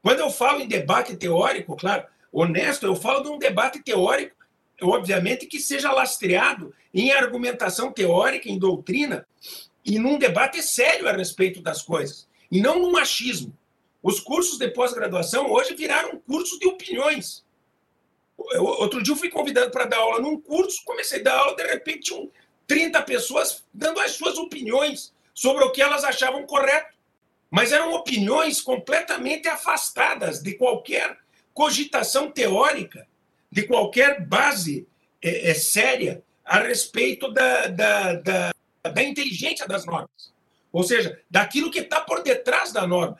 Quando 0.00 0.20
eu 0.20 0.30
falo 0.30 0.60
em 0.60 0.68
debate 0.68 1.16
teórico, 1.16 1.76
claro, 1.76 2.06
honesto, 2.32 2.86
eu 2.86 2.94
falo 2.94 3.22
de 3.22 3.28
um 3.28 3.38
debate 3.38 3.82
teórico, 3.82 4.36
obviamente, 4.82 5.46
que 5.46 5.60
seja 5.60 5.92
lastreado 5.92 6.74
em 6.92 7.12
argumentação 7.12 7.92
teórica, 7.92 8.48
em 8.48 8.58
doutrina, 8.58 9.26
e 9.84 9.98
num 9.98 10.18
debate 10.18 10.62
sério 10.62 11.08
a 11.08 11.12
respeito 11.12 11.60
das 11.60 11.82
coisas, 11.82 12.28
e 12.50 12.60
não 12.60 12.78
num 12.78 12.92
machismo. 12.92 13.56
Os 14.02 14.20
cursos 14.20 14.58
de 14.58 14.68
pós-graduação 14.68 15.50
hoje 15.50 15.74
viraram 15.74 16.18
cursos 16.20 16.58
de 16.58 16.66
opiniões. 16.66 17.44
Outro 18.36 19.02
dia 19.02 19.12
eu 19.12 19.18
fui 19.18 19.28
convidado 19.28 19.70
para 19.70 19.86
dar 19.86 19.98
aula 19.98 20.20
num 20.20 20.40
curso, 20.40 20.84
comecei 20.84 21.20
a 21.20 21.24
dar 21.24 21.38
aula, 21.38 21.56
de 21.56 21.64
repente 21.64 22.00
tinham 22.00 22.30
30 22.66 23.02
pessoas 23.02 23.64
dando 23.74 23.98
as 24.00 24.12
suas 24.12 24.38
opiniões 24.38 25.12
sobre 25.34 25.64
o 25.64 25.72
que 25.72 25.82
elas 25.82 26.04
achavam 26.04 26.46
correto. 26.46 26.96
Mas 27.50 27.72
eram 27.72 27.94
opiniões 27.94 28.60
completamente 28.60 29.48
afastadas 29.48 30.42
de 30.42 30.54
qualquer 30.54 31.18
cogitação 31.52 32.30
teórica, 32.30 33.08
de 33.50 33.62
qualquer 33.62 34.24
base 34.26 34.86
é, 35.22 35.50
é, 35.50 35.54
séria 35.54 36.22
a 36.44 36.60
respeito 36.60 37.32
da, 37.32 37.66
da, 37.66 38.14
da, 38.14 38.54
da, 38.82 39.02
inteligência 39.02 39.66
das 39.66 39.84
normas. 39.84 40.32
Ou 40.72 40.82
seja, 40.82 41.20
daquilo 41.30 41.70
que 41.70 41.80
está 41.80 42.00
por 42.00 42.22
detrás 42.22 42.72
da 42.72 42.86
norma. 42.86 43.18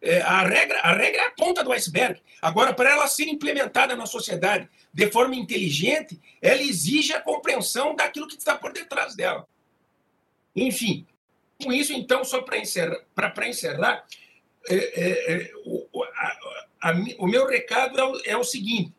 É, 0.00 0.20
a, 0.20 0.42
regra, 0.42 0.80
a 0.80 0.92
regra 0.94 1.22
é 1.22 1.26
a 1.26 1.30
ponta 1.30 1.62
do 1.62 1.72
iceberg. 1.72 2.20
Agora, 2.40 2.74
para 2.74 2.90
ela 2.90 3.06
ser 3.06 3.28
implementada 3.28 3.94
na 3.94 4.04
sociedade 4.04 4.68
de 4.92 5.10
forma 5.10 5.36
inteligente, 5.36 6.20
ela 6.40 6.60
exige 6.60 7.12
a 7.12 7.20
compreensão 7.20 7.94
daquilo 7.94 8.26
que 8.26 8.36
está 8.36 8.56
por 8.56 8.72
detrás 8.72 9.14
dela. 9.14 9.46
Enfim, 10.54 11.06
com 11.62 11.72
isso, 11.72 11.92
então, 11.92 12.24
só 12.24 12.42
para 12.42 12.58
encerrar, 12.58 12.98
para 13.14 13.48
encerrar 13.48 14.04
é, 14.68 14.74
é, 14.74 15.34
é, 15.34 15.52
o, 15.64 16.04
a, 16.04 16.90
a, 16.90 16.92
o, 17.18 17.26
meu 17.26 17.46
recado 17.46 17.98
é 17.98 18.04
o, 18.04 18.22
é 18.26 18.36
o 18.36 18.44
seguinte: 18.44 18.92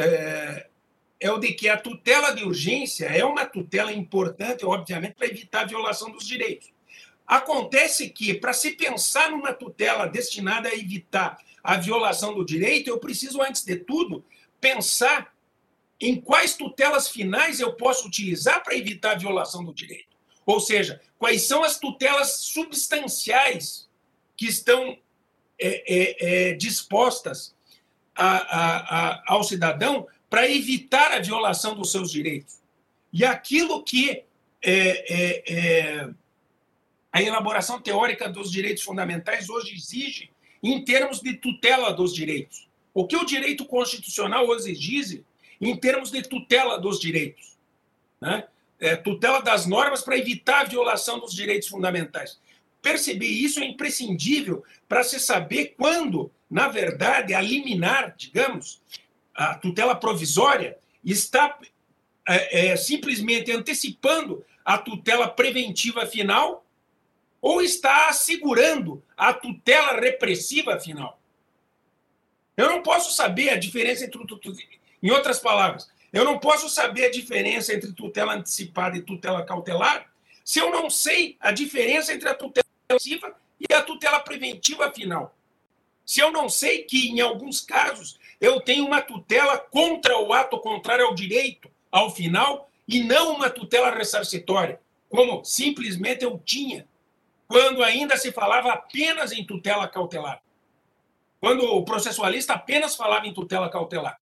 é, 0.00 0.66
é, 1.20 1.30
o 1.30 1.38
de 1.38 1.52
que 1.52 1.68
a 1.68 1.76
tutela 1.76 2.32
de 2.32 2.44
urgência 2.44 3.06
é 3.06 3.24
uma 3.24 3.46
tutela 3.46 3.92
importante, 3.92 4.64
obviamente, 4.64 5.14
para 5.14 5.26
evitar 5.26 5.62
a 5.62 5.66
violação 5.66 6.10
dos 6.10 6.26
direitos. 6.26 6.72
Acontece 7.26 8.10
que, 8.10 8.34
para 8.34 8.52
se 8.52 8.72
pensar 8.72 9.30
numa 9.30 9.52
tutela 9.52 10.06
destinada 10.06 10.68
a 10.68 10.74
evitar 10.74 11.38
a 11.62 11.76
violação 11.76 12.34
do 12.34 12.44
direito, 12.44 12.88
eu 12.88 12.98
preciso, 12.98 13.40
antes 13.40 13.64
de 13.64 13.76
tudo, 13.76 14.24
pensar 14.60 15.32
em 16.00 16.20
quais 16.20 16.54
tutelas 16.54 17.08
finais 17.08 17.60
eu 17.60 17.74
posso 17.74 18.08
utilizar 18.08 18.62
para 18.64 18.74
evitar 18.74 19.12
a 19.12 19.18
violação 19.18 19.62
do 19.64 19.74
direito. 19.74 20.16
Ou 20.46 20.58
seja, 20.58 21.00
quais 21.18 21.42
são 21.42 21.62
as 21.62 21.78
tutelas 21.78 22.36
substanciais 22.36 23.88
que 24.36 24.46
estão 24.46 24.98
é, 25.58 25.68
é, 25.86 26.48
é, 26.48 26.52
dispostas 26.54 27.54
a, 28.26 29.10
a, 29.10 29.22
ao 29.26 29.42
cidadão 29.42 30.06
para 30.28 30.50
evitar 30.50 31.12
a 31.12 31.20
violação 31.20 31.74
dos 31.74 31.90
seus 31.90 32.10
direitos. 32.10 32.60
E 33.12 33.24
aquilo 33.24 33.82
que 33.82 34.10
é, 34.10 34.24
é, 34.62 35.42
é, 35.46 36.10
a 37.12 37.22
elaboração 37.22 37.80
teórica 37.80 38.28
dos 38.28 38.50
direitos 38.50 38.82
fundamentais 38.82 39.48
hoje 39.48 39.74
exige 39.74 40.30
em 40.62 40.84
termos 40.84 41.20
de 41.20 41.34
tutela 41.34 41.92
dos 41.92 42.14
direitos. 42.14 42.68
O 42.92 43.06
que 43.06 43.16
o 43.16 43.24
direito 43.24 43.64
constitucional 43.64 44.46
hoje 44.46 44.70
exige 44.70 45.24
em 45.60 45.76
termos 45.76 46.10
de 46.10 46.22
tutela 46.22 46.78
dos 46.78 47.00
direitos. 47.00 47.58
Né? 48.20 48.44
é, 48.80 48.96
tutela 48.96 49.42
das 49.42 49.66
normas 49.66 50.02
para 50.02 50.16
evitar 50.16 50.62
a 50.62 50.68
violação 50.68 51.20
dos 51.20 51.34
direitos 51.34 51.68
fundamentais. 51.68 52.40
perceber 52.80 53.26
isso 53.26 53.60
é 53.60 53.66
imprescindível 53.66 54.64
para 54.88 55.04
se 55.04 55.20
saber 55.20 55.74
quando, 55.76 56.32
na 56.50 56.68
verdade, 56.68 57.32
a 57.32 57.40
liminar, 57.40 58.14
digamos, 58.16 58.82
a 59.34 59.54
tutela 59.54 59.94
provisória, 59.94 60.76
está 61.04 61.56
é, 62.28 62.68
é, 62.68 62.76
simplesmente 62.76 63.52
antecipando 63.52 64.44
a 64.64 64.76
tutela 64.76 65.28
preventiva 65.28 66.04
final 66.06 66.66
ou 67.40 67.62
está 67.62 68.08
assegurando 68.08 69.02
a 69.16 69.32
tutela 69.32 69.98
repressiva 69.98 70.78
final. 70.78 71.20
Eu 72.56 72.68
não 72.68 72.82
posso 72.82 73.14
saber 73.14 73.50
a 73.50 73.56
diferença 73.56 74.04
entre. 74.04 74.20
Em 75.02 75.10
outras 75.10 75.38
palavras, 75.38 75.90
eu 76.12 76.24
não 76.24 76.38
posso 76.38 76.68
saber 76.68 77.06
a 77.06 77.10
diferença 77.10 77.72
entre 77.72 77.92
tutela 77.92 78.34
antecipada 78.34 78.98
e 78.98 79.02
tutela 79.02 79.44
cautelar 79.44 80.10
se 80.44 80.58
eu 80.58 80.70
não 80.70 80.90
sei 80.90 81.36
a 81.40 81.52
diferença 81.52 82.12
entre 82.12 82.28
a 82.28 82.34
tutela 82.34 82.66
preventiva 82.86 83.34
e 83.58 83.72
a 83.72 83.82
tutela 83.82 84.20
preventiva 84.20 84.90
final. 84.90 85.34
Se 86.10 86.18
eu 86.18 86.32
não 86.32 86.48
sei 86.48 86.82
que, 86.82 87.08
em 87.08 87.20
alguns 87.20 87.60
casos, 87.60 88.18
eu 88.40 88.60
tenho 88.60 88.84
uma 88.84 89.00
tutela 89.00 89.56
contra 89.56 90.18
o 90.18 90.32
ato 90.32 90.58
contrário 90.58 91.06
ao 91.06 91.14
direito, 91.14 91.70
ao 91.88 92.10
final, 92.10 92.68
e 92.88 93.04
não 93.04 93.36
uma 93.36 93.48
tutela 93.48 93.94
ressarcitória, 93.94 94.80
como 95.08 95.44
simplesmente 95.44 96.24
eu 96.24 96.36
tinha 96.44 96.84
quando 97.46 97.80
ainda 97.84 98.16
se 98.16 98.32
falava 98.32 98.72
apenas 98.72 99.30
em 99.30 99.46
tutela 99.46 99.86
cautelar. 99.86 100.42
Quando 101.38 101.62
o 101.62 101.84
processualista 101.84 102.54
apenas 102.54 102.96
falava 102.96 103.28
em 103.28 103.32
tutela 103.32 103.70
cautelar. 103.70 104.20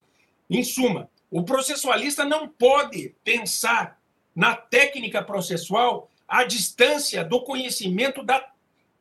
Em 0.50 0.62
suma, 0.62 1.08
o 1.30 1.42
processualista 1.42 2.22
não 2.22 2.46
pode 2.46 3.14
pensar 3.24 3.98
na 4.36 4.54
técnica 4.54 5.22
processual 5.22 6.10
à 6.28 6.44
distância 6.44 7.24
do 7.24 7.40
conhecimento 7.40 8.22
da, 8.22 8.46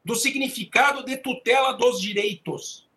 do 0.08 0.16
significado 0.16 1.04
de 1.04 1.18
tutela 1.18 1.74
dos 1.74 2.00
direitos. 2.00 2.88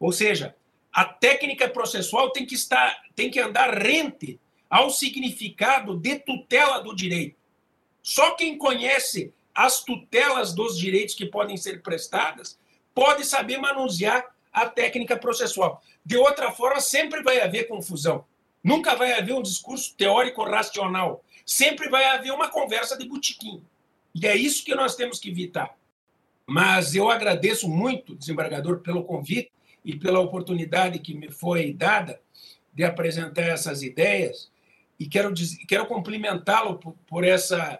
Ou 0.00 0.10
seja, 0.10 0.56
a 0.90 1.04
técnica 1.04 1.68
processual 1.68 2.30
tem 2.30 2.46
que 2.46 2.54
estar, 2.54 3.02
tem 3.14 3.30
que 3.30 3.38
andar 3.38 3.76
rente 3.76 4.40
ao 4.70 4.88
significado 4.88 5.94
de 5.94 6.18
tutela 6.20 6.78
do 6.78 6.96
direito. 6.96 7.36
Só 8.02 8.30
quem 8.30 8.56
conhece 8.56 9.30
as 9.54 9.84
tutelas 9.84 10.54
dos 10.54 10.78
direitos 10.78 11.14
que 11.14 11.26
podem 11.26 11.58
ser 11.58 11.82
prestadas, 11.82 12.58
pode 12.94 13.26
saber 13.26 13.58
manusear 13.58 14.34
a 14.50 14.66
técnica 14.66 15.18
processual. 15.18 15.82
De 16.02 16.16
outra 16.16 16.50
forma, 16.50 16.80
sempre 16.80 17.22
vai 17.22 17.42
haver 17.42 17.68
confusão. 17.68 18.24
Nunca 18.64 18.96
vai 18.96 19.12
haver 19.12 19.34
um 19.34 19.42
discurso 19.42 19.94
teórico 19.98 20.42
racional. 20.44 21.22
Sempre 21.44 21.90
vai 21.90 22.06
haver 22.06 22.32
uma 22.32 22.48
conversa 22.48 22.96
de 22.96 23.06
botiquim. 23.06 23.62
E 24.14 24.26
é 24.26 24.34
isso 24.34 24.64
que 24.64 24.74
nós 24.74 24.96
temos 24.96 25.18
que 25.18 25.28
evitar. 25.28 25.77
Mas 26.50 26.94
eu 26.94 27.10
agradeço 27.10 27.68
muito, 27.68 28.14
desembargador, 28.14 28.80
pelo 28.80 29.04
convite 29.04 29.52
e 29.84 29.94
pela 29.94 30.18
oportunidade 30.18 30.98
que 30.98 31.12
me 31.12 31.30
foi 31.30 31.74
dada 31.74 32.22
de 32.72 32.82
apresentar 32.84 33.42
essas 33.42 33.82
ideias. 33.82 34.50
E 34.98 35.06
quero, 35.06 35.34
quero 35.68 35.84
cumprimentá-lo 35.84 36.78
por, 36.78 36.94
por 37.06 37.22
essa 37.22 37.78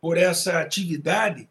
por 0.00 0.16
essa 0.16 0.60
atividade, 0.60 1.48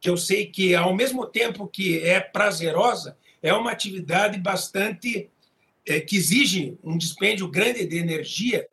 que 0.00 0.08
eu 0.08 0.16
sei 0.16 0.46
que, 0.46 0.74
ao 0.74 0.94
mesmo 0.94 1.26
tempo 1.26 1.66
que 1.66 2.00
é 2.00 2.18
prazerosa, 2.18 3.16
é 3.42 3.52
uma 3.52 3.70
atividade 3.72 4.38
bastante. 4.38 5.30
É, 5.86 5.98
que 5.98 6.16
exige 6.16 6.78
um 6.84 6.98
dispêndio 6.98 7.48
grande 7.48 7.86
de 7.86 7.96
energia 7.96 8.68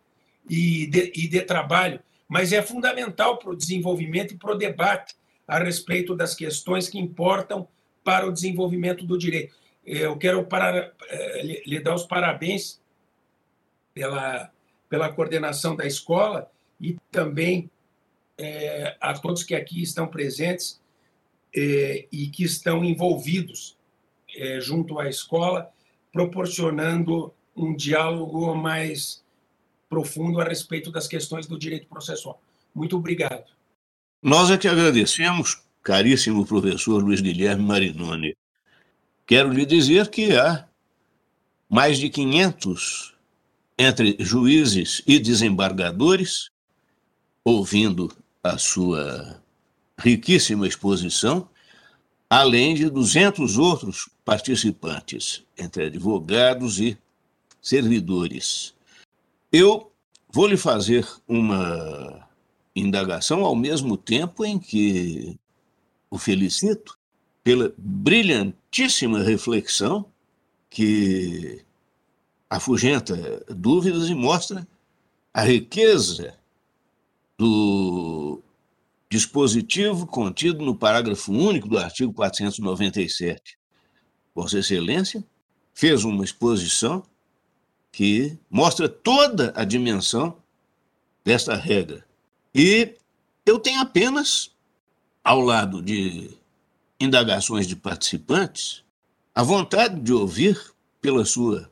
e 0.50 0.86
de, 0.88 1.14
e 1.16 1.28
de 1.30 1.42
trabalho, 1.42 2.02
mas 2.28 2.52
é 2.52 2.62
fundamental 2.62 3.38
para 3.38 3.52
o 3.52 3.56
desenvolvimento 3.56 4.34
e 4.34 4.38
para 4.38 4.52
o 4.52 4.58
debate 4.58 5.16
a 5.48 5.60
respeito 5.60 6.16
das 6.16 6.36
questões 6.36 6.90
que 6.90 7.00
importam 7.00 7.68
para 8.04 8.28
o 8.28 8.32
desenvolvimento 8.32 9.06
do 9.06 9.18
direito. 9.18 9.56
Eu 9.86 10.18
quero 10.18 10.46
para, 10.46 10.94
é, 11.08 11.62
lhe 11.66 11.80
dar 11.80 11.96
os 11.96 12.06
parabéns 12.06 12.82
pela, 13.94 14.52
pela 14.90 15.12
coordenação 15.12 15.76
da 15.76 15.86
escola 15.86 16.52
e 16.80 16.98
também 17.10 17.70
é, 18.38 18.98
a 19.00 19.14
todos 19.14 19.44
que 19.44 19.56
aqui 19.56 19.82
estão 19.82 20.08
presentes 20.08 20.82
é, 21.56 22.06
e 22.12 22.28
que 22.28 22.44
estão 22.44 22.84
envolvidos 22.84 23.78
junto 24.60 25.00
à 25.00 25.10
escola, 25.10 25.72
proporcionando 26.14 27.34
um 27.56 27.76
diálogo 27.76 28.54
mais 28.54 29.24
profundo 29.90 30.40
a 30.40 30.44
respeito 30.44 30.92
das 30.92 31.08
questões 31.08 31.48
do 31.48 31.58
direito 31.58 31.88
processual. 31.88 32.40
Muito 32.76 32.96
obrigado. 32.96 33.57
Nós 34.22 34.50
é 34.50 34.58
que 34.58 34.68
agradecemos, 34.68 35.62
caríssimo 35.84 36.46
professor 36.46 37.04
Luiz 37.04 37.22
Guilherme 37.22 37.64
Marinoni. 37.64 38.36
Quero 39.28 39.54
lhe 39.54 39.66
dizer 39.66 40.10
que 40.10 40.36
há 40.36 40.68
mais 41.70 42.00
de 42.00 42.10
500 42.10 43.14
entre 43.78 44.18
juízes 44.20 45.04
e 45.06 45.20
desembargadores 45.20 46.50
ouvindo 47.44 48.12
a 48.44 48.58
sua 48.58 49.40
riquíssima 50.00 50.68
exposição, 50.68 51.48
além 52.28 52.74
de 52.74 52.90
200 52.90 53.58
outros 53.58 54.10
participantes, 54.26 55.44
entre 55.56 55.86
advogados 55.86 56.80
e 56.80 56.98
servidores. 57.62 58.74
Eu 59.52 59.92
vou 60.28 60.48
lhe 60.48 60.58
fazer 60.58 61.08
uma 61.28 62.27
indagação 62.80 63.44
ao 63.44 63.56
mesmo 63.56 63.98
tempo 63.98 64.46
em 64.46 64.60
que 64.60 65.38
o 66.10 66.18
felicito 66.18 66.98
pela 67.44 67.74
brilhantíssima 67.78 69.24
reflexão 69.24 70.06
que 70.70 71.64
afugenta 72.50 73.44
dúvidas 73.50 74.10
e 74.10 74.16
mostra 74.16 74.68
a 75.34 75.44
riqueza 75.44 76.38
do 77.38 78.42
dispositivo 79.10 80.06
contido 80.08 80.64
no 80.66 80.76
parágrafo 80.76 81.32
único 81.32 81.68
do 81.68 81.78
artigo 81.78 82.14
497. 82.14 83.58
Vossa 84.34 84.60
Excelência 84.60 85.24
fez 85.74 86.04
uma 86.04 86.24
exposição 86.24 87.04
que 87.92 88.38
mostra 88.50 88.90
toda 88.90 89.54
a 89.56 89.64
dimensão 89.64 90.38
desta 91.24 91.56
regra. 91.56 92.07
E 92.58 92.96
eu 93.46 93.60
tenho 93.60 93.80
apenas, 93.80 94.50
ao 95.24 95.42
lado 95.42 95.80
de 95.80 96.32
indagações 97.00 97.68
de 97.68 97.76
participantes, 97.76 98.84
a 99.36 99.44
vontade 99.44 100.02
de 100.02 100.12
ouvir, 100.12 100.60
pela 101.00 101.24
sua 101.24 101.70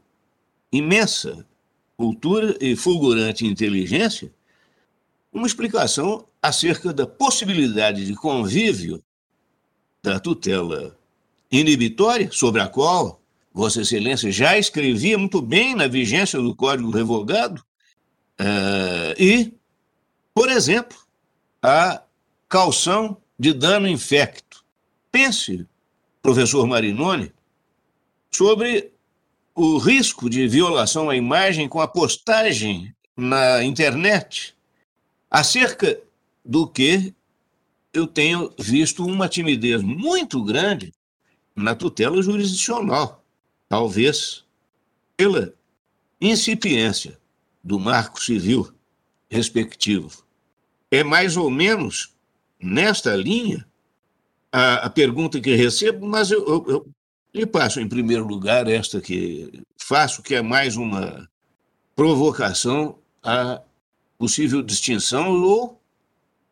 imensa 0.71 1.43
cultura 1.97 2.55
e 2.61 2.75
fulgurante 2.75 3.47
inteligência, 3.47 4.31
uma 5.33 5.47
explicação 5.47 6.27
acerca 6.39 6.93
da 6.93 7.07
possibilidade 7.07 8.05
de 8.05 8.13
convívio 8.13 9.03
da 10.03 10.19
tutela 10.19 10.95
inibitória, 11.51 12.29
sobre 12.31 12.61
a 12.61 12.67
qual 12.67 13.19
Vossa 13.51 13.81
Excelência 13.81 14.31
já 14.31 14.55
escrevia 14.55 15.17
muito 15.17 15.41
bem 15.41 15.73
na 15.73 15.87
vigência 15.87 16.39
do 16.39 16.53
Código 16.55 16.91
Revogado, 16.91 17.63
uh, 18.39 19.19
e, 19.19 19.51
por 20.35 20.49
exemplo, 20.49 20.97
a 21.61 22.03
calção 22.49 23.17
de 23.39 23.53
dano 23.53 23.87
infecto. 23.87 24.65
Pense, 25.09 25.65
professor 26.21 26.67
Marinoni, 26.67 27.31
sobre 28.29 28.91
o 29.55 29.77
risco 29.77 30.29
de 30.29 30.45
violação 30.45 31.09
à 31.09 31.15
imagem 31.15 31.69
com 31.69 31.79
a 31.79 31.87
postagem 31.87 32.93
na 33.15 33.63
internet 33.63 34.53
acerca 35.31 35.97
do 36.43 36.67
que 36.67 37.13
eu 37.93 38.05
tenho 38.05 38.53
visto 38.59 39.05
uma 39.05 39.29
timidez 39.29 39.81
muito 39.81 40.43
grande 40.43 40.91
na 41.55 41.73
tutela 41.73 42.21
jurisdicional, 42.21 43.23
talvez 43.69 44.43
pela 45.15 45.53
incipiência 46.19 47.17
do 47.63 47.79
marco 47.79 48.21
civil 48.21 48.75
respectivo. 49.29 50.24
É 50.95 51.03
mais 51.03 51.35
ou 51.35 51.49
menos 51.49 52.13
nesta 52.57 53.17
linha 53.17 53.67
a, 54.49 54.85
a 54.85 54.89
pergunta 54.89 55.41
que 55.41 55.53
recebo, 55.53 56.05
mas 56.07 56.31
eu, 56.31 56.47
eu, 56.47 56.65
eu 56.69 56.89
lhe 57.33 57.45
passo 57.45 57.81
em 57.81 57.89
primeiro 57.89 58.25
lugar 58.25 58.65
esta 58.69 59.01
que 59.01 59.61
faço, 59.77 60.23
que 60.23 60.33
é 60.33 60.41
mais 60.41 60.77
uma 60.77 61.29
provocação 61.97 62.97
a 63.21 63.61
possível 64.17 64.61
distinção 64.61 65.43
ou 65.43 65.81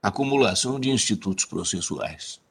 acumulação 0.02 0.78
de 0.78 0.90
institutos 0.90 1.46
processuais. 1.46 2.42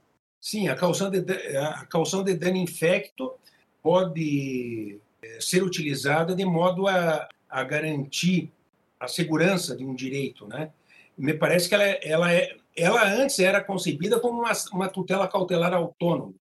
Sim, 0.41 0.69
a 0.69 0.75
calção 0.75 1.11
de, 1.11 1.19
a 1.19 1.87
de 2.25 2.35
dano 2.35 2.57
infecto 2.57 3.35
pode 3.83 4.99
eh, 5.23 5.39
ser 5.43 5.63
utilizada 5.63 6.35
de 6.35 6.45
modo 6.47 6.89
a, 6.89 7.29
a 7.51 7.63
garantir 7.63 8.51
a 8.99 9.07
segurança 9.07 9.77
de 9.77 9.85
um 9.85 9.95
direito, 9.95 10.49
né? 10.49 10.71
Me 11.17 11.35
parece 11.35 11.69
que 11.69 11.75
ela, 11.75 11.85
é, 11.85 12.01
ela 12.03 12.33
é, 12.33 12.57
ela 12.77 13.05
antes 13.05 13.39
era 13.39 13.63
concebida 13.63 14.19
como 14.19 14.41
uma, 14.41 14.53
uma 14.73 14.89
tutela 14.89 15.29
cautelar 15.29 15.75
autônoma. 15.75 16.33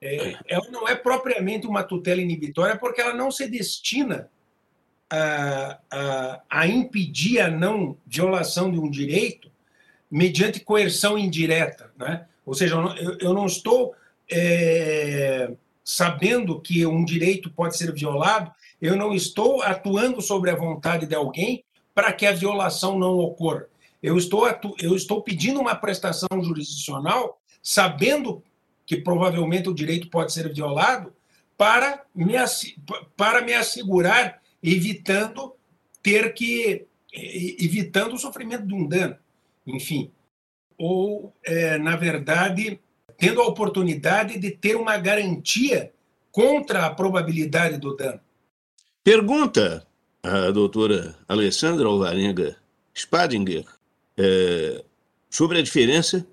É, 0.00 0.36
ela 0.48 0.68
não 0.70 0.86
é 0.88 0.94
propriamente 0.94 1.66
uma 1.66 1.82
tutela 1.82 2.20
inibitória 2.20 2.76
porque 2.76 3.00
ela 3.00 3.14
não 3.14 3.30
se 3.30 3.48
destina 3.48 4.28
a, 5.10 5.78
a, 5.90 6.42
a 6.48 6.66
impedir 6.66 7.40
a 7.40 7.50
não 7.50 7.96
violação 8.06 8.70
de 8.70 8.78
um 8.78 8.90
direito 8.90 9.50
mediante 10.10 10.60
coerção 10.60 11.18
indireta. 11.18 11.90
Né? 11.96 12.26
Ou 12.44 12.54
seja, 12.54 12.76
eu, 12.98 13.18
eu 13.18 13.34
não 13.34 13.46
estou 13.46 13.94
é, 14.30 15.50
sabendo 15.84 16.60
que 16.60 16.86
um 16.86 17.04
direito 17.04 17.50
pode 17.50 17.76
ser 17.76 17.92
violado, 17.92 18.50
eu 18.80 18.96
não 18.96 19.14
estou 19.14 19.62
atuando 19.62 20.20
sobre 20.20 20.50
a 20.50 20.56
vontade 20.56 21.06
de 21.06 21.14
alguém 21.14 21.64
para 21.94 22.12
que 22.12 22.26
a 22.26 22.32
violação 22.32 22.98
não 22.98 23.18
ocorra. 23.18 23.66
Eu 24.06 24.16
estou, 24.16 24.44
atu, 24.44 24.72
eu 24.80 24.94
estou 24.94 25.20
pedindo 25.20 25.58
uma 25.58 25.74
prestação 25.74 26.28
jurisdicional, 26.40 27.40
sabendo 27.60 28.40
que 28.86 28.96
provavelmente 28.96 29.68
o 29.68 29.74
direito 29.74 30.08
pode 30.08 30.32
ser 30.32 30.54
violado, 30.54 31.12
para 31.58 32.04
me, 32.14 32.34
para 33.16 33.42
me 33.42 33.52
assegurar, 33.52 34.40
evitando 34.62 35.52
ter 36.00 36.32
que. 36.34 36.86
evitando 37.12 38.14
o 38.14 38.18
sofrimento 38.18 38.64
de 38.64 38.74
um 38.74 38.86
dano. 38.86 39.16
Enfim. 39.66 40.12
Ou, 40.78 41.34
é, 41.42 41.76
na 41.76 41.96
verdade, 41.96 42.78
tendo 43.18 43.42
a 43.42 43.48
oportunidade 43.48 44.38
de 44.38 44.52
ter 44.52 44.76
uma 44.76 44.96
garantia 44.98 45.92
contra 46.30 46.86
a 46.86 46.94
probabilidade 46.94 47.76
do 47.78 47.96
dano. 47.96 48.20
Pergunta 49.02 49.84
a 50.22 50.52
doutora 50.52 51.16
Alessandra 51.26 51.88
Alvarenga 51.88 52.56
Spadinger 52.94 53.75
é, 54.18 54.84
sobre 55.30 55.58
a 55.58 55.62
diferença 55.62 56.26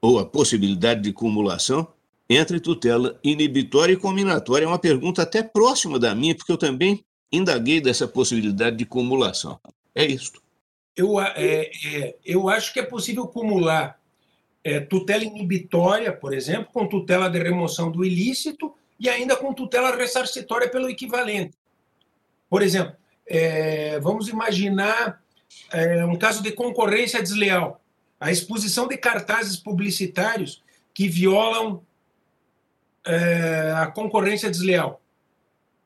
ou 0.00 0.18
a 0.18 0.26
possibilidade 0.26 1.02
de 1.02 1.12
cumulação 1.12 1.86
entre 2.28 2.60
tutela 2.60 3.18
inibitória 3.24 3.92
e 3.92 3.96
combinatória. 3.96 4.64
É 4.64 4.68
uma 4.68 4.78
pergunta 4.78 5.22
até 5.22 5.42
próxima 5.42 5.98
da 5.98 6.14
minha, 6.14 6.34
porque 6.34 6.52
eu 6.52 6.58
também 6.58 7.04
indaguei 7.32 7.80
dessa 7.80 8.06
possibilidade 8.06 8.76
de 8.76 8.84
cumulação. 8.84 9.58
É 9.94 10.04
isto. 10.04 10.42
Eu, 10.96 11.20
é, 11.20 11.70
é, 11.84 12.16
eu 12.24 12.48
acho 12.48 12.72
que 12.72 12.80
é 12.80 12.82
possível 12.82 13.26
cumular 13.26 13.98
é, 14.64 14.80
tutela 14.80 15.24
inibitória, 15.24 16.12
por 16.12 16.34
exemplo, 16.34 16.68
com 16.72 16.86
tutela 16.86 17.28
de 17.28 17.38
remoção 17.38 17.90
do 17.90 18.04
ilícito 18.04 18.74
e 18.98 19.08
ainda 19.08 19.36
com 19.36 19.54
tutela 19.54 19.94
ressarcitória 19.94 20.68
pelo 20.68 20.90
equivalente. 20.90 21.56
Por 22.50 22.62
exemplo, 22.62 22.94
é, 23.26 24.00
vamos 24.00 24.28
imaginar 24.28 25.22
é, 25.72 26.04
um 26.04 26.16
caso 26.16 26.42
de 26.42 26.52
concorrência 26.52 27.22
desleal, 27.22 27.80
a 28.20 28.30
exposição 28.30 28.88
de 28.88 28.96
cartazes 28.96 29.56
publicitários 29.56 30.62
que 30.92 31.08
violam 31.08 31.82
é, 33.06 33.72
a 33.76 33.86
concorrência 33.86 34.50
desleal. 34.50 35.00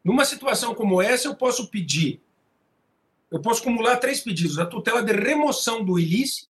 Numa 0.02 0.24
situação 0.24 0.74
como 0.74 1.00
essa, 1.00 1.28
eu 1.28 1.34
posso 1.34 1.68
pedir, 1.68 2.20
eu 3.30 3.40
posso 3.40 3.60
acumular 3.60 3.96
três 3.96 4.20
pedidos: 4.20 4.58
a 4.58 4.66
tutela 4.66 5.02
de 5.02 5.12
remoção 5.12 5.84
do 5.84 5.98
ilícito, 5.98 6.48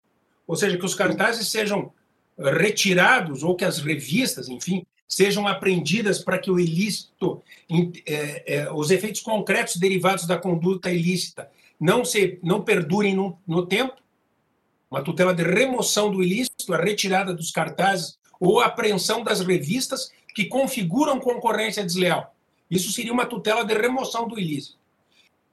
ou 0.47 0.57
seja, 0.57 0.77
que 0.77 0.85
os 0.85 0.95
cartazes 0.95 1.49
sejam 1.49 1.93
retirados 2.39 3.43
ou 3.43 3.55
que 3.55 3.65
as 3.65 3.79
revistas, 3.79 4.49
enfim, 4.49 4.87
sejam 5.07 5.47
apreendidas 5.47 6.21
para 6.21 6.39
que 6.39 6.51
o 6.51 6.59
ilícito, 6.59 7.43
é, 8.07 8.55
é, 8.55 8.73
os 8.73 8.91
efeitos 8.91 9.21
concretos 9.21 9.77
derivados 9.77 10.27
da 10.27 10.39
conduta 10.39 10.91
ilícita 10.91 11.51
não 11.81 12.05
se 12.05 12.39
não 12.43 12.63
perdurem 12.63 13.15
no, 13.15 13.39
no 13.47 13.67
tempo. 13.67 13.97
Uma 14.91 15.03
tutela 15.03 15.33
de 15.33 15.43
remoção 15.43 16.11
do 16.11 16.23
ilícito, 16.23 16.75
a 16.75 16.77
retirada 16.77 17.33
dos 17.33 17.51
cartazes 17.51 18.19
ou 18.39 18.61
a 18.61 18.67
apreensão 18.67 19.23
das 19.23 19.41
revistas 19.41 20.13
que 20.35 20.45
configuram 20.45 21.19
concorrência 21.19 21.85
desleal. 21.85 22.35
Isso 22.71 22.93
seria 22.93 23.13
uma 23.13 23.27
tutela 23.27 23.65
de 23.65 23.75
remoção 23.75 24.29
do 24.29 24.39
ilícito. 24.39 24.79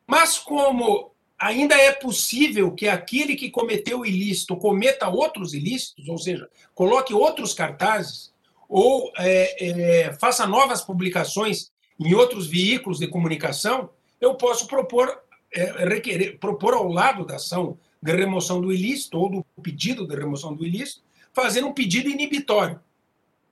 Mas 0.05 0.37
como 0.37 1.11
ainda 1.37 1.75
é 1.75 1.91
possível 1.91 2.71
que 2.71 2.87
aquele 2.87 3.35
que 3.35 3.49
cometeu 3.49 3.99
o 3.99 4.05
ilícito 4.05 4.55
cometa 4.57 5.07
outros 5.07 5.53
ilícitos, 5.53 6.07
ou 6.07 6.17
seja, 6.17 6.49
coloque 6.73 7.13
outros 7.13 7.53
cartazes, 7.53 8.33
ou 8.67 9.11
é, 9.17 10.05
é, 10.05 10.13
faça 10.13 10.45
novas 10.45 10.81
publicações 10.81 11.71
em 11.99 12.13
outros 12.13 12.47
veículos 12.47 12.99
de 12.99 13.07
comunicação, 13.07 13.89
eu 14.19 14.35
posso 14.35 14.67
propor, 14.67 15.21
é, 15.57 15.85
requerer, 15.85 16.37
propor 16.37 16.73
ao 16.73 16.87
lado 16.87 17.25
da 17.25 17.35
ação 17.35 17.77
de 18.01 18.11
remoção 18.15 18.61
do 18.61 18.71
ilícito 18.71 19.17
ou 19.17 19.29
do 19.29 19.45
pedido 19.61 20.07
de 20.07 20.15
remoção 20.15 20.53
do 20.53 20.63
ilícito, 20.63 21.01
fazer 21.33 21.63
um 21.63 21.73
pedido 21.73 22.09
inibitório, 22.09 22.79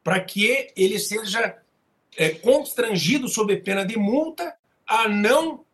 para 0.04 0.20
que 0.20 0.72
ele 0.76 1.00
seja 1.00 1.58
é, 2.16 2.30
constrangido 2.30 3.28
sob 3.28 3.56
pena 3.58 3.84
de 3.84 3.98
multa 3.98 4.56
a 4.88 5.10
não 5.10 5.66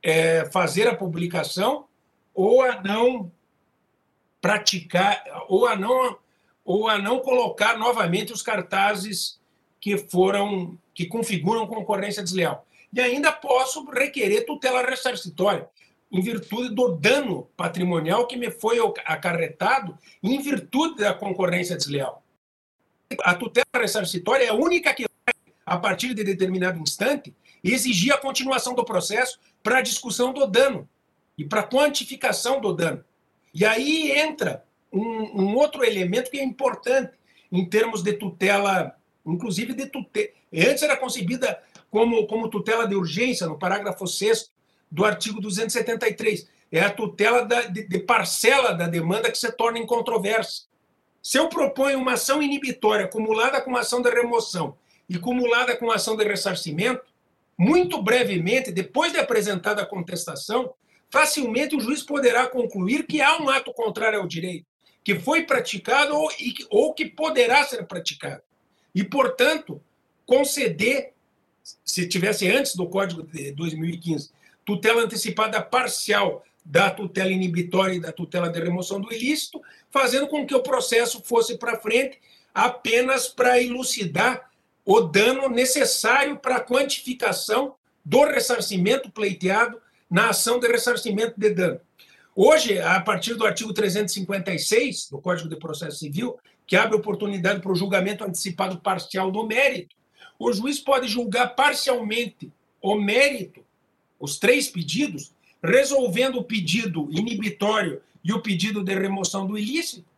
é, 0.00 0.48
fazer 0.50 0.86
a 0.86 0.94
publicação 0.94 1.86
ou 2.32 2.62
a 2.62 2.80
não 2.80 3.30
praticar, 4.40 5.22
ou 5.48 5.66
a 5.66 5.74
não, 5.74 6.16
ou 6.64 6.88
a 6.88 6.98
não 6.98 7.18
colocar 7.18 7.76
novamente 7.76 8.32
os 8.32 8.42
cartazes 8.42 9.40
que 9.80 9.98
foram 9.98 10.78
que 10.94 11.06
configuram 11.06 11.66
concorrência 11.66 12.22
desleal. 12.22 12.66
E 12.92 13.00
ainda 13.00 13.30
posso 13.32 13.84
requerer 13.84 14.44
tutela 14.44 14.82
ressarcitória, 14.82 15.68
em 16.10 16.20
virtude 16.20 16.74
do 16.74 16.96
dano 16.96 17.48
patrimonial 17.56 18.26
que 18.26 18.36
me 18.36 18.50
foi 18.50 18.78
acarretado 19.04 19.96
em 20.22 20.40
virtude 20.40 20.96
da 20.96 21.14
concorrência 21.14 21.76
desleal. 21.76 22.24
A 23.22 23.34
tutela 23.34 23.66
ressarcitória 23.74 24.44
é 24.44 24.48
a 24.48 24.54
única 24.54 24.92
que 24.92 25.02
vai, 25.02 25.34
a 25.64 25.78
partir 25.78 26.14
de 26.14 26.24
determinado 26.24 26.80
instante, 26.80 27.34
exigir 27.62 28.12
a 28.12 28.18
continuação 28.18 28.74
do 28.74 28.84
processo 28.84 29.38
para 29.62 29.78
a 29.78 29.82
discussão 29.82 30.32
do 30.32 30.46
dano 30.46 30.88
e 31.36 31.44
para 31.44 31.60
a 31.60 31.66
quantificação 31.66 32.60
do 32.60 32.72
dano. 32.72 33.04
E 33.52 33.64
aí 33.64 34.12
entra 34.12 34.64
um, 34.92 35.42
um, 35.42 35.56
outro 35.56 35.84
elemento 35.84 36.30
que 36.30 36.38
é 36.38 36.44
importante 36.44 37.12
em 37.50 37.64
termos 37.68 38.02
de 38.02 38.12
tutela, 38.14 38.96
inclusive 39.24 39.74
de 39.74 39.86
tutela. 39.86 40.28
Antes 40.52 40.82
era 40.82 40.96
concebida 40.96 41.62
como, 41.90 42.26
como 42.26 42.48
tutela 42.48 42.86
de 42.86 42.94
urgência, 42.94 43.46
no 43.46 43.58
parágrafo 43.58 44.06
6 44.06 44.50
do 44.90 45.04
artigo 45.04 45.40
273. 45.40 46.48
É 46.72 46.80
a 46.80 46.90
tutela 46.90 47.44
da, 47.44 47.62
de, 47.62 47.82
de 47.86 47.98
parcela 47.98 48.72
da 48.72 48.86
demanda 48.86 49.30
que 49.30 49.38
se 49.38 49.50
torna 49.52 49.78
incontroversa. 49.78 50.62
Se 51.22 51.38
eu 51.38 51.48
proponho 51.48 51.98
uma 51.98 52.12
ação 52.12 52.42
inibitória 52.42 53.04
acumulada 53.04 53.60
com 53.60 53.76
ação 53.76 54.00
de 54.00 54.10
remoção 54.10 54.76
e 55.08 55.16
acumulada 55.16 55.76
com 55.76 55.90
ação 55.90 56.16
de 56.16 56.24
ressarcimento, 56.24 57.02
muito 57.58 58.02
brevemente, 58.02 58.72
depois 58.72 59.12
de 59.12 59.18
apresentada 59.18 59.82
a 59.82 59.86
contestação, 59.86 60.72
facilmente 61.10 61.76
o 61.76 61.80
juiz 61.80 62.02
poderá 62.02 62.46
concluir 62.46 63.06
que 63.06 63.20
há 63.20 63.36
um 63.36 63.50
ato 63.50 63.74
contrário 63.74 64.20
ao 64.20 64.26
direito, 64.26 64.64
que 65.04 65.18
foi 65.18 65.42
praticado 65.42 66.16
ou, 66.16 66.30
ou 66.70 66.94
que 66.94 67.04
poderá 67.04 67.64
ser 67.64 67.86
praticado. 67.86 68.40
E, 68.94 69.04
portanto, 69.04 69.82
conceder, 70.24 71.12
se 71.84 72.06
tivesse 72.06 72.48
antes 72.48 72.74
do 72.74 72.86
Código 72.86 73.22
de 73.22 73.52
2015, 73.52 74.30
tutela 74.64 75.02
antecipada 75.02 75.60
parcial 75.60 76.44
da 76.64 76.90
tutela 76.90 77.30
inibitória 77.30 77.94
e 77.94 78.00
da 78.00 78.12
tutela 78.12 78.48
de 78.48 78.60
remoção 78.60 79.00
do 79.00 79.12
ilícito, 79.12 79.60
fazendo 79.90 80.28
com 80.28 80.46
que 80.46 80.54
o 80.54 80.62
processo 80.62 81.22
fosse 81.24 81.56
para 81.58 81.80
frente 81.80 82.18
apenas 82.54 83.28
para 83.28 83.60
elucidar 83.60 84.50
o 84.84 85.00
dano 85.00 85.48
necessário 85.48 86.36
para 86.36 86.56
a 86.56 86.64
quantificação 86.64 87.74
do 88.04 88.24
ressarcimento 88.24 89.10
pleiteado 89.10 89.80
na 90.10 90.30
ação 90.30 90.58
de 90.58 90.66
ressarcimento 90.66 91.34
de 91.38 91.50
dano. 91.50 91.80
Hoje, 92.34 92.78
a 92.78 93.00
partir 93.00 93.34
do 93.34 93.46
artigo 93.46 93.72
356 93.72 95.10
do 95.10 95.20
Código 95.20 95.48
de 95.48 95.56
Processo 95.56 95.98
Civil, 95.98 96.38
que 96.66 96.76
abre 96.76 96.96
oportunidade 96.96 97.60
para 97.60 97.72
o 97.72 97.76
julgamento 97.76 98.24
antecipado 98.24 98.78
parcial 98.80 99.30
do 99.30 99.46
mérito, 99.46 99.94
o 100.40 100.50
juiz 100.54 100.80
pode 100.80 101.06
julgar 101.06 101.54
parcialmente 101.54 102.50
o 102.80 102.94
mérito, 102.94 103.62
os 104.18 104.38
três 104.38 104.68
pedidos, 104.68 105.34
resolvendo 105.62 106.36
o 106.36 106.44
pedido 106.44 107.10
inibitório 107.12 108.00
e 108.24 108.32
o 108.32 108.40
pedido 108.40 108.82
de 108.82 108.94
remoção 108.94 109.46
do 109.46 109.58
ilícito, 109.58 110.08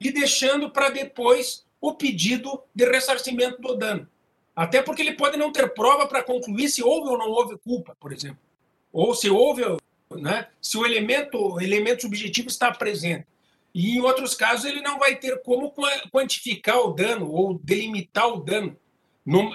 e 0.00 0.12
deixando 0.12 0.70
para 0.70 0.90
depois 0.90 1.66
o 1.80 1.92
pedido 1.94 2.62
de 2.72 2.84
ressarcimento 2.84 3.60
do 3.60 3.74
dano. 3.74 4.08
Até 4.54 4.80
porque 4.80 5.02
ele 5.02 5.16
pode 5.16 5.36
não 5.36 5.50
ter 5.50 5.74
prova 5.74 6.06
para 6.06 6.22
concluir 6.22 6.68
se 6.68 6.82
houve 6.82 7.10
ou 7.10 7.18
não 7.18 7.28
houve 7.28 7.58
culpa, 7.58 7.96
por 7.98 8.12
exemplo. 8.12 8.38
Ou 8.92 9.16
se 9.16 9.28
houve, 9.28 9.62
né, 10.12 10.46
se 10.62 10.78
o 10.78 10.86
elemento, 10.86 11.38
o 11.38 11.60
elemento 11.60 12.02
subjetivo 12.02 12.48
está 12.48 12.70
presente. 12.70 13.26
E 13.74 13.96
em 13.96 14.00
outros 14.00 14.34
casos 14.34 14.64
ele 14.64 14.80
não 14.80 14.96
vai 14.96 15.16
ter 15.16 15.42
como 15.42 15.74
quantificar 16.12 16.78
o 16.78 16.92
dano 16.92 17.30
ou 17.30 17.58
delimitar 17.58 18.28
o 18.28 18.36
dano 18.36 18.76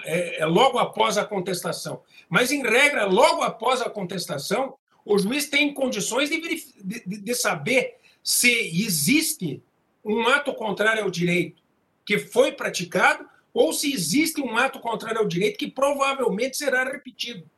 é, 0.04 0.42
é, 0.42 0.46
logo 0.46 0.78
após 0.78 1.18
a 1.18 1.26
contestação. 1.26 2.02
Mas, 2.30 2.52
em 2.52 2.62
regra, 2.62 3.06
logo 3.06 3.42
após 3.42 3.82
a 3.82 3.90
contestação, 3.90 4.76
o 5.06 5.18
juiz 5.18 5.50
tem 5.50 5.74
condições 5.74 6.30
de, 6.30 6.40
de, 6.84 7.22
de 7.22 7.36
saber 7.36 7.98
se 8.24 8.52
existe 8.52 9.64
um 10.04 10.28
ato 10.28 10.54
contrário 10.54 11.04
ao 11.04 11.10
direito 11.10 11.62
que 12.06 12.20
foi 12.20 12.52
praticado 12.52 13.26
ou 13.54 13.74
se 13.74 13.94
existe 13.94 14.42
um 14.42 14.58
ato 14.58 14.80
contrário 14.80 15.20
ao 15.20 15.28
direito 15.28 15.58
que 15.58 15.70
provavelmente 15.70 16.58
será 16.58 16.84
repetido. 16.84 17.50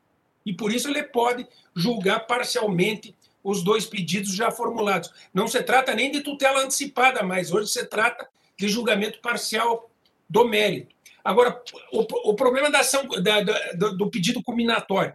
E 0.46 0.54
por 0.54 0.72
isso 0.72 0.90
ele 0.90 1.04
pode 1.04 1.48
julgar 1.76 2.22
parcialmente 2.22 3.16
os 3.44 3.64
dois 3.64 3.86
pedidos 3.86 4.34
já 4.34 4.52
formulados. 4.52 5.12
Não 5.34 5.48
se 5.48 5.62
trata 5.64 5.94
nem 5.94 6.12
de 6.12 6.22
tutela 6.22 6.62
antecipada, 6.62 7.24
mas 7.24 7.52
hoje 7.52 7.70
se 7.70 7.86
trata 7.86 8.28
de 8.58 8.68
julgamento 8.68 9.20
parcial 9.20 9.90
do 10.30 10.48
mérito. 10.48 10.93
Agora, 11.24 11.62
o, 11.92 12.32
o 12.32 12.36
problema 12.36 12.70
da 12.70 12.80
ação, 12.80 13.08
da, 13.08 13.42
da, 13.42 13.90
do 13.90 14.10
pedido 14.10 14.44
combinatório 14.44 15.14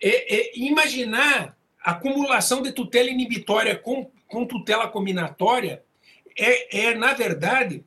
é, 0.00 0.36
é, 0.36 0.58
imaginar 0.58 1.56
a 1.82 1.92
acumulação 1.92 2.62
de 2.62 2.72
tutela 2.72 3.10
inibitória 3.10 3.76
com, 3.76 4.10
com 4.28 4.46
tutela 4.46 4.88
combinatória 4.88 5.82
é, 6.38 6.86
é, 6.86 6.94
na 6.94 7.14
verdade, 7.14 7.84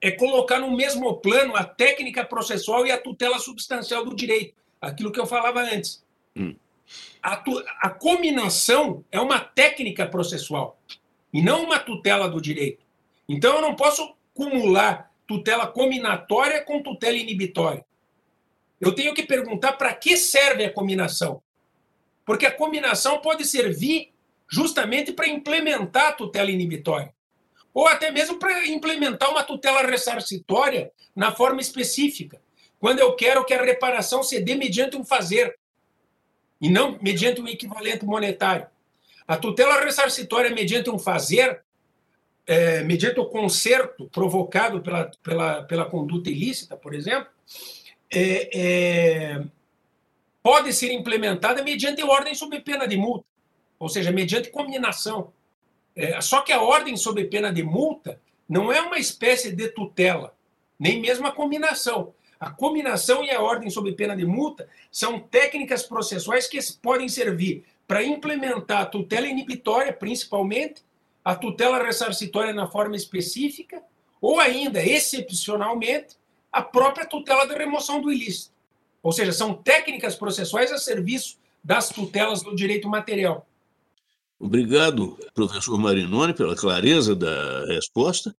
é 0.00 0.10
colocar 0.10 0.58
no 0.58 0.74
mesmo 0.76 1.14
plano 1.18 1.54
a 1.54 1.64
técnica 1.64 2.24
processual 2.24 2.86
e 2.86 2.90
a 2.90 2.98
tutela 2.98 3.38
substancial 3.38 4.04
do 4.04 4.16
direito, 4.16 4.54
aquilo 4.80 5.12
que 5.12 5.20
eu 5.20 5.26
falava 5.26 5.60
antes. 5.60 6.04
Hum. 6.36 6.56
A, 7.22 7.36
tu, 7.36 7.62
a 7.80 7.88
combinação 7.88 9.04
é 9.12 9.20
uma 9.20 9.38
técnica 9.38 10.06
processual 10.06 10.78
e 11.32 11.40
não 11.40 11.64
uma 11.64 11.78
tutela 11.78 12.28
do 12.28 12.40
direito. 12.40 12.84
Então, 13.28 13.54
eu 13.56 13.62
não 13.62 13.76
posso 13.76 14.14
acumular 14.34 15.11
tutela 15.32 15.66
combinatória 15.66 16.62
com 16.62 16.82
tutela 16.82 17.16
inibitória. 17.16 17.84
Eu 18.80 18.94
tenho 18.94 19.14
que 19.14 19.22
perguntar 19.22 19.72
para 19.72 19.94
que 19.94 20.16
serve 20.16 20.64
a 20.64 20.72
combinação. 20.72 21.42
Porque 22.24 22.46
a 22.46 22.52
combinação 22.52 23.20
pode 23.20 23.44
servir 23.46 24.12
justamente 24.48 25.12
para 25.12 25.26
implementar 25.28 26.08
a 26.08 26.12
tutela 26.12 26.50
inibitória 26.50 27.14
ou 27.74 27.86
até 27.86 28.10
mesmo 28.10 28.38
para 28.38 28.66
implementar 28.66 29.30
uma 29.30 29.42
tutela 29.42 29.82
ressarcitória 29.82 30.92
na 31.16 31.32
forma 31.32 31.60
específica, 31.60 32.40
quando 32.78 32.98
eu 32.98 33.14
quero 33.16 33.44
que 33.44 33.54
a 33.54 33.62
reparação 33.62 34.22
se 34.22 34.40
dê 34.40 34.54
mediante 34.54 34.94
um 34.94 35.04
fazer 35.04 35.58
e 36.60 36.68
não 36.68 36.98
mediante 37.00 37.40
um 37.40 37.48
equivalente 37.48 38.04
monetário. 38.04 38.66
A 39.26 39.36
tutela 39.36 39.80
ressarcitória 39.80 40.50
mediante 40.50 40.90
um 40.90 40.98
fazer, 40.98 41.62
é, 42.46 42.82
mediante 42.82 43.20
o 43.20 43.26
conserto 43.26 44.08
provocado 44.08 44.80
pela, 44.80 45.10
pela, 45.22 45.62
pela 45.62 45.84
conduta 45.84 46.30
ilícita, 46.30 46.76
por 46.76 46.94
exemplo, 46.94 47.28
é, 48.10 48.50
é, 48.58 49.44
pode 50.42 50.72
ser 50.72 50.92
implementada 50.92 51.62
mediante 51.62 52.02
ordem 52.02 52.34
sob 52.34 52.58
pena 52.60 52.86
de 52.86 52.96
multa, 52.96 53.24
ou 53.78 53.88
seja, 53.88 54.10
mediante 54.10 54.50
combinação. 54.50 55.32
É, 55.94 56.20
só 56.20 56.40
que 56.40 56.52
a 56.52 56.60
ordem 56.60 56.96
sob 56.96 57.24
pena 57.24 57.52
de 57.52 57.62
multa 57.62 58.20
não 58.48 58.72
é 58.72 58.80
uma 58.80 58.98
espécie 58.98 59.54
de 59.54 59.68
tutela, 59.68 60.34
nem 60.78 61.00
mesmo 61.00 61.26
a 61.26 61.32
combinação. 61.32 62.12
A 62.40 62.50
combinação 62.50 63.22
e 63.22 63.30
a 63.30 63.40
ordem 63.40 63.70
sob 63.70 63.92
pena 63.92 64.16
de 64.16 64.26
multa 64.26 64.68
são 64.90 65.20
técnicas 65.20 65.84
processuais 65.84 66.48
que 66.48 66.58
podem 66.82 67.08
servir 67.08 67.64
para 67.86 68.02
implementar 68.02 68.82
a 68.82 68.86
tutela 68.86 69.28
inibitória, 69.28 69.92
principalmente, 69.92 70.82
a 71.24 71.34
tutela 71.34 71.82
ressarcitória 71.82 72.52
na 72.52 72.66
forma 72.66 72.96
específica, 72.96 73.82
ou 74.20 74.40
ainda, 74.40 74.84
excepcionalmente, 74.84 76.16
a 76.50 76.62
própria 76.62 77.06
tutela 77.06 77.46
de 77.46 77.54
remoção 77.54 78.00
do 78.00 78.12
ilícito. 78.12 78.52
Ou 79.02 79.10
seja, 79.10 79.32
são 79.32 79.54
técnicas 79.54 80.14
processuais 80.14 80.70
a 80.70 80.78
serviço 80.78 81.38
das 81.62 81.88
tutelas 81.88 82.42
do 82.42 82.54
direito 82.54 82.88
material. 82.88 83.46
Obrigado, 84.38 85.18
professor 85.34 85.78
Marinoni, 85.78 86.34
pela 86.34 86.56
clareza 86.56 87.14
da 87.14 87.64
resposta 87.66 88.34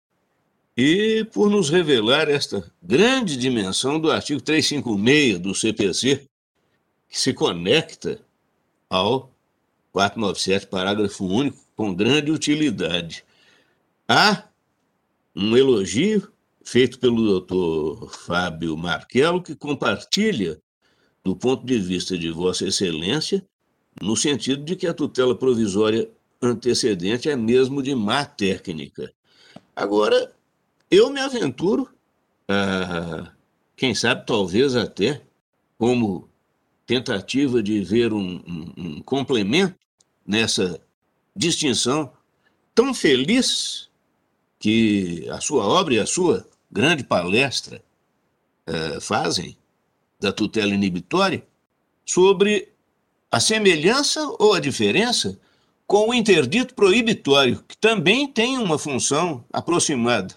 e 0.76 1.24
por 1.32 1.50
nos 1.50 1.68
revelar 1.70 2.28
esta 2.28 2.70
grande 2.82 3.36
dimensão 3.36 4.00
do 4.00 4.10
artigo 4.10 4.40
356 4.40 5.38
do 5.38 5.54
CPC, 5.54 6.26
que 7.08 7.20
se 7.20 7.32
conecta 7.32 8.20
ao 8.90 9.31
497, 9.92 10.66
parágrafo 10.66 11.26
único, 11.26 11.58
com 11.76 11.94
grande 11.94 12.30
utilidade. 12.30 13.24
Há 14.08 14.44
um 15.36 15.56
elogio 15.56 16.32
feito 16.64 16.98
pelo 16.98 17.24
doutor 17.24 18.10
Fábio 18.10 18.76
Marquelo, 18.76 19.42
que 19.42 19.54
compartilha, 19.54 20.60
do 21.22 21.36
ponto 21.36 21.64
de 21.64 21.78
vista 21.78 22.16
de 22.16 22.30
Vossa 22.30 22.66
Excelência, 22.66 23.46
no 24.00 24.16
sentido 24.16 24.64
de 24.64 24.74
que 24.76 24.86
a 24.86 24.94
tutela 24.94 25.36
provisória 25.36 26.10
antecedente 26.40 27.28
é 27.28 27.36
mesmo 27.36 27.82
de 27.82 27.94
má 27.94 28.24
técnica. 28.24 29.12
Agora, 29.76 30.32
eu 30.90 31.10
me 31.10 31.20
aventuro, 31.20 31.88
a, 32.48 33.32
quem 33.76 33.94
sabe, 33.94 34.26
talvez 34.26 34.74
até, 34.74 35.22
como 35.78 36.28
tentativa 36.86 37.62
de 37.62 37.82
ver 37.82 38.12
um, 38.12 38.42
um, 38.46 38.72
um 38.76 39.02
complemento 39.02 39.81
nessa 40.26 40.80
distinção 41.34 42.12
tão 42.74 42.94
feliz 42.94 43.88
que 44.58 45.28
a 45.30 45.40
sua 45.40 45.64
obra 45.64 45.94
e 45.94 45.98
a 45.98 46.06
sua 46.06 46.46
grande 46.70 47.04
palestra 47.04 47.82
uh, 48.68 49.00
fazem 49.00 49.56
da 50.20 50.32
tutela 50.32 50.72
inibitória 50.72 51.44
sobre 52.04 52.68
a 53.30 53.40
semelhança 53.40 54.20
ou 54.38 54.54
a 54.54 54.60
diferença 54.60 55.38
com 55.86 56.08
o 56.08 56.14
interdito 56.14 56.74
proibitório, 56.74 57.62
que 57.66 57.76
também 57.76 58.26
tem 58.26 58.56
uma 58.56 58.78
função 58.78 59.44
aproximada. 59.52 60.34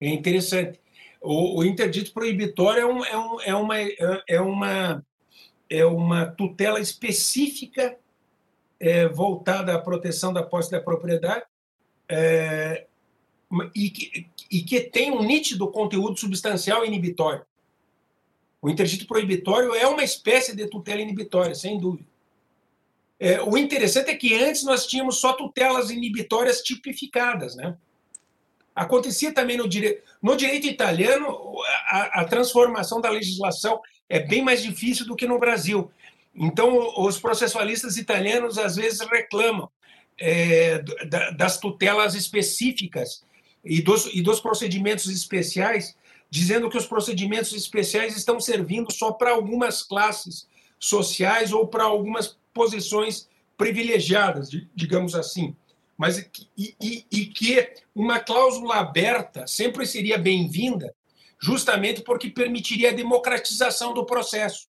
É 0.00 0.08
interessante. 0.08 0.78
O, 1.20 1.60
o 1.60 1.64
interdito 1.64 2.12
proibitório 2.12 2.80
é, 2.80 2.86
um, 2.86 3.04
é, 3.04 3.16
um, 3.16 3.40
é, 3.40 3.54
uma, 3.54 3.78
é, 4.28 4.40
uma, 4.40 5.06
é 5.68 5.84
uma 5.84 6.26
tutela 6.26 6.80
específica 6.80 7.96
é, 8.80 9.06
voltada 9.06 9.74
à 9.74 9.78
proteção 9.78 10.32
da 10.32 10.42
posse 10.42 10.70
da 10.70 10.80
propriedade 10.80 11.44
é, 12.08 12.86
e, 13.74 13.90
que, 13.90 14.26
e 14.50 14.62
que 14.62 14.80
tem 14.80 15.12
um 15.12 15.22
nítido 15.22 15.68
conteúdo 15.68 16.18
substancial 16.18 16.84
inibitório. 16.84 17.44
O 18.62 18.68
interdito 18.68 19.06
proibitório 19.06 19.74
é 19.74 19.86
uma 19.86 20.02
espécie 20.02 20.56
de 20.56 20.66
tutela 20.66 21.00
inibitória, 21.00 21.54
sem 21.54 21.78
dúvida. 21.78 22.08
É, 23.18 23.42
o 23.42 23.56
interessante 23.56 24.10
é 24.10 24.16
que 24.16 24.34
antes 24.34 24.64
nós 24.64 24.86
tínhamos 24.86 25.18
só 25.20 25.34
tutelas 25.34 25.90
inibitórias 25.90 26.62
tipificadas, 26.62 27.54
né? 27.54 27.76
Acontecia 28.74 29.32
também 29.32 29.58
no 29.58 29.68
direito. 29.68 30.02
No 30.22 30.36
direito 30.36 30.66
italiano, 30.66 31.54
a, 31.88 32.20
a, 32.20 32.24
transformação 32.24 33.00
da 33.00 33.10
legislação 33.10 33.80
é 34.08 34.20
bem 34.20 34.42
mais 34.42 34.62
difícil 34.62 35.06
do 35.06 35.16
que 35.16 35.26
no 35.26 35.38
Brasil. 35.38 35.90
Então, 36.34 36.94
os 36.98 37.18
processualistas 37.18 37.96
italianos 37.96 38.58
às 38.58 38.76
vezes 38.76 39.00
reclamam 39.00 39.68
é, 40.18 40.82
das 41.36 41.58
tutelas 41.58 42.14
específicas 42.14 43.22
e 43.64 43.82
dos, 43.82 44.06
e 44.14 44.22
dos 44.22 44.40
procedimentos 44.40 45.08
especiais 45.08 45.94
dizendo 46.30 46.70
que 46.70 46.78
os 46.78 46.86
procedimentos 46.86 47.52
especiais 47.52 48.16
estão 48.16 48.38
servindo 48.38 48.92
só 48.92 49.12
para 49.12 49.32
algumas 49.32 49.82
classes 49.82 50.48
sociais 50.78 51.52
ou 51.52 51.66
para 51.66 51.82
algumas 51.82 52.38
posições 52.54 53.28
privilegiadas, 53.58 54.48
digamos 54.74 55.14
assim. 55.14 55.54
Mas 55.98 56.18
e, 56.56 56.74
e, 56.80 57.04
e 57.10 57.26
que 57.26 57.68
uma 57.94 58.20
cláusula 58.20 58.76
aberta 58.76 59.46
sempre 59.46 59.84
seria 59.84 60.16
bem-vinda, 60.16 60.94
justamente 61.38 62.00
porque 62.00 62.30
permitiria 62.30 62.90
a 62.90 62.94
democratização 62.94 63.92
do 63.92 64.06
processo. 64.06 64.69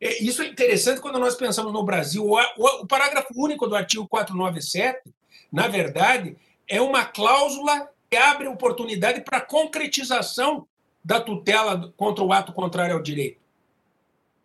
É, 0.00 0.22
isso 0.22 0.42
é 0.42 0.46
interessante 0.46 1.00
quando 1.00 1.18
nós 1.18 1.34
pensamos 1.34 1.72
no 1.72 1.82
Brasil. 1.82 2.24
O, 2.56 2.86
parágrafo 2.86 3.32
único 3.34 3.66
do 3.66 3.74
artigo 3.74 4.06
497, 4.06 5.12
na 5.52 5.66
verdade, 5.66 6.36
é 6.68 6.80
uma 6.80 7.04
cláusula 7.04 7.90
que 8.08 8.16
abre 8.16 8.46
oportunidade 8.46 9.20
para 9.22 9.40
concretização 9.40 10.66
da 11.04 11.20
tutela 11.20 11.92
contra 11.96 12.24
o 12.24 12.32
ato 12.32 12.52
contrário 12.52 12.94
ao 12.94 13.02
direito. 13.02 13.40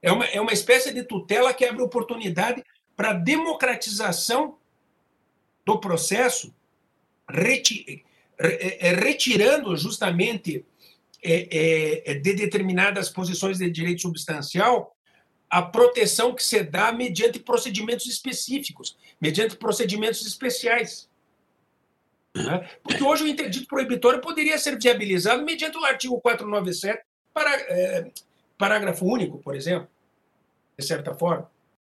É 0.01 0.11
uma, 0.11 0.25
é 0.25 0.41
uma 0.41 0.51
espécie 0.51 0.93
de 0.93 1.03
tutela 1.03 1.53
que 1.53 1.65
abre 1.65 1.81
oportunidade 1.81 2.63
para 2.95 3.13
democratização 3.13 4.57
do 5.65 5.79
processo, 5.79 6.53
reti, 7.29 8.03
é, 8.37 8.89
é, 8.89 8.93
retirando 8.93 9.75
justamente 9.77 10.65
de 11.23 12.33
determinadas 12.33 13.09
posições 13.09 13.57
de 13.57 13.69
direito 13.69 14.01
substancial 14.01 14.92
a 15.53 15.61
proteção 15.61 16.33
que 16.33 16.43
se 16.43 16.63
dá 16.63 16.91
mediante 16.91 17.37
procedimentos 17.37 18.07
específicos, 18.07 18.97
mediante 19.21 19.55
procedimentos 19.55 20.25
especiais. 20.25 21.07
Né? 22.35 22.67
Porque 22.81 23.03
hoje 23.03 23.23
o 23.23 23.27
interdito 23.27 23.67
proibitório 23.67 24.19
poderia 24.19 24.57
ser 24.57 24.79
viabilizado 24.79 25.45
mediante 25.45 25.77
o 25.77 25.85
artigo 25.85 26.19
497, 26.19 27.03
para, 27.31 27.51
é, 27.51 28.11
parágrafo 28.57 29.05
único, 29.05 29.37
por 29.43 29.55
exemplo, 29.55 29.87
de 30.75 30.83
certa 30.83 31.13
forma. 31.13 31.47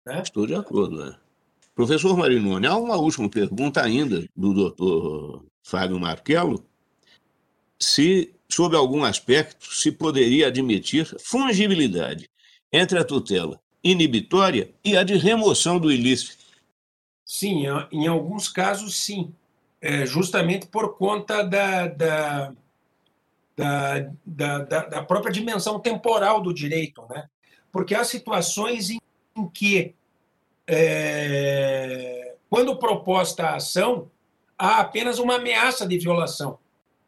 Né? 0.05 0.20
Estou 0.20 0.48
de 0.48 0.57
acordo. 0.57 1.05
Né? 1.05 1.16
Professor 1.76 2.16
Marinoni, 2.16 2.66
há 2.66 2.76
uma 2.76 2.96
última 2.96 3.30
pergunta 3.30 3.80
ainda 3.80 4.28
do 4.34 4.52
doutor 4.52 5.44
Fábio 5.62 6.00
Marquello, 6.00 6.66
se, 7.78 8.34
sob 8.48 8.74
algum 8.74 9.05
aspecto, 9.05 9.72
se 9.72 9.92
poderia 9.92 10.48
admitir 10.48 11.07
fungibilidade 11.20 12.28
entre 12.74 12.98
a 12.98 13.04
tutela 13.04 13.60
inibitória 13.84 14.74
e 14.84 14.96
a 14.96 15.04
de 15.04 15.16
remoção 15.16 15.78
do 15.78 15.92
ilícito. 15.92 16.42
Sim, 17.24 17.66
em 17.92 18.08
alguns 18.08 18.48
casos, 18.48 18.96
sim. 18.96 19.32
É 19.80 20.04
justamente 20.04 20.66
por 20.66 20.96
conta 20.96 21.42
da, 21.42 21.86
da, 21.86 22.52
da, 23.54 23.98
da, 24.24 24.58
da 24.86 25.04
própria 25.04 25.32
dimensão 25.32 25.78
temporal 25.78 26.40
do 26.40 26.52
direito. 26.52 27.06
Né? 27.10 27.28
Porque 27.70 27.94
há 27.94 28.02
situações 28.02 28.90
em 28.90 28.98
que, 29.52 29.94
é, 30.66 32.34
quando 32.48 32.78
proposta 32.78 33.44
a 33.44 33.56
ação, 33.56 34.10
há 34.58 34.80
apenas 34.80 35.18
uma 35.18 35.36
ameaça 35.36 35.86
de 35.86 35.98
violação. 35.98 36.58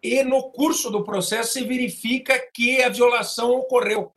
E 0.03 0.23
no 0.23 0.51
curso 0.51 0.91
do 0.91 1.03
processo 1.03 1.55
se 1.55 1.65
verifica 1.65 2.39
que 2.53 2.83
a 2.83 2.89
violação 2.91 3.53
ocorreu. 3.53 4.13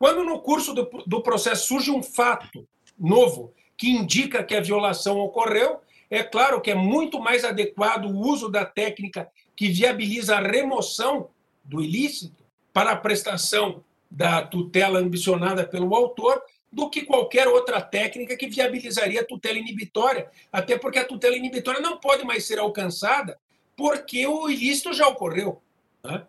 Quando 0.00 0.24
no 0.24 0.40
curso 0.40 0.72
do, 0.72 0.88
do 1.06 1.22
processo 1.22 1.68
surge 1.68 1.90
um 1.90 2.02
fato 2.02 2.66
novo 2.98 3.52
que 3.76 3.90
indica 3.90 4.42
que 4.42 4.56
a 4.56 4.60
violação 4.62 5.18
ocorreu, 5.18 5.80
é 6.08 6.22
claro 6.22 6.58
que 6.62 6.70
é 6.70 6.74
muito 6.74 7.20
mais 7.20 7.44
adequado 7.44 8.06
o 8.06 8.18
uso 8.18 8.48
da 8.48 8.64
técnica 8.64 9.30
que 9.54 9.68
viabiliza 9.68 10.38
a 10.38 10.40
remoção 10.40 11.28
do 11.62 11.82
ilícito 11.82 12.42
para 12.72 12.92
a 12.92 12.96
prestação 12.96 13.84
da 14.10 14.40
tutela 14.40 14.98
ambicionada 14.98 15.66
pelo 15.66 15.94
autor 15.94 16.42
do 16.72 16.88
que 16.88 17.02
qualquer 17.02 17.46
outra 17.46 17.82
técnica 17.82 18.38
que 18.38 18.48
viabilizaria 18.48 19.20
a 19.20 19.26
tutela 19.26 19.58
inibitória, 19.58 20.30
até 20.50 20.78
porque 20.78 20.98
a 20.98 21.04
tutela 21.04 21.36
inibitória 21.36 21.80
não 21.80 21.98
pode 21.98 22.24
mais 22.24 22.46
ser 22.46 22.58
alcançada 22.58 23.38
porque 23.76 24.26
o 24.26 24.48
ilícito 24.48 24.94
já 24.94 25.06
ocorreu. 25.06 25.60
Né? 26.02 26.24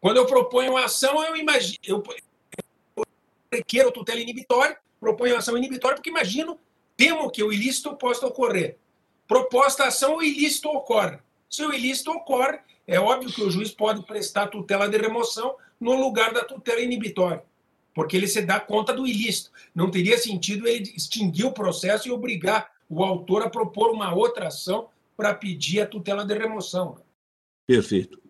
Quando 0.00 0.18
eu 0.18 0.26
proponho 0.26 0.70
uma 0.70 0.84
ação, 0.84 1.20
eu 1.24 1.34
imagino, 1.34 1.78
eu, 1.84 2.02
requer 3.52 3.90
tutela 3.90 4.20
inibitória, 4.20 4.78
proponho 5.00 5.36
ação 5.36 5.56
inibitória, 5.56 5.96
porque 5.96 6.10
imagino, 6.10 6.58
temo 6.96 7.30
que 7.30 7.42
o 7.42 7.52
ilícito 7.52 7.96
possa 7.96 8.26
ocorrer. 8.26 8.76
Proposta 9.26 9.84
ação, 9.84 10.16
o 10.16 10.22
ilícito 10.22 10.68
ocorre. 10.68 11.18
Se 11.48 11.64
o 11.64 11.72
ilícito 11.72 12.10
ocorre, 12.10 12.58
é 12.86 12.98
óbvio 12.98 13.32
que 13.32 13.42
o 13.42 13.50
juiz 13.50 13.70
pode 13.70 14.02
prestar 14.04 14.48
tutela 14.48 14.88
de 14.88 14.96
remoção 14.96 15.56
no 15.78 15.94
lugar 15.94 16.32
da 16.32 16.44
tutela 16.44 16.80
inibitória, 16.80 17.44
porque 17.94 18.16
ele 18.16 18.26
se 18.26 18.42
dá 18.42 18.58
conta 18.58 18.92
do 18.92 19.06
ilícito. 19.06 19.50
Não 19.74 19.90
teria 19.90 20.18
sentido 20.18 20.66
ele 20.66 20.92
extinguir 20.96 21.44
o 21.44 21.52
processo 21.52 22.08
e 22.08 22.10
obrigar 22.10 22.70
o 22.88 23.04
autor 23.04 23.42
a 23.42 23.50
propor 23.50 23.90
uma 23.90 24.14
outra 24.14 24.48
ação 24.48 24.88
para 25.16 25.34
pedir 25.34 25.80
a 25.80 25.86
tutela 25.86 26.24
de 26.24 26.34
remoção. 26.34 26.96
Perfeito. 27.66 28.20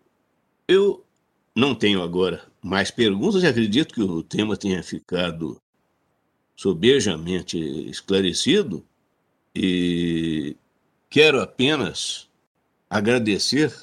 Eu 0.67 1.05
não 1.55 1.73
tenho 1.73 2.01
agora 2.01 2.48
mais 2.61 2.91
perguntas 2.91 3.43
e 3.43 3.47
acredito 3.47 3.93
que 3.93 4.01
o 4.01 4.21
tema 4.21 4.57
tenha 4.57 4.83
ficado 4.83 5.61
sobejamente 6.55 7.57
esclarecido. 7.89 8.85
E 9.55 10.55
quero 11.09 11.41
apenas 11.41 12.27
agradecer 12.89 13.73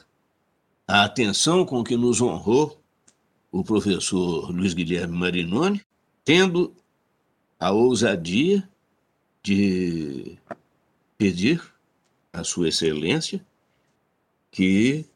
a 0.86 1.04
atenção 1.04 1.64
com 1.64 1.82
que 1.82 1.96
nos 1.96 2.20
honrou 2.20 2.80
o 3.50 3.64
professor 3.64 4.50
Luiz 4.50 4.74
Guilherme 4.74 5.16
Marinoni, 5.16 5.80
tendo 6.24 6.74
a 7.58 7.70
ousadia 7.70 8.68
de 9.42 10.36
pedir 11.16 11.62
à 12.32 12.44
Sua 12.44 12.68
Excelência 12.68 13.44
que, 14.50 15.06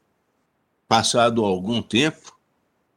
passado 0.87 1.45
algum 1.45 1.81
tempo, 1.81 2.35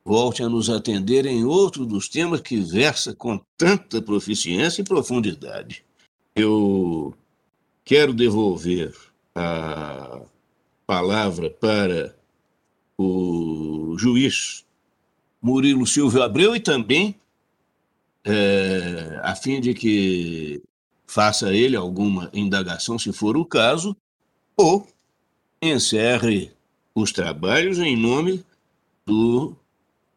volte 0.05 0.43
a 0.43 0.49
nos 0.49 0.69
atender 0.69 1.25
em 1.25 1.45
outro 1.45 1.87
dos 1.87 2.09
temas 2.09 2.41
que 2.41 2.59
versa 2.59 3.15
com 3.15 3.41
tanta 3.57 4.03
proficiência 4.03 4.83
e 4.83 4.85
profundidade. 4.85 5.85
Eu 6.37 7.15
quero 7.85 8.13
devolver 8.13 8.95
a 9.35 10.21
palavra 10.87 11.49
para 11.49 12.15
o 12.99 13.97
juiz 13.99 14.65
Murilo 15.41 15.87
Silvio 15.87 16.23
Abreu 16.23 16.55
e 16.55 16.61
também 16.61 17.17
é, 18.25 19.21
a 19.23 19.35
fim 19.35 19.61
de 19.61 19.75
que 19.75 20.63
faça 21.07 21.53
ele 21.55 21.77
alguma 21.77 22.31
indagação, 22.33 22.99
se 22.99 23.13
for 23.13 23.37
o 23.37 23.45
caso, 23.45 23.97
ou 24.57 24.87
encerre 25.61 26.53
os 26.95 27.13
trabalhos 27.13 27.79
em 27.79 27.97
nome 27.97 28.45
do 29.07 29.55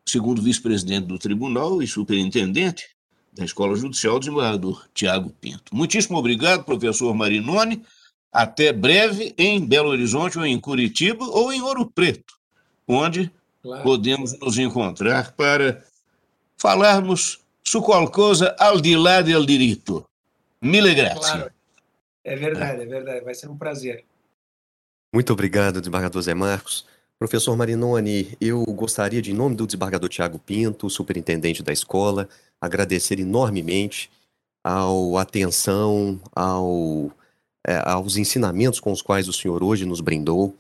segundo 0.10 0.42
vice-presidente 0.42 1.08
do 1.08 1.18
tribunal 1.20 1.82
e 1.82 1.88
superintendente 1.88 2.90
da 3.34 3.46
Escola 3.46 3.76
Judicial, 3.76 4.20
desembargador 4.20 4.88
Tiago 4.94 5.30
Pinto. 5.40 5.76
Muitíssimo 5.76 6.18
obrigado, 6.18 6.64
professor 6.64 7.14
Marinoni. 7.14 7.84
Até 8.32 8.74
breve 8.74 9.34
em 9.38 9.66
Belo 9.66 9.90
Horizonte, 9.90 10.38
ou 10.38 10.46
em 10.46 10.60
Curitiba, 10.60 11.26
ou 11.26 11.54
em 11.54 11.62
Ouro 11.62 11.86
Preto, 11.86 12.36
onde 12.88 13.32
claro. 13.62 13.84
podemos 13.84 14.38
nos 14.40 14.58
encontrar 14.58 15.32
para 15.34 15.84
falarmos 16.58 17.40
su 17.64 17.82
qualcosa 17.82 18.56
al 18.60 18.82
di 18.82 18.96
lá 18.96 19.22
del 19.22 19.46
diritto. 19.46 20.08
Mille 20.62 20.94
grazie. 20.94 21.20
Claro. 21.20 21.52
É 22.24 22.36
verdade, 22.36 22.82
é 22.82 22.86
verdade. 22.86 23.24
Vai 23.24 23.34
ser 23.34 23.50
um 23.50 23.58
prazer. 23.58 24.04
Muito 25.14 25.32
obrigado, 25.32 25.80
desembargador 25.80 26.22
Zé 26.22 26.34
Marcos. 26.34 26.86
Professor 27.20 27.58
Marinoni, 27.58 28.38
eu 28.40 28.64
gostaria 28.66 29.22
de, 29.24 29.32
em 29.32 29.34
nome 29.34 29.56
do 29.56 29.66
desembargador 29.66 30.08
Tiago 30.08 30.38
Pinto, 30.38 30.88
superintendente 30.88 31.64
da 31.64 31.74
escola, 31.74 32.30
agradecer 32.62 33.20
enormemente 33.20 34.12
ao 34.64 35.18
atenção, 35.18 36.22
ao, 36.36 37.12
é, 37.66 37.78
aos 37.90 38.18
ensinamentos 38.18 38.80
com 38.80 38.92
os 38.92 39.02
quais 39.02 39.28
o 39.28 39.34
senhor 39.34 39.64
hoje 39.64 39.84
nos 39.84 40.00
brindou. 40.00 40.56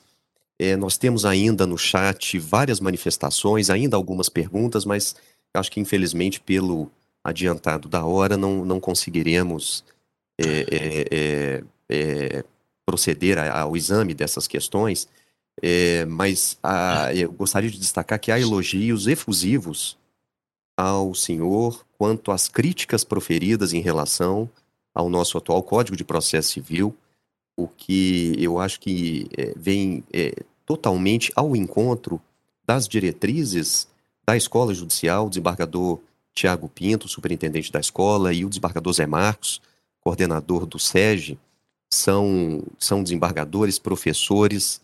É, 0.58 0.76
nós 0.76 0.98
temos 0.98 1.26
ainda 1.26 1.68
no 1.68 1.78
chat 1.78 2.40
várias 2.40 2.80
manifestações, 2.80 3.70
ainda 3.70 3.96
algumas 3.96 4.28
perguntas, 4.28 4.84
mas 4.84 5.16
acho 5.54 5.72
que 5.72 5.80
infelizmente 5.80 6.40
pelo 6.40 6.90
adiantado 7.24 7.88
da 7.88 8.04
hora 8.04 8.36
não, 8.36 8.66
não 8.66 8.80
conseguiremos 8.80 9.84
é, 10.40 10.66
é, 10.72 11.06
é, 11.12 11.64
é 11.90 12.44
proceder 12.84 13.38
ao 13.38 13.78
exame 13.78 14.16
dessas 14.16 14.48
questões. 14.48 15.08
É, 15.62 16.06
mas 16.06 16.58
a, 16.62 17.14
eu 17.16 17.32
gostaria 17.32 17.70
de 17.70 17.80
destacar 17.80 18.20
que 18.20 18.32
há 18.32 18.40
elogios 18.40 19.08
efusivos 19.08 19.98
ao 20.76 21.16
senhor 21.16 21.84
quanto 21.98 22.32
às 22.32 22.48
críticas 22.48 23.04
proferidas 23.04 23.74
em 23.74 23.82
relação 23.82 24.50
ao 24.94 25.10
nosso 25.10 25.38
atual 25.38 25.64
Código 25.64 25.98
de 25.98 26.04
Processo 26.04 26.50
Civil, 26.52 26.96
o 27.56 27.68
que 27.68 28.36
eu 28.38 28.60
acho 28.60 28.80
que 28.80 29.28
é, 29.36 29.54
vem 29.56 30.04
é, 30.14 30.32
totalmente 30.66 31.32
ao 31.36 31.56
encontro 31.56 32.22
das 32.66 32.88
diretrizes 32.88 33.88
da 34.26 34.38
Escola 34.38 34.74
Judicial, 34.74 35.26
o 35.26 35.30
desembargador 35.30 36.00
Tiago 36.34 36.70
Pinto, 36.70 37.08
superintendente 37.08 37.72
da 37.72 37.80
escola, 37.80 38.32
e 38.34 38.46
o 38.46 38.50
desembargador 38.50 38.94
Zé 38.94 39.08
Marcos, 39.08 39.60
coordenador 40.02 40.66
do 40.66 40.78
SEG, 40.78 41.40
são, 41.92 42.62
são 42.78 43.02
desembargadores, 43.02 43.80
professores, 43.80 44.82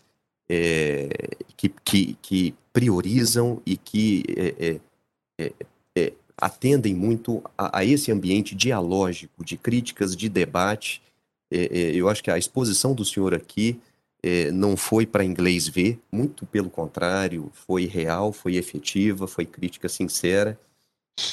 é, 0.48 1.08
que, 1.56 1.68
que, 1.84 2.14
que, 2.20 2.54
priorizam 2.72 3.62
e 3.64 3.76
que 3.76 4.24
é, 4.36 4.80
é, 5.38 5.52
é, 5.96 6.12
atendem 6.36 6.92
muito 6.92 7.40
a, 7.56 7.78
a, 7.78 7.84
esse 7.84 8.10
ambiente 8.10 8.52
dialógico, 8.52 9.44
de 9.44 9.56
críticas, 9.56 10.16
de 10.16 10.28
debate. 10.28 11.00
eu 11.50 12.08
acho 12.08 12.22
que 12.22 12.32
a 12.32 12.38
exposição 12.38 12.92
do 12.92 13.04
senhor 13.04 13.32
aqui 13.32 13.80
não 14.52 14.76
foi 14.76 15.06
para 15.06 15.24
inglês 15.24 15.68
ver, 15.68 16.00
muito 16.10 16.44
pelo 16.46 16.68
contrário, 16.68 17.48
foi 17.52 17.86
real, 17.86 18.32
foi 18.32 18.56
efetiva, 18.56 19.28
foi 19.28 19.46
crítica 19.46 19.88
sincera 19.88 20.58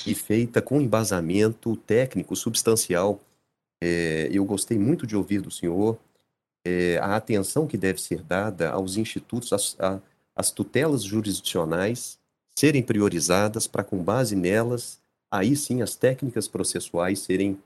e 0.06 0.14
feita 0.14 0.62
com 0.62 0.80
embasamento 0.80 1.76
técnico 1.76 2.36
substancial. 2.36 3.20
eu 4.30 4.46
gostei 4.46 4.78
muito 4.78 5.08
de 5.08 5.16
ouvir 5.16 5.42
do 5.42 5.50
senhor, 5.50 5.98
é, 6.66 6.98
a 7.00 7.16
atenção 7.16 7.68
que 7.68 7.78
deve 7.78 8.02
ser 8.02 8.22
dada 8.22 8.72
aos 8.72 8.98
institutos, 8.98 9.52
as, 9.54 9.76
a, 9.80 10.00
as 10.36 10.52
tutelas 10.52 11.04
jurisdicionais 11.04 12.20
serem 12.56 12.84
priorizadas 12.84 13.68
para, 13.68 13.84
com 13.84 14.04
base 14.04 14.36
nelas, 14.36 15.00
aí 15.30 15.56
sim 15.56 15.82
as 15.82 15.96
técnicas 15.96 16.48
processuais 16.48 17.20
serem 17.20 17.58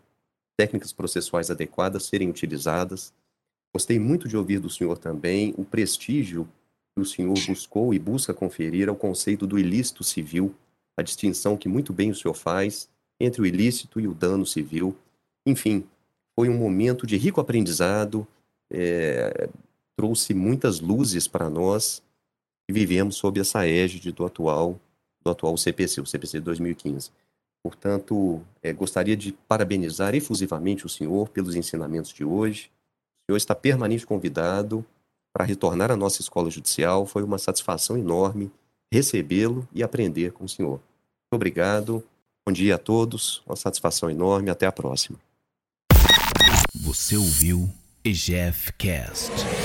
técnicas 0.57 0.93
processuais 0.93 1.51
adequadas 1.51 2.05
serem 2.05 2.29
utilizadas. 2.29 3.13
Gostei 3.73 3.99
muito 3.99 4.27
de 4.27 4.37
ouvir 4.37 4.59
do 4.59 4.69
senhor 4.69 4.97
também 4.97 5.53
o 5.57 5.65
prestígio 5.65 6.47
que 6.95 7.01
o 7.01 7.05
senhor 7.05 7.33
buscou 7.45 7.93
e 7.93 7.99
busca 7.99 8.33
conferir 8.33 8.87
ao 8.87 8.95
conceito 8.95 9.45
do 9.45 9.59
ilícito 9.59 10.01
civil, 10.01 10.55
a 10.97 11.01
distinção 11.01 11.57
que 11.57 11.67
muito 11.67 11.91
bem 11.91 12.09
o 12.09 12.15
senhor 12.15 12.33
faz 12.33 12.87
entre 13.19 13.41
o 13.41 13.45
ilícito 13.45 13.99
e 13.99 14.07
o 14.07 14.13
dano 14.13 14.45
civil. 14.45 14.95
Enfim, 15.45 15.83
foi 16.39 16.47
um 16.47 16.57
momento 16.57 17.05
de 17.05 17.17
rico 17.17 17.41
aprendizado, 17.41 18.25
é, 18.77 19.49
trouxe 19.95 20.33
muitas 20.33 20.81
luzes 20.81 21.27
para 21.27 21.49
nós 21.49 22.03
e 22.69 22.73
vivemos 22.73 23.15
sob 23.15 23.39
essa 23.39 23.65
égide 23.65 24.11
do 24.11 24.25
atual, 24.25 24.77
do 25.23 25.31
atual 25.31 25.55
CPC, 25.55 26.01
o 26.01 26.05
CPC 26.05 26.39
de 26.39 26.45
2015. 26.45 27.09
Portanto, 27.63 28.41
é, 28.61 28.73
gostaria 28.73 29.15
de 29.15 29.31
parabenizar 29.31 30.13
efusivamente 30.13 30.85
o 30.85 30.89
senhor 30.89 31.29
pelos 31.29 31.55
ensinamentos 31.55 32.11
de 32.11 32.25
hoje. 32.25 32.69
O 33.23 33.31
senhor 33.31 33.37
está 33.37 33.55
permanente 33.55 34.05
convidado 34.05 34.85
para 35.33 35.45
retornar 35.45 35.89
à 35.89 35.95
nossa 35.95 36.21
escola 36.21 36.51
judicial. 36.51 37.05
Foi 37.05 37.23
uma 37.23 37.37
satisfação 37.37 37.97
enorme 37.97 38.51
recebê-lo 38.91 39.67
e 39.73 39.81
aprender 39.81 40.31
com 40.31 40.43
o 40.43 40.49
senhor. 40.49 40.79
Muito 40.79 41.33
obrigado. 41.33 42.03
Bom 42.45 42.53
dia 42.53 42.75
a 42.75 42.77
todos. 42.77 43.41
Uma 43.47 43.55
satisfação 43.55 44.09
enorme. 44.09 44.49
Até 44.49 44.67
a 44.67 44.71
próxima. 44.71 45.17
Você 46.75 47.17
ouviu 47.17 47.67
EGF 48.05 48.77
Cast. 48.77 49.64